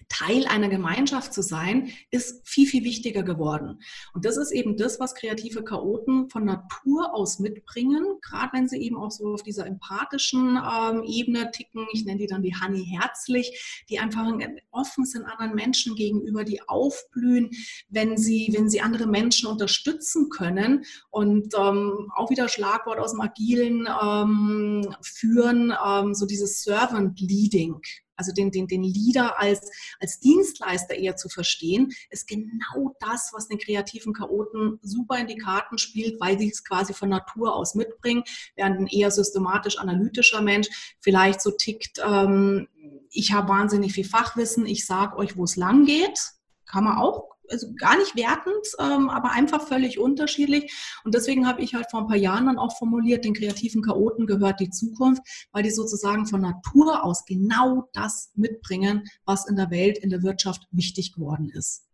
Teil 0.09 0.47
einer 0.47 0.69
Gemeinschaft 0.69 1.33
zu 1.33 1.43
sein, 1.43 1.91
ist 2.11 2.47
viel, 2.49 2.67
viel 2.67 2.85
wichtiger 2.85 3.23
geworden. 3.23 3.81
Und 4.13 4.25
das 4.25 4.37
ist 4.37 4.53
eben 4.53 4.77
das, 4.77 5.01
was 5.01 5.15
kreative 5.15 5.65
Chaoten 5.65 6.29
von 6.31 6.45
Natur 6.45 7.15
aus 7.15 7.39
mitbringen, 7.39 8.05
gerade 8.23 8.53
wenn 8.53 8.69
sie 8.69 8.79
eben 8.79 8.97
auch 8.97 9.11
so 9.11 9.35
auf 9.35 9.43
dieser 9.43 9.67
empathischen 9.67 10.57
ähm, 10.57 11.03
Ebene 11.05 11.51
ticken. 11.51 11.87
Ich 11.93 12.05
nenne 12.05 12.19
die 12.19 12.27
dann 12.27 12.43
die 12.43 12.55
Honey 12.55 12.85
herzlich, 12.85 13.85
die 13.89 13.99
einfach 13.99 14.25
offen 14.71 15.05
sind 15.05 15.25
anderen 15.25 15.55
Menschen 15.55 15.95
gegenüber, 15.95 16.45
die 16.45 16.67
aufblühen, 16.69 17.51
wenn 17.89 18.17
sie, 18.17 18.51
wenn 18.53 18.69
sie 18.69 18.81
andere 18.81 19.07
Menschen 19.07 19.49
unterstützen 19.49 20.29
können. 20.29 20.85
Und 21.11 21.55
ähm, 21.55 22.11
auch 22.15 22.31
wieder 22.31 22.49
Schlagwort 22.49 22.99
aus 22.99 23.13
dem 23.13 23.21
Agilen 23.21 23.89
ähm, 24.03 24.95
führen, 25.03 25.73
ähm, 25.85 26.15
so 26.15 26.27
dieses 26.27 26.63
Servant 26.63 27.21
Leading 27.21 27.81
also 28.17 28.33
den, 28.33 28.51
den, 28.51 28.67
den 28.67 28.83
Leader 28.83 29.41
als, 29.41 29.71
als 30.01 30.21
Dienstleister 30.21 30.95
eher 30.95 31.17
zu 31.17 31.29
verstehen, 31.29 31.93
ist 32.11 32.29
genau 32.29 32.95
das, 33.01 33.31
was 33.33 33.49
den 33.49 33.59
kreativen 33.59 34.13
Chaoten 34.13 34.79
super 34.83 35.19
in 35.19 35.27
die 35.27 35.37
Karten 35.37 35.79
spielt, 35.79 36.21
weil 36.21 36.39
sie 36.39 36.49
es 36.49 36.65
quasi 36.65 36.95
von 36.95 37.09
Natur 37.09 37.55
aus 37.55 37.75
mitbringen, 37.75 38.25
während 38.57 38.81
ein 38.81 38.87
eher 38.87 39.11
systematisch 39.11 39.79
analytischer 39.79 40.43
Mensch 40.43 40.97
vielleicht 41.01 41.41
so 41.41 41.51
tickt, 41.51 42.01
ähm, 42.05 42.69
ich 43.11 43.33
habe 43.33 43.49
wahnsinnig 43.49 43.93
viel 43.93 44.05
Fachwissen, 44.05 44.67
ich 44.67 44.87
sage 44.87 45.17
euch, 45.17 45.37
wo 45.37 45.45
es 45.45 45.57
lang 45.57 45.87
geht, 45.87 46.19
kann 46.67 46.85
man 46.85 46.99
auch 46.99 47.34
also 47.51 47.73
gar 47.75 47.99
nicht 47.99 48.17
wertend, 48.17 48.67
ähm, 48.79 49.11
aber 49.11 49.33
einfach 49.33 49.67
völlig 49.67 49.99
unterschiedlich. 49.99 50.73
Und 51.05 51.15
deswegen 51.15 51.47
habe 51.47 51.63
ich 51.63 51.75
halt 51.75 51.91
vor 51.91 52.01
ein 52.01 52.07
paar 52.07 52.17
Jahren 52.17 52.47
dann 52.47 52.59
auch 52.59 52.77
formuliert, 52.77 53.25
den 53.25 53.35
kreativen 53.35 53.83
Chaoten 53.83 54.27
gehört 54.27 54.61
die 54.61 54.71
Zukunft, 54.71 55.23
weil 55.53 55.63
die 55.63 55.71
sozusagen 55.71 56.27
von 56.27 56.41
Natur 56.41 57.05
aus 57.05 57.25
genau 57.25 57.89
das 57.93 58.31
mitbringen, 58.35 59.05
was 59.25 59.47
in 59.49 59.57
der 59.57 59.71
Welt, 59.71 59.99
in 59.99 60.11
der 60.11 60.23
Wirtschaft 60.23 60.67
wichtig 60.71 61.13
geworden 61.13 61.51
ist. 61.51 61.87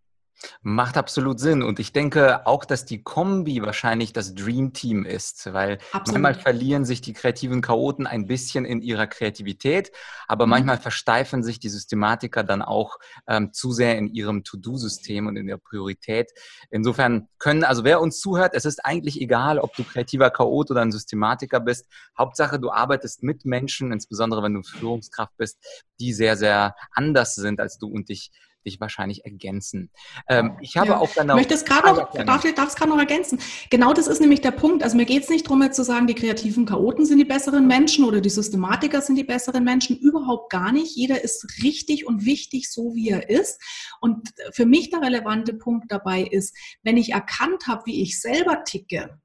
Macht 0.62 0.96
absolut 0.96 1.38
Sinn. 1.38 1.62
Und 1.62 1.78
ich 1.78 1.92
denke 1.92 2.46
auch, 2.46 2.64
dass 2.64 2.84
die 2.84 3.02
Kombi 3.02 3.62
wahrscheinlich 3.62 4.12
das 4.12 4.34
Dream 4.34 4.72
Team 4.72 5.04
ist, 5.04 5.52
weil 5.52 5.78
absolut. 5.92 6.22
manchmal 6.22 6.34
verlieren 6.34 6.84
sich 6.84 7.00
die 7.00 7.12
kreativen 7.12 7.60
Chaoten 7.60 8.06
ein 8.06 8.26
bisschen 8.26 8.64
in 8.64 8.80
ihrer 8.80 9.06
Kreativität, 9.06 9.92
aber 10.28 10.46
mhm. 10.46 10.50
manchmal 10.50 10.78
versteifen 10.78 11.42
sich 11.42 11.60
die 11.60 11.68
Systematiker 11.68 12.42
dann 12.42 12.62
auch 12.62 12.98
ähm, 13.26 13.52
zu 13.52 13.72
sehr 13.72 13.98
in 13.98 14.08
ihrem 14.08 14.44
To-Do-System 14.44 15.26
und 15.26 15.36
in 15.36 15.46
der 15.46 15.58
Priorität. 15.58 16.30
Insofern 16.70 17.28
können, 17.38 17.64
also 17.64 17.84
wer 17.84 18.00
uns 18.00 18.20
zuhört, 18.20 18.52
es 18.54 18.64
ist 18.64 18.84
eigentlich 18.84 19.20
egal, 19.20 19.58
ob 19.58 19.74
du 19.74 19.84
kreativer 19.84 20.30
Chaot 20.30 20.70
oder 20.70 20.82
ein 20.82 20.92
Systematiker 20.92 21.60
bist. 21.60 21.86
Hauptsache, 22.16 22.58
du 22.58 22.70
arbeitest 22.70 23.22
mit 23.22 23.44
Menschen, 23.44 23.92
insbesondere 23.92 24.42
wenn 24.42 24.54
du 24.54 24.62
Führungskraft 24.62 25.36
bist, 25.36 25.58
die 26.00 26.12
sehr, 26.12 26.36
sehr 26.36 26.74
anders 26.92 27.34
sind 27.34 27.60
als 27.60 27.78
du 27.78 27.88
und 27.88 28.08
dich 28.08 28.30
dich 28.64 28.80
wahrscheinlich 28.80 29.24
ergänzen. 29.24 29.90
Ähm, 30.28 30.56
ich 30.60 30.76
habe 30.76 30.88
ja. 30.88 30.98
auch 30.98 31.12
dann 31.14 31.28
noch. 31.28 31.34
Ich 31.34 31.40
möchte 31.40 31.54
es 31.54 31.64
gerade 31.64 31.88
noch, 31.88 32.12
darf, 32.12 32.42
darf 32.54 32.68
es 32.68 32.76
gerade 32.76 32.90
noch 32.90 32.98
ergänzen. 32.98 33.40
Genau 33.70 33.92
das 33.92 34.06
ist 34.06 34.20
nämlich 34.20 34.40
der 34.40 34.50
Punkt. 34.50 34.82
Also 34.82 34.96
mir 34.96 35.06
geht 35.06 35.22
es 35.22 35.30
nicht 35.30 35.46
darum, 35.46 35.62
jetzt 35.62 35.76
zu 35.76 35.84
sagen, 35.84 36.06
die 36.06 36.14
kreativen 36.14 36.66
Chaoten 36.66 37.06
sind 37.06 37.18
die 37.18 37.24
besseren 37.24 37.66
Menschen 37.66 38.04
oder 38.04 38.20
die 38.20 38.30
Systematiker 38.30 39.00
sind 39.00 39.16
die 39.16 39.24
besseren 39.24 39.64
Menschen. 39.64 39.96
Überhaupt 39.96 40.50
gar 40.50 40.72
nicht. 40.72 40.96
Jeder 40.96 41.22
ist 41.22 41.62
richtig 41.62 42.06
und 42.06 42.24
wichtig, 42.24 42.70
so 42.70 42.94
wie 42.94 43.08
er 43.10 43.30
ist. 43.30 43.60
Und 44.00 44.30
für 44.52 44.66
mich 44.66 44.90
der 44.90 45.02
relevante 45.02 45.54
Punkt 45.54 45.90
dabei 45.90 46.22
ist, 46.22 46.56
wenn 46.82 46.96
ich 46.96 47.12
erkannt 47.12 47.66
habe, 47.66 47.82
wie 47.86 48.02
ich 48.02 48.20
selber 48.20 48.64
ticke, 48.64 49.18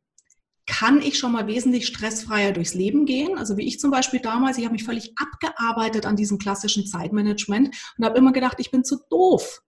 kann 0.68 1.02
ich 1.02 1.18
schon 1.18 1.32
mal 1.32 1.48
wesentlich 1.48 1.88
stressfreier 1.88 2.52
durchs 2.52 2.74
Leben 2.74 3.06
gehen. 3.06 3.38
Also 3.38 3.58
wie 3.58 3.68
ich 3.68 3.80
zum 3.80 3.92
Beispiel 3.92 4.20
damals, 4.20 4.58
ich 4.58 4.66
habe 4.66 4.74
mich 4.74 4.84
völlig 4.84 5.14
abgearbeitet 5.18 6.06
an 6.06 6.16
diesem 6.16 6.38
klassischen 6.38 6.88
Zeitmanagement 6.88 7.76
und 7.98 8.06
habe 8.06 8.18
immer 8.18 8.32
gedacht, 8.32 8.58
ich 8.60 8.72
bin 8.72 8.84
zu 8.84 8.98
doof 9.10 9.62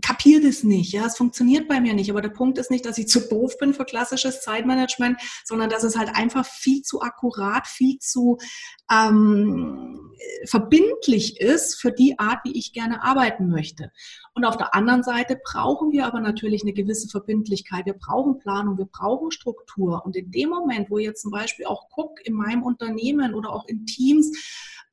kapiere 0.00 0.42
das 0.42 0.62
nicht. 0.62 0.92
Ja, 0.92 1.06
es 1.06 1.16
funktioniert 1.16 1.68
bei 1.68 1.80
mir 1.80 1.94
nicht. 1.94 2.10
Aber 2.10 2.22
der 2.22 2.28
Punkt 2.30 2.58
ist 2.58 2.70
nicht, 2.70 2.86
dass 2.86 2.98
ich 2.98 3.08
zu 3.08 3.20
doof 3.20 3.58
bin 3.58 3.74
für 3.74 3.84
klassisches 3.84 4.40
Zeitmanagement, 4.40 5.20
sondern 5.44 5.70
dass 5.70 5.84
es 5.84 5.96
halt 5.96 6.10
einfach 6.14 6.46
viel 6.46 6.82
zu 6.82 7.00
akkurat, 7.00 7.66
viel 7.66 7.98
zu 7.98 8.38
ähm, 8.90 10.12
verbindlich 10.44 11.40
ist 11.40 11.80
für 11.80 11.92
die 11.92 12.18
Art, 12.18 12.40
wie 12.44 12.56
ich 12.56 12.72
gerne 12.72 13.02
arbeiten 13.02 13.48
möchte. 13.48 13.90
Und 14.34 14.44
auf 14.44 14.56
der 14.56 14.74
anderen 14.74 15.02
Seite 15.02 15.38
brauchen 15.42 15.92
wir 15.92 16.06
aber 16.06 16.20
natürlich 16.20 16.62
eine 16.62 16.72
gewisse 16.72 17.08
Verbindlichkeit. 17.08 17.86
Wir 17.86 17.94
brauchen 17.94 18.38
Planung, 18.38 18.78
wir 18.78 18.86
brauchen 18.86 19.30
Struktur. 19.30 20.04
Und 20.04 20.16
in 20.16 20.30
dem 20.30 20.50
Moment, 20.50 20.90
wo 20.90 20.98
ihr 20.98 21.14
zum 21.14 21.30
Beispiel 21.30 21.66
auch 21.66 21.88
guckt 21.90 22.20
in 22.24 22.34
meinem 22.34 22.62
Unternehmen 22.62 23.34
oder 23.34 23.50
auch 23.50 23.66
in 23.66 23.86
Teams, 23.86 24.30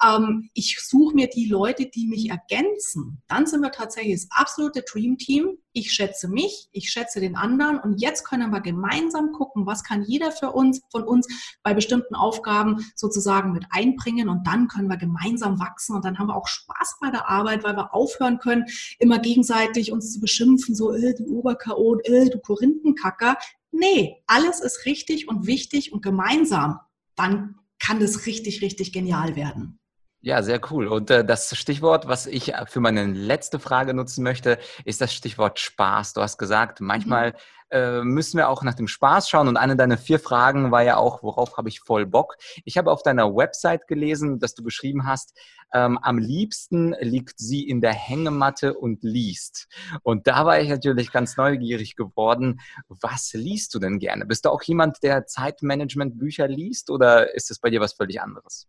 ähm, 0.04 0.50
ich 0.54 0.80
suche 0.80 1.16
mir 1.16 1.28
die 1.28 1.46
Leute, 1.46 1.86
die 1.86 2.08
mich 2.08 2.30
ergänzen. 2.30 3.22
Dann 3.28 3.46
sind 3.46 3.62
wir 3.62 3.72
tatsächlich 3.72 4.22
das 4.22 4.28
absolute 4.32 4.86
Dream 4.98 5.18
Team. 5.18 5.58
Ich 5.74 5.92
schätze 5.92 6.28
mich, 6.28 6.70
ich 6.72 6.90
schätze 6.90 7.20
den 7.20 7.36
anderen 7.36 7.80
und 7.80 8.02
jetzt 8.02 8.24
können 8.24 8.50
wir 8.50 8.62
gemeinsam 8.62 9.32
gucken, 9.32 9.68
was 9.68 9.84
kann 9.84 10.04
jeder 10.04 10.32
für 10.32 10.52
uns, 10.52 10.82
von 10.92 11.04
uns 11.04 11.28
bei 11.62 11.76
bestimmten 11.76 12.16
Aufgaben 12.16 12.84
sozusagen 12.96 13.52
mit 13.52 13.66
einbringen 13.70 14.28
und 14.28 14.48
dann 14.48 14.68
können 14.68 14.88
wir 14.88 14.98
gemeinsam 14.98 15.60
wachsen 15.60 15.96
und 15.96 16.04
dann 16.04 16.18
haben 16.18 16.28
wir 16.28 16.36
auch 16.36 16.48
Spaß 16.48 16.98
bei 17.00 17.12
der 17.12 17.30
Arbeit, 17.30 17.64
weil 17.64 17.76
wir 17.76 17.94
aufhören 17.94 18.40
können, 18.40 18.66
immer 18.98 19.20
gegenseitig 19.20 19.92
uns 19.92 20.14
zu 20.14 20.20
beschimpfen, 20.20 20.74
so, 20.74 20.92
äh, 20.94 21.14
du 21.14 21.26
Oberchaot, 21.38 22.08
äh, 22.08 22.30
du 22.30 22.40
Korinthenkacker. 22.40 23.38
Nee, 23.72 24.24
alles 24.26 24.62
ist 24.62 24.86
richtig 24.86 25.28
und 25.28 25.46
wichtig 25.46 25.94
und 25.94 26.02
gemeinsam. 26.02 26.80
Dann 27.16 27.56
kann 27.80 28.00
das 28.00 28.26
richtig, 28.26 28.64
richtig 28.64 28.92
genial 28.92 29.36
werden. 29.36 29.80
Ja, 30.28 30.44
sehr 30.44 30.60
cool. 30.72 30.88
Und 30.88 31.10
äh, 31.10 31.24
das 31.24 31.56
Stichwort, 31.58 32.10
was 32.10 32.26
ich 32.26 32.54
äh, 32.54 32.66
für 32.66 32.82
meine 32.82 33.06
letzte 33.06 33.60
Frage 33.60 33.94
nutzen 33.94 34.26
möchte, 34.26 34.60
ist 34.84 35.00
das 35.00 35.14
Stichwort 35.14 35.58
Spaß. 35.58 36.12
Du 36.12 36.22
hast 36.22 36.38
gesagt, 36.38 36.82
manchmal 36.82 37.32
mhm. 37.32 37.36
äh, 37.70 38.02
müssen 38.04 38.36
wir 38.36 38.50
auch 38.50 38.62
nach 38.62 38.74
dem 38.74 38.90
Spaß 38.90 39.30
schauen. 39.30 39.48
Und 39.48 39.56
eine 39.56 39.78
deiner 39.78 39.98
vier 39.98 40.20
Fragen 40.20 40.70
war 40.70 40.84
ja 40.84 40.98
auch, 40.98 41.24
worauf 41.24 41.56
habe 41.56 41.70
ich 41.70 41.80
voll 41.80 42.06
Bock? 42.06 42.36
Ich 42.66 42.78
habe 42.78 42.92
auf 42.92 43.04
deiner 43.04 43.34
Website 43.38 43.88
gelesen, 43.88 44.38
dass 44.38 44.54
du 44.54 44.64
geschrieben 44.64 45.08
hast, 45.08 45.34
ähm, 45.74 45.98
am 45.98 46.18
liebsten 46.18 46.94
liegt 47.00 47.40
sie 47.40 47.66
in 47.66 47.80
der 47.80 47.94
Hängematte 47.94 48.74
und 48.74 49.04
liest. 49.04 49.70
Und 50.04 50.28
da 50.28 50.46
war 50.46 50.60
ich 50.60 50.68
natürlich 50.68 51.10
ganz 51.10 51.38
neugierig 51.38 51.96
geworden. 51.96 52.60
Was 52.90 53.32
liest 53.32 53.74
du 53.74 53.80
denn 53.80 53.98
gerne? 53.98 54.26
Bist 54.26 54.44
du 54.44 54.50
auch 54.50 54.64
jemand, 54.64 55.04
der 55.04 55.26
Zeitmanagement-Bücher 55.26 56.50
liest 56.50 56.90
oder 56.90 57.34
ist 57.34 57.50
es 57.50 57.60
bei 57.60 57.70
dir 57.70 57.80
was 57.80 57.94
völlig 57.94 58.22
anderes? 58.22 58.68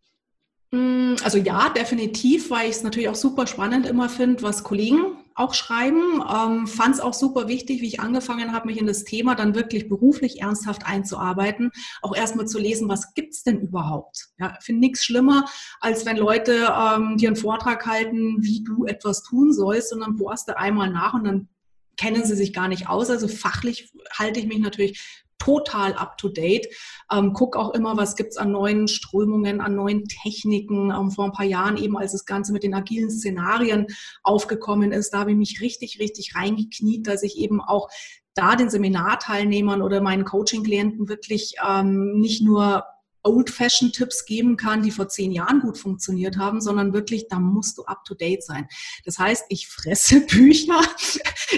Mm, 0.70 1.16
also 1.24 1.38
ja, 1.38 1.70
definitiv, 1.70 2.50
weil 2.50 2.68
ich 2.68 2.76
es 2.76 2.82
natürlich 2.82 3.08
auch 3.08 3.14
super 3.14 3.46
spannend 3.46 3.86
immer 3.86 4.08
finde, 4.08 4.42
was 4.42 4.64
Kollegen 4.64 5.16
auch 5.34 5.54
schreiben. 5.54 6.22
Ähm, 6.28 6.66
Fand 6.66 6.96
es 6.96 7.00
auch 7.00 7.14
super 7.14 7.48
wichtig, 7.48 7.80
wie 7.80 7.86
ich 7.86 8.00
angefangen 8.00 8.52
habe, 8.52 8.66
mich 8.66 8.78
in 8.78 8.86
das 8.86 9.04
Thema 9.04 9.34
dann 9.34 9.54
wirklich 9.54 9.88
beruflich 9.88 10.42
ernsthaft 10.42 10.84
einzuarbeiten, 10.84 11.70
auch 12.02 12.14
erstmal 12.14 12.46
zu 12.46 12.58
lesen, 12.58 12.88
was 12.88 13.14
gibt's 13.14 13.44
denn 13.44 13.60
überhaupt. 13.60 14.28
Ja, 14.38 14.58
finde 14.60 14.80
nichts 14.80 15.04
schlimmer, 15.04 15.46
als 15.80 16.04
wenn 16.04 16.16
Leute 16.16 16.68
ähm, 16.76 17.16
dir 17.16 17.28
einen 17.28 17.36
Vortrag 17.36 17.86
halten, 17.86 18.38
wie 18.40 18.62
du 18.64 18.84
etwas 18.84 19.22
tun 19.22 19.52
sollst, 19.52 19.92
und 19.94 20.00
dann 20.00 20.16
bohrst 20.16 20.48
du 20.48 20.58
einmal 20.58 20.90
nach 20.90 21.14
und 21.14 21.24
dann 21.24 21.48
kennen 21.96 22.24
sie 22.24 22.36
sich 22.36 22.52
gar 22.52 22.68
nicht 22.68 22.88
aus. 22.88 23.08
Also 23.08 23.28
fachlich 23.28 23.92
halte 24.18 24.40
ich 24.40 24.46
mich 24.46 24.58
natürlich 24.58 25.24
total 25.38 25.94
up-to-date. 25.94 26.68
Ähm, 27.10 27.32
guck 27.32 27.56
auch 27.56 27.74
immer, 27.74 27.96
was 27.96 28.16
gibt's 28.16 28.36
an 28.36 28.52
neuen 28.52 28.88
Strömungen, 28.88 29.60
an 29.60 29.74
neuen 29.74 30.04
Techniken. 30.04 30.90
Ähm, 30.90 31.10
vor 31.10 31.24
ein 31.24 31.32
paar 31.32 31.46
Jahren 31.46 31.76
eben, 31.76 31.96
als 31.96 32.12
das 32.12 32.24
Ganze 32.24 32.52
mit 32.52 32.62
den 32.62 32.74
agilen 32.74 33.10
Szenarien 33.10 33.86
aufgekommen 34.22 34.92
ist, 34.92 35.10
da 35.10 35.20
habe 35.20 35.32
ich 35.32 35.36
mich 35.36 35.60
richtig, 35.60 35.98
richtig 36.00 36.34
reingekniet, 36.34 37.06
dass 37.06 37.22
ich 37.22 37.38
eben 37.38 37.60
auch 37.60 37.88
da 38.34 38.54
den 38.54 38.70
Seminarteilnehmern 38.70 39.82
oder 39.82 40.00
meinen 40.00 40.24
Coaching-Klienten 40.24 41.08
wirklich 41.08 41.54
ähm, 41.66 42.18
nicht 42.20 42.42
nur 42.42 42.84
Old-Fashioned-Tipps 43.22 44.24
geben 44.24 44.56
kann, 44.56 44.82
die 44.82 44.90
vor 44.90 45.08
zehn 45.08 45.32
Jahren 45.32 45.60
gut 45.60 45.78
funktioniert 45.78 46.36
haben, 46.36 46.60
sondern 46.60 46.92
wirklich, 46.92 47.28
da 47.28 47.38
musst 47.38 47.78
du 47.78 47.84
up-to-date 47.84 48.42
sein. 48.42 48.68
Das 49.04 49.18
heißt, 49.18 49.46
ich 49.48 49.68
fresse 49.68 50.20
Bücher. 50.26 50.80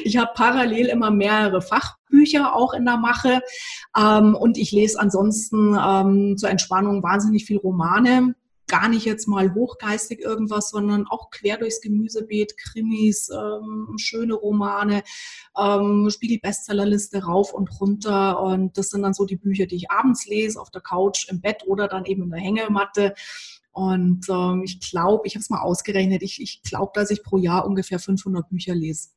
Ich 0.05 0.17
habe 0.17 0.31
parallel 0.35 0.87
immer 0.87 1.11
mehrere 1.11 1.63
Fachbücher 1.63 2.55
auch 2.55 2.75
in 2.75 2.85
der 2.85 2.97
Mache 2.97 3.41
ähm, 3.97 4.35
und 4.35 4.57
ich 4.59 4.73
lese 4.73 4.99
ansonsten 5.01 5.77
ähm, 5.81 6.37
zur 6.37 6.51
Entspannung 6.51 7.03
wahnsinnig 7.03 7.45
viel 7.45 7.59
Romane 7.59 8.35
gar 8.71 8.89
nicht 8.89 9.05
jetzt 9.05 9.27
mal 9.27 9.53
hochgeistig 9.53 10.21
irgendwas, 10.21 10.71
sondern 10.71 11.07
auch 11.09 11.31
quer 11.31 11.59
durchs 11.59 11.81
Gemüsebeet, 11.81 12.57
Krimis, 12.57 13.29
ähm, 13.29 13.97
schöne 13.99 14.35
Romane, 14.35 15.03
ähm, 15.59 16.09
Spiegel-Bestsellerliste 16.09 17.25
rauf 17.25 17.53
und 17.53 17.69
runter. 17.81 18.41
Und 18.41 18.79
das 18.79 18.91
sind 18.91 19.03
dann 19.03 19.13
so 19.13 19.27
die 19.27 19.37
Bücher, 19.37 19.67
die 19.67 19.75
ich 19.75 19.91
abends 19.91 20.27
lese, 20.27 20.61
auf 20.61 20.71
der 20.71 20.83
Couch, 20.83 21.29
im 21.29 21.41
Bett 21.41 21.65
oder 21.67 21.89
dann 21.89 22.05
eben 22.05 22.23
in 22.23 22.31
der 22.31 22.41
Hängematte. 22.41 23.15
Und 23.73 24.29
ähm, 24.29 24.63
ich 24.65 24.81
glaube, 24.81 25.27
ich 25.27 25.35
habe 25.35 25.43
es 25.43 25.51
mal 25.51 25.63
ausgerechnet, 25.63 26.23
ich, 26.23 26.41
ich 26.41 26.63
glaube, 26.63 26.93
dass 26.95 27.11
ich 27.11 27.25
pro 27.25 27.39
Jahr 27.39 27.67
ungefähr 27.67 27.99
500 27.99 28.49
Bücher 28.49 28.75
lese. 28.75 29.09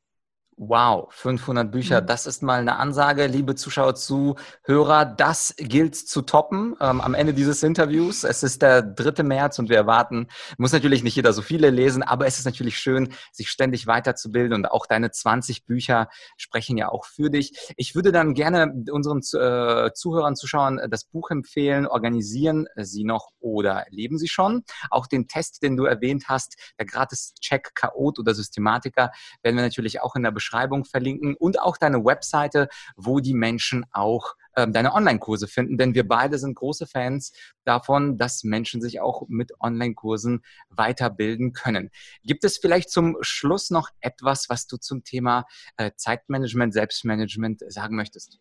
Wow, 0.58 1.12
500 1.12 1.72
Bücher, 1.72 2.02
mhm. 2.02 2.06
das 2.06 2.28
ist 2.28 2.44
mal 2.44 2.60
eine 2.60 2.76
Ansage, 2.76 3.26
liebe 3.26 3.56
Zuschauer, 3.56 3.96
Zuhörer. 3.96 5.06
Das 5.06 5.56
gilt 5.58 5.96
zu 5.96 6.22
toppen 6.22 6.76
ähm, 6.80 7.02
am 7.02 7.16
Ende 7.16 7.34
dieses 7.34 7.64
Interviews. 7.64 8.24
Es 8.24 8.44
ist 8.44 8.62
der 8.62 8.84
3. 8.84 9.24
März 9.24 9.58
und 9.58 9.70
wir 9.70 9.78
erwarten, 9.78 10.28
muss 10.58 10.72
natürlich 10.72 11.04
nicht 11.04 11.16
jeder 11.16 11.34
so 11.34 11.42
viele 11.42 11.72
lesen, 11.72 12.04
aber 12.04 12.28
es 12.28 12.38
ist 12.38 12.46
natürlich 12.46 12.78
schön, 12.78 13.14
sich 13.32 13.50
ständig 13.50 13.88
weiterzubilden 13.88 14.54
und 14.54 14.66
auch 14.68 14.86
deine 14.86 15.10
20 15.10 15.66
Bücher 15.66 16.08
sprechen 16.38 16.78
ja 16.78 16.90
auch 16.90 17.06
für 17.06 17.32
dich. 17.32 17.74
Ich 17.76 17.96
würde 17.96 18.12
dann 18.12 18.36
gerne 18.36 18.72
unseren 18.92 19.20
äh, 19.20 19.92
Zuhörern, 19.94 20.36
Zuschauern 20.36 20.80
das 20.90 21.06
Buch 21.06 21.32
empfehlen. 21.32 21.88
Organisieren 21.88 22.68
Sie 22.76 23.06
noch 23.06 23.33
oder 23.44 23.86
leben 23.90 24.18
Sie 24.18 24.28
schon? 24.28 24.64
Auch 24.90 25.06
den 25.06 25.28
Test, 25.28 25.62
den 25.62 25.78
du 25.78 25.86
erwähnt 25.86 26.26
hast, 26.28 26.56
der 26.80 26.86
Gratis-Check 26.86 27.76
Chaot 27.76 28.18
oder 28.18 28.34
Systematiker, 28.34 29.12
werden 29.44 29.58
wir 29.58 29.64
natürlich 29.64 30.02
auch 30.02 30.16
in 30.16 30.24
der 30.24 30.32
Beschreibung 30.32 30.86
verlinken 30.86 31.36
und 31.36 31.60
auch 31.60 31.78
deine 31.78 32.04
Webseite, 32.04 32.70
wo 32.96 33.20
die 33.20 33.34
Menschen 33.34 33.86
auch 33.92 34.36
ähm, 34.56 34.72
deine 34.72 34.94
Online-Kurse 34.94 35.48
finden, 35.48 35.78
denn 35.78 35.96
wir 35.96 36.08
beide 36.08 36.38
sind 36.38 36.56
große 36.56 36.86
Fans 36.86 37.34
davon, 37.64 38.18
dass 38.18 38.44
Menschen 38.44 38.82
sich 38.82 39.00
auch 39.00 39.24
mit 39.28 39.52
Online-Kursen 39.60 40.44
weiterbilden 40.70 41.54
können. 41.54 41.90
Gibt 42.24 42.44
es 42.44 42.58
vielleicht 42.60 42.92
zum 42.92 43.18
Schluss 43.22 43.72
noch 43.72 43.90
etwas, 44.00 44.50
was 44.50 44.68
du 44.68 44.78
zum 44.78 45.04
Thema 45.04 45.46
äh, 45.78 45.92
Zeitmanagement, 45.96 46.74
Selbstmanagement 46.74 47.64
sagen 47.68 47.96
möchtest? 47.96 48.40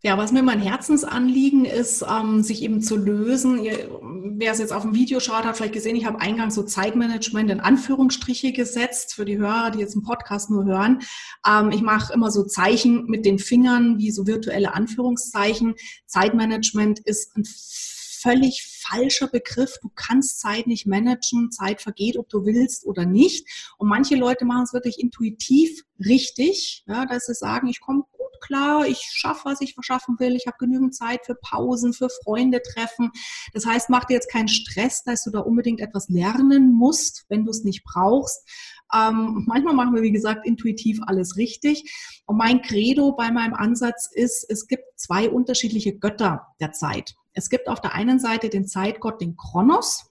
Ja, 0.00 0.16
was 0.16 0.30
mir 0.30 0.44
mein 0.44 0.60
Herzensanliegen 0.60 1.64
ist, 1.64 2.04
ähm, 2.08 2.44
sich 2.44 2.62
eben 2.62 2.80
zu 2.80 2.96
lösen. 2.96 3.64
Ihr, 3.64 3.90
wer 4.36 4.52
es 4.52 4.60
jetzt 4.60 4.72
auf 4.72 4.82
dem 4.82 4.94
Video 4.94 5.18
schaut, 5.18 5.44
hat 5.44 5.56
vielleicht 5.56 5.72
gesehen, 5.72 5.96
ich 5.96 6.06
habe 6.06 6.20
eingangs 6.20 6.54
so 6.54 6.62
Zeitmanagement 6.62 7.50
in 7.50 7.58
Anführungsstriche 7.58 8.52
gesetzt 8.52 9.14
für 9.14 9.24
die 9.24 9.38
Hörer, 9.38 9.72
die 9.72 9.80
jetzt 9.80 9.96
einen 9.96 10.04
Podcast 10.04 10.50
nur 10.50 10.64
hören. 10.64 11.00
Ähm, 11.44 11.72
ich 11.72 11.82
mache 11.82 12.12
immer 12.12 12.30
so 12.30 12.44
Zeichen 12.44 13.06
mit 13.06 13.26
den 13.26 13.40
Fingern, 13.40 13.98
wie 13.98 14.12
so 14.12 14.28
virtuelle 14.28 14.72
Anführungszeichen. 14.72 15.74
Zeitmanagement 16.06 17.00
ist 17.00 17.36
ein 17.36 17.42
völlig 17.44 18.77
falscher 18.88 19.28
Begriff. 19.28 19.78
Du 19.82 19.90
kannst 19.94 20.40
Zeit 20.40 20.66
nicht 20.66 20.86
managen. 20.86 21.50
Zeit 21.50 21.80
vergeht, 21.80 22.16
ob 22.18 22.28
du 22.28 22.44
willst 22.44 22.86
oder 22.86 23.06
nicht. 23.06 23.46
Und 23.78 23.88
manche 23.88 24.16
Leute 24.16 24.44
machen 24.44 24.64
es 24.64 24.72
wirklich 24.72 24.98
intuitiv 25.00 25.82
richtig, 26.04 26.84
ja, 26.86 27.06
dass 27.06 27.26
sie 27.26 27.34
sagen, 27.34 27.68
ich 27.68 27.80
komme 27.80 28.02
gut 28.12 28.40
klar, 28.40 28.86
ich 28.86 29.00
schaffe, 29.12 29.46
was 29.46 29.60
ich 29.60 29.74
verschaffen 29.74 30.18
will, 30.18 30.36
ich 30.36 30.46
habe 30.46 30.56
genügend 30.58 30.94
Zeit 30.94 31.26
für 31.26 31.34
Pausen, 31.34 31.92
für 31.92 32.08
Freunde 32.08 32.62
treffen. 32.62 33.10
Das 33.52 33.66
heißt, 33.66 33.90
mach 33.90 34.04
dir 34.04 34.14
jetzt 34.14 34.30
keinen 34.30 34.48
Stress, 34.48 35.02
dass 35.02 35.24
du 35.24 35.30
da 35.30 35.40
unbedingt 35.40 35.80
etwas 35.80 36.08
lernen 36.08 36.72
musst, 36.72 37.24
wenn 37.28 37.44
du 37.44 37.50
es 37.50 37.64
nicht 37.64 37.84
brauchst. 37.84 38.48
Ähm, 38.94 39.44
manchmal 39.46 39.74
machen 39.74 39.94
wir, 39.94 40.02
wie 40.02 40.12
gesagt, 40.12 40.46
intuitiv 40.46 41.00
alles 41.06 41.36
richtig. 41.36 41.92
Und 42.26 42.36
mein 42.36 42.62
Credo 42.62 43.12
bei 43.12 43.30
meinem 43.30 43.54
Ansatz 43.54 44.08
ist, 44.12 44.46
es 44.48 44.66
gibt 44.66 44.84
zwei 44.96 45.28
unterschiedliche 45.28 45.98
Götter 45.98 46.46
der 46.60 46.72
Zeit. 46.72 47.17
Es 47.32 47.50
gibt 47.50 47.68
auf 47.68 47.80
der 47.80 47.94
einen 47.94 48.18
Seite 48.18 48.48
den 48.48 48.66
Zeitgott, 48.66 49.20
den 49.20 49.36
Kronos, 49.36 50.08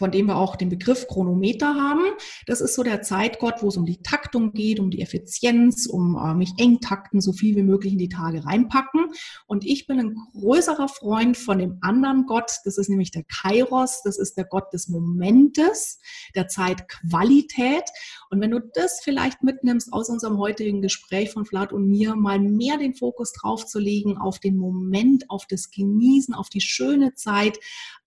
von 0.00 0.10
dem 0.10 0.26
wir 0.26 0.36
auch 0.36 0.56
den 0.56 0.70
Begriff 0.70 1.06
Chronometer 1.08 1.74
haben. 1.74 2.00
Das 2.46 2.62
ist 2.62 2.74
so 2.74 2.82
der 2.82 3.02
Zeitgott, 3.02 3.56
wo 3.60 3.68
es 3.68 3.76
um 3.76 3.84
die 3.84 4.00
Taktung 4.02 4.52
geht, 4.52 4.80
um 4.80 4.90
die 4.90 5.02
Effizienz, 5.02 5.86
um 5.86 6.16
äh, 6.16 6.32
mich 6.32 6.54
eng 6.56 6.80
takten, 6.80 7.20
so 7.20 7.34
viel 7.34 7.54
wie 7.54 7.62
möglich 7.62 7.92
in 7.92 7.98
die 7.98 8.08
Tage 8.08 8.46
reinpacken. 8.46 9.12
Und 9.46 9.66
ich 9.66 9.86
bin 9.86 10.00
ein 10.00 10.16
größerer 10.32 10.88
Freund 10.88 11.36
von 11.36 11.58
dem 11.58 11.76
anderen 11.82 12.24
Gott. 12.24 12.50
Das 12.64 12.78
ist 12.78 12.88
nämlich 12.88 13.10
der 13.10 13.24
Kairos. 13.24 14.00
Das 14.02 14.18
ist 14.18 14.38
der 14.38 14.46
Gott 14.46 14.72
des 14.72 14.88
Momentes, 14.88 16.00
der 16.34 16.48
Zeitqualität. 16.48 17.84
Und 18.30 18.40
wenn 18.40 18.52
du 18.52 18.60
das 18.60 19.00
vielleicht 19.02 19.42
mitnimmst 19.42 19.92
aus 19.92 20.08
unserem 20.08 20.38
heutigen 20.38 20.82
Gespräch 20.82 21.32
von 21.32 21.44
Vlad 21.44 21.72
und 21.72 21.88
mir, 21.88 22.14
mal 22.14 22.38
mehr 22.38 22.78
den 22.78 22.94
Fokus 22.94 23.32
drauf 23.32 23.66
zu 23.66 23.80
legen 23.80 24.16
auf 24.16 24.38
den 24.38 24.56
Moment, 24.56 25.28
auf 25.28 25.46
das 25.46 25.70
Genießen, 25.72 26.32
auf 26.32 26.48
die 26.48 26.60
schöne 26.60 27.14
Zeit, 27.14 27.58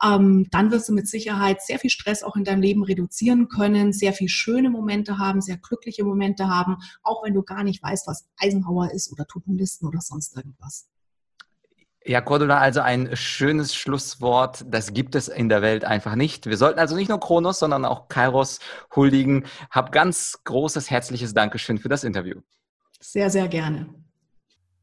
ähm, 0.01 0.47
dann 0.49 0.71
wirst 0.71 0.88
du 0.88 0.93
mit 0.93 1.09
Sicherheit 1.09 1.61
sehr 1.61 1.78
viel 1.78 1.89
Stress 1.89 2.24
auch 2.24 2.38
in 2.38 2.45
deinem 2.45 2.61
Leben 2.61 2.84
reduzieren 2.84 3.49
können, 3.49 3.91
sehr 3.91 4.13
viel 4.13 4.30
schöne 4.30 4.69
Momente 4.69 5.17
haben, 5.17 5.41
sehr 5.41 5.57
glückliche 5.57 6.05
Momente 6.05 6.47
haben, 6.47 6.78
auch 7.03 7.26
wenn 7.26 7.34
du 7.34 7.43
gar 7.43 7.65
nicht 7.65 7.84
weißt, 7.84 8.07
was 8.07 8.26
Eisenhower 8.38 8.91
ist 8.91 9.11
oder 9.11 9.28
To-Do-Listen 9.28 9.86
oder 9.88 9.99
sonst 9.99 10.38
irgendwas. 10.38 10.88
Ja, 12.06 12.20
Cordula, 12.20 12.58
also 12.60 12.82
ein 12.82 13.16
schönes 13.16 13.74
Schlusswort. 13.74 14.66
Das 14.68 14.93
gibt 14.93 15.16
es 15.16 15.30
in 15.30 15.47
der 15.47 15.62
Welt 15.62 15.86
einfach 15.86 16.16
nicht. 16.16 16.47
Wir 16.47 16.58
sollten 16.58 16.80
also 16.80 16.95
nicht 16.95 17.08
nur 17.08 17.20
Kronos, 17.20 17.60
sondern 17.60 17.86
auch 17.86 18.10
Kairos 18.10 18.60
huldigen. 18.93 19.45
Hab 19.72 19.93
ganz 19.93 20.39
großes, 20.43 20.89
herzliches 20.89 21.34
Dankeschön 21.34 21.78
für 21.78 21.88
das 21.88 22.04
Interview. 22.04 22.41
Sehr, 22.99 23.30
sehr 23.30 23.47
gerne. 23.47 24.03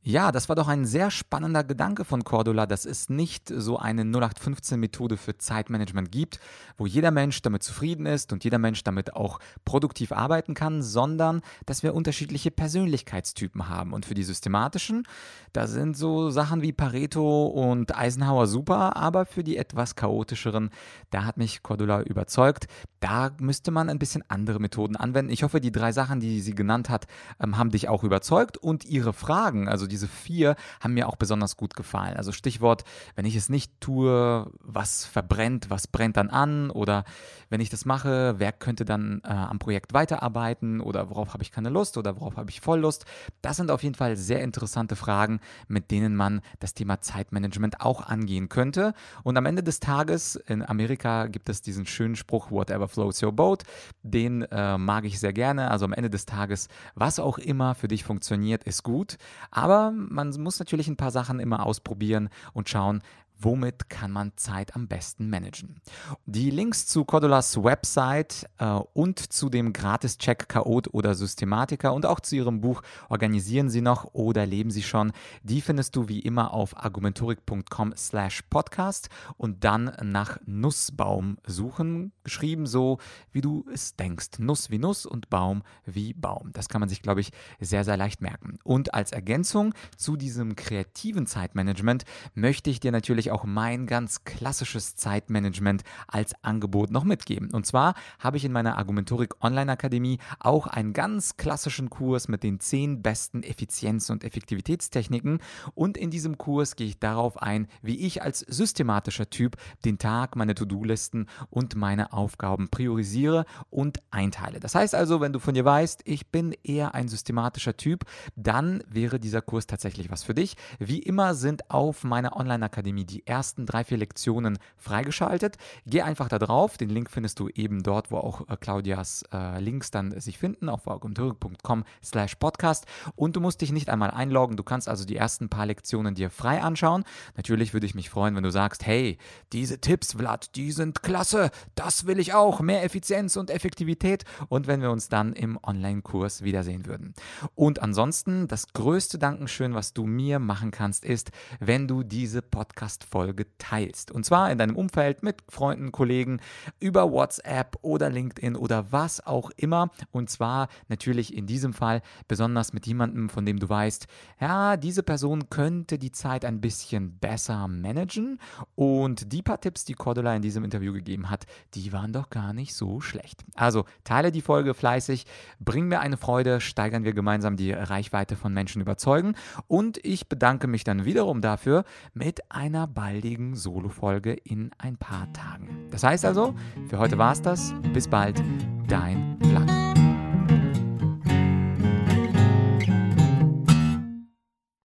Ja, 0.02 0.32
das 0.32 0.48
war 0.48 0.56
doch 0.56 0.66
ein 0.66 0.86
sehr 0.86 1.10
spannender 1.10 1.62
Gedanke 1.62 2.06
von 2.06 2.24
Cordula, 2.24 2.64
dass 2.64 2.86
es 2.86 3.10
nicht 3.10 3.52
so 3.54 3.78
eine 3.78 4.04
0815-Methode 4.04 5.18
für 5.18 5.36
Zeitmanagement 5.36 6.10
gibt, 6.10 6.40
wo 6.78 6.86
jeder 6.86 7.10
Mensch 7.10 7.42
damit 7.42 7.62
zufrieden 7.62 8.06
ist 8.06 8.32
und 8.32 8.42
jeder 8.42 8.56
Mensch 8.56 8.82
damit 8.82 9.14
auch 9.14 9.40
produktiv 9.66 10.12
arbeiten 10.12 10.54
kann, 10.54 10.82
sondern 10.82 11.42
dass 11.66 11.82
wir 11.82 11.94
unterschiedliche 11.94 12.50
Persönlichkeitstypen 12.50 13.68
haben. 13.68 13.92
Und 13.92 14.06
für 14.06 14.14
die 14.14 14.22
systematischen, 14.22 15.06
da 15.52 15.66
sind 15.66 15.98
so 15.98 16.30
Sachen 16.30 16.62
wie 16.62 16.72
Pareto 16.72 17.48
und 17.48 17.94
Eisenhower 17.94 18.46
super, 18.46 18.96
aber 18.96 19.26
für 19.26 19.44
die 19.44 19.58
etwas 19.58 19.96
chaotischeren, 19.96 20.70
da 21.10 21.26
hat 21.26 21.36
mich 21.36 21.62
Cordula 21.62 22.00
überzeugt. 22.00 22.68
Da 23.00 23.32
müsste 23.38 23.70
man 23.70 23.90
ein 23.90 23.98
bisschen 23.98 24.24
andere 24.28 24.60
Methoden 24.60 24.96
anwenden. 24.96 25.30
Ich 25.30 25.42
hoffe, 25.42 25.60
die 25.60 25.72
drei 25.72 25.92
Sachen, 25.92 26.20
die 26.20 26.40
sie 26.40 26.54
genannt 26.54 26.88
hat, 26.88 27.06
ähm, 27.38 27.58
haben 27.58 27.70
dich 27.70 27.90
auch 27.90 28.02
überzeugt 28.02 28.56
und 28.56 28.86
ihre 28.86 29.12
Fragen, 29.12 29.68
also 29.68 29.89
diese 29.90 30.08
vier 30.08 30.56
haben 30.80 30.94
mir 30.94 31.08
auch 31.08 31.16
besonders 31.16 31.56
gut 31.56 31.76
gefallen. 31.76 32.16
Also 32.16 32.32
Stichwort, 32.32 32.84
wenn 33.14 33.26
ich 33.26 33.36
es 33.36 33.48
nicht 33.48 33.78
tue, 33.80 34.50
was 34.60 35.04
verbrennt, 35.04 35.68
was 35.68 35.86
brennt 35.86 36.16
dann 36.16 36.30
an 36.30 36.70
oder 36.70 37.04
wenn 37.50 37.60
ich 37.60 37.68
das 37.68 37.84
mache, 37.84 38.36
wer 38.38 38.52
könnte 38.52 38.84
dann 38.84 39.20
äh, 39.24 39.28
am 39.28 39.58
Projekt 39.58 39.92
weiterarbeiten 39.92 40.80
oder 40.80 41.10
worauf 41.10 41.34
habe 41.34 41.42
ich 41.42 41.52
keine 41.52 41.68
Lust 41.68 41.98
oder 41.98 42.16
worauf 42.16 42.36
habe 42.36 42.50
ich 42.50 42.60
voll 42.60 42.80
Lust. 42.80 43.04
Das 43.42 43.56
sind 43.56 43.70
auf 43.70 43.82
jeden 43.82 43.96
Fall 43.96 44.16
sehr 44.16 44.42
interessante 44.42 44.96
Fragen, 44.96 45.40
mit 45.68 45.90
denen 45.90 46.16
man 46.16 46.40
das 46.60 46.74
Thema 46.74 47.00
Zeitmanagement 47.00 47.80
auch 47.80 48.06
angehen 48.06 48.48
könnte. 48.48 48.94
Und 49.24 49.36
am 49.36 49.46
Ende 49.46 49.62
des 49.62 49.80
Tages, 49.80 50.36
in 50.36 50.66
Amerika 50.66 51.26
gibt 51.26 51.48
es 51.48 51.60
diesen 51.60 51.86
schönen 51.86 52.16
Spruch, 52.16 52.50
whatever 52.50 52.88
floats 52.88 53.22
your 53.22 53.32
boat, 53.32 53.64
den 54.02 54.42
äh, 54.42 54.78
mag 54.78 55.04
ich 55.04 55.18
sehr 55.18 55.32
gerne. 55.32 55.70
Also 55.70 55.84
am 55.84 55.92
Ende 55.92 56.10
des 56.10 56.26
Tages, 56.26 56.68
was 56.94 57.18
auch 57.18 57.38
immer 57.38 57.74
für 57.74 57.88
dich 57.88 58.04
funktioniert, 58.04 58.64
ist 58.64 58.82
gut. 58.82 59.16
Aber 59.50 59.79
man 59.90 60.28
muss 60.38 60.58
natürlich 60.58 60.88
ein 60.88 60.96
paar 60.96 61.10
Sachen 61.10 61.40
immer 61.40 61.64
ausprobieren 61.64 62.28
und 62.52 62.68
schauen, 62.68 63.02
womit 63.40 63.88
kann 63.88 64.10
man 64.10 64.32
Zeit 64.36 64.76
am 64.76 64.88
besten 64.88 65.28
managen. 65.28 65.80
Die 66.26 66.50
Links 66.50 66.86
zu 66.86 67.04
Cordolas 67.04 67.62
Website 67.62 68.46
äh, 68.58 68.66
und 68.92 69.18
zu 69.32 69.48
dem 69.48 69.72
Gratis-Check 69.72 70.48
Chaot 70.48 70.92
oder 70.92 71.14
Systematiker 71.14 71.92
und 71.92 72.06
auch 72.06 72.20
zu 72.20 72.36
ihrem 72.36 72.60
Buch 72.60 72.82
Organisieren 73.08 73.70
Sie 73.70 73.80
noch 73.80 74.14
oder 74.14 74.46
leben 74.46 74.70
Sie 74.70 74.82
schon, 74.82 75.12
die 75.42 75.60
findest 75.60 75.96
du 75.96 76.08
wie 76.08 76.20
immer 76.20 76.52
auf 76.52 76.76
argumentorik.com 76.76 77.94
slash 77.96 78.42
podcast 78.42 79.08
und 79.36 79.64
dann 79.64 79.92
nach 80.02 80.38
Nussbaum 80.46 81.38
suchen, 81.46 82.12
geschrieben 82.24 82.66
so, 82.66 82.98
wie 83.32 83.40
du 83.40 83.64
es 83.72 83.96
denkst. 83.96 84.38
Nuss 84.38 84.70
wie 84.70 84.78
Nuss 84.78 85.06
und 85.06 85.30
Baum 85.30 85.62
wie 85.84 86.12
Baum. 86.12 86.50
Das 86.52 86.68
kann 86.68 86.80
man 86.80 86.88
sich, 86.88 87.02
glaube 87.02 87.20
ich, 87.20 87.32
sehr, 87.58 87.84
sehr 87.84 87.96
leicht 87.96 88.20
merken. 88.20 88.58
Und 88.64 88.94
als 88.94 89.12
Ergänzung 89.12 89.74
zu 89.96 90.16
diesem 90.16 90.56
kreativen 90.56 91.26
Zeitmanagement 91.26 92.04
möchte 92.34 92.70
ich 92.70 92.80
dir 92.80 92.92
natürlich 92.92 93.29
auch 93.30 93.44
mein 93.44 93.86
ganz 93.86 94.24
klassisches 94.24 94.96
Zeitmanagement 94.96 95.82
als 96.06 96.34
Angebot 96.42 96.90
noch 96.90 97.04
mitgeben. 97.04 97.50
Und 97.52 97.66
zwar 97.66 97.94
habe 98.18 98.36
ich 98.36 98.44
in 98.44 98.52
meiner 98.52 98.78
Argumentorik 98.78 99.42
Online 99.42 99.72
Akademie 99.72 100.18
auch 100.38 100.66
einen 100.66 100.92
ganz 100.92 101.36
klassischen 101.36 101.90
Kurs 101.90 102.28
mit 102.28 102.42
den 102.42 102.60
zehn 102.60 103.02
besten 103.02 103.42
Effizienz- 103.42 104.10
und 104.10 104.24
Effektivitätstechniken. 104.24 105.40
Und 105.74 105.96
in 105.96 106.10
diesem 106.10 106.38
Kurs 106.38 106.76
gehe 106.76 106.86
ich 106.86 106.98
darauf 106.98 107.40
ein, 107.40 107.68
wie 107.82 107.98
ich 108.00 108.22
als 108.22 108.40
systematischer 108.40 109.30
Typ 109.30 109.56
den 109.84 109.98
Tag, 109.98 110.36
meine 110.36 110.54
To-Do-Listen 110.54 111.26
und 111.50 111.74
meine 111.76 112.12
Aufgaben 112.12 112.68
priorisiere 112.68 113.44
und 113.70 113.98
einteile. 114.10 114.60
Das 114.60 114.74
heißt 114.74 114.94
also, 114.94 115.20
wenn 115.20 115.32
du 115.32 115.38
von 115.38 115.54
dir 115.54 115.64
weißt, 115.64 116.02
ich 116.04 116.28
bin 116.28 116.54
eher 116.62 116.94
ein 116.94 117.08
systematischer 117.08 117.76
Typ, 117.76 118.04
dann 118.36 118.82
wäre 118.88 119.20
dieser 119.20 119.42
Kurs 119.42 119.66
tatsächlich 119.66 120.10
was 120.10 120.22
für 120.22 120.34
dich. 120.34 120.56
Wie 120.78 120.98
immer 120.98 121.34
sind 121.34 121.70
auf 121.70 122.04
meiner 122.04 122.36
Online-Akademie 122.36 123.04
die 123.04 123.19
die 123.20 123.26
ersten 123.26 123.66
drei, 123.66 123.84
vier 123.84 123.98
Lektionen 123.98 124.58
freigeschaltet. 124.76 125.56
Geh 125.86 126.02
einfach 126.02 126.28
da 126.28 126.38
drauf. 126.38 126.78
Den 126.78 126.88
Link 126.88 127.10
findest 127.10 127.38
du 127.38 127.48
eben 127.48 127.82
dort, 127.82 128.10
wo 128.10 128.18
auch 128.18 128.48
äh, 128.48 128.56
Claudias 128.56 129.24
äh, 129.32 129.60
Links 129.60 129.90
dann 129.90 130.18
sich 130.20 130.38
finden, 130.38 130.68
auf 130.68 130.88
agentur.com 130.88 131.84
slash 132.02 132.36
podcast. 132.36 132.86
Und 133.16 133.36
du 133.36 133.40
musst 133.40 133.60
dich 133.60 133.72
nicht 133.72 133.90
einmal 133.90 134.10
einloggen. 134.10 134.56
Du 134.56 134.62
kannst 134.62 134.88
also 134.88 135.04
die 135.04 135.16
ersten 135.16 135.48
paar 135.48 135.66
Lektionen 135.66 136.14
dir 136.14 136.30
frei 136.30 136.62
anschauen. 136.62 137.04
Natürlich 137.36 137.72
würde 137.74 137.86
ich 137.86 137.94
mich 137.94 138.10
freuen, 138.10 138.34
wenn 138.36 138.42
du 138.42 138.50
sagst, 138.50 138.86
hey, 138.86 139.18
diese 139.52 139.80
Tipps, 139.80 140.14
Vlad, 140.14 140.56
die 140.56 140.72
sind 140.72 141.02
klasse. 141.02 141.50
Das 141.74 142.06
will 142.06 142.18
ich 142.18 142.32
auch. 142.32 142.60
Mehr 142.60 142.84
Effizienz 142.84 143.36
und 143.36 143.50
Effektivität. 143.50 144.24
Und 144.48 144.66
wenn 144.66 144.80
wir 144.80 144.90
uns 144.90 145.08
dann 145.08 145.32
im 145.34 145.58
Online-Kurs 145.62 146.42
wiedersehen 146.42 146.86
würden. 146.86 147.14
Und 147.54 147.82
ansonsten, 147.82 148.48
das 148.48 148.72
größte 148.72 149.18
Dankeschön, 149.18 149.74
was 149.74 149.92
du 149.92 150.06
mir 150.06 150.38
machen 150.38 150.70
kannst, 150.70 151.04
ist, 151.04 151.30
wenn 151.58 151.86
du 151.86 152.02
diese 152.02 152.40
Podcast 152.42 153.04
Folge 153.10 153.46
teilst. 153.58 154.10
Und 154.10 154.24
zwar 154.24 154.50
in 154.50 154.58
deinem 154.58 154.76
Umfeld 154.76 155.22
mit 155.22 155.42
Freunden, 155.48 155.92
Kollegen, 155.92 156.40
über 156.78 157.10
WhatsApp 157.10 157.76
oder 157.82 158.10
LinkedIn 158.10 158.56
oder 158.56 158.92
was 158.92 159.26
auch 159.26 159.50
immer. 159.56 159.90
Und 160.10 160.30
zwar 160.30 160.68
natürlich 160.88 161.36
in 161.36 161.46
diesem 161.46 161.72
Fall 161.72 162.02
besonders 162.28 162.72
mit 162.72 162.86
jemandem, 162.86 163.28
von 163.28 163.44
dem 163.44 163.58
du 163.58 163.68
weißt, 163.68 164.06
ja, 164.40 164.76
diese 164.76 165.02
Person 165.02 165.50
könnte 165.50 165.98
die 165.98 166.12
Zeit 166.12 166.44
ein 166.44 166.60
bisschen 166.60 167.18
besser 167.18 167.68
managen. 167.68 168.38
Und 168.74 169.32
die 169.32 169.42
paar 169.42 169.60
Tipps, 169.60 169.84
die 169.84 169.94
Cordula 169.94 170.34
in 170.34 170.42
diesem 170.42 170.64
Interview 170.64 170.92
gegeben 170.92 171.30
hat, 171.30 171.46
die 171.74 171.92
waren 171.92 172.12
doch 172.12 172.30
gar 172.30 172.52
nicht 172.52 172.74
so 172.74 173.00
schlecht. 173.00 173.44
Also 173.54 173.84
teile 174.04 174.32
die 174.32 174.42
Folge 174.42 174.74
fleißig, 174.74 175.26
bring 175.58 175.88
mir 175.88 176.00
eine 176.00 176.16
Freude, 176.16 176.60
steigern 176.60 177.04
wir 177.04 177.12
gemeinsam 177.12 177.56
die 177.56 177.72
Reichweite 177.72 178.36
von 178.36 178.52
Menschen 178.52 178.80
überzeugen. 178.80 179.34
Und 179.66 179.98
ich 180.04 180.28
bedanke 180.28 180.66
mich 180.66 180.84
dann 180.84 181.04
wiederum 181.04 181.40
dafür 181.40 181.84
mit 182.14 182.50
einer 182.50 182.86
baldigen 183.00 183.54
Solo-Folge 183.54 184.34
in 184.34 184.72
ein 184.76 184.98
paar 184.98 185.32
Tagen. 185.32 185.86
Das 185.90 186.02
heißt 186.02 186.26
also, 186.26 186.54
für 186.88 186.98
heute 186.98 187.16
war 187.16 187.32
es 187.32 187.40
das. 187.40 187.72
Bis 187.94 188.06
bald, 188.06 188.42
dein 188.88 189.38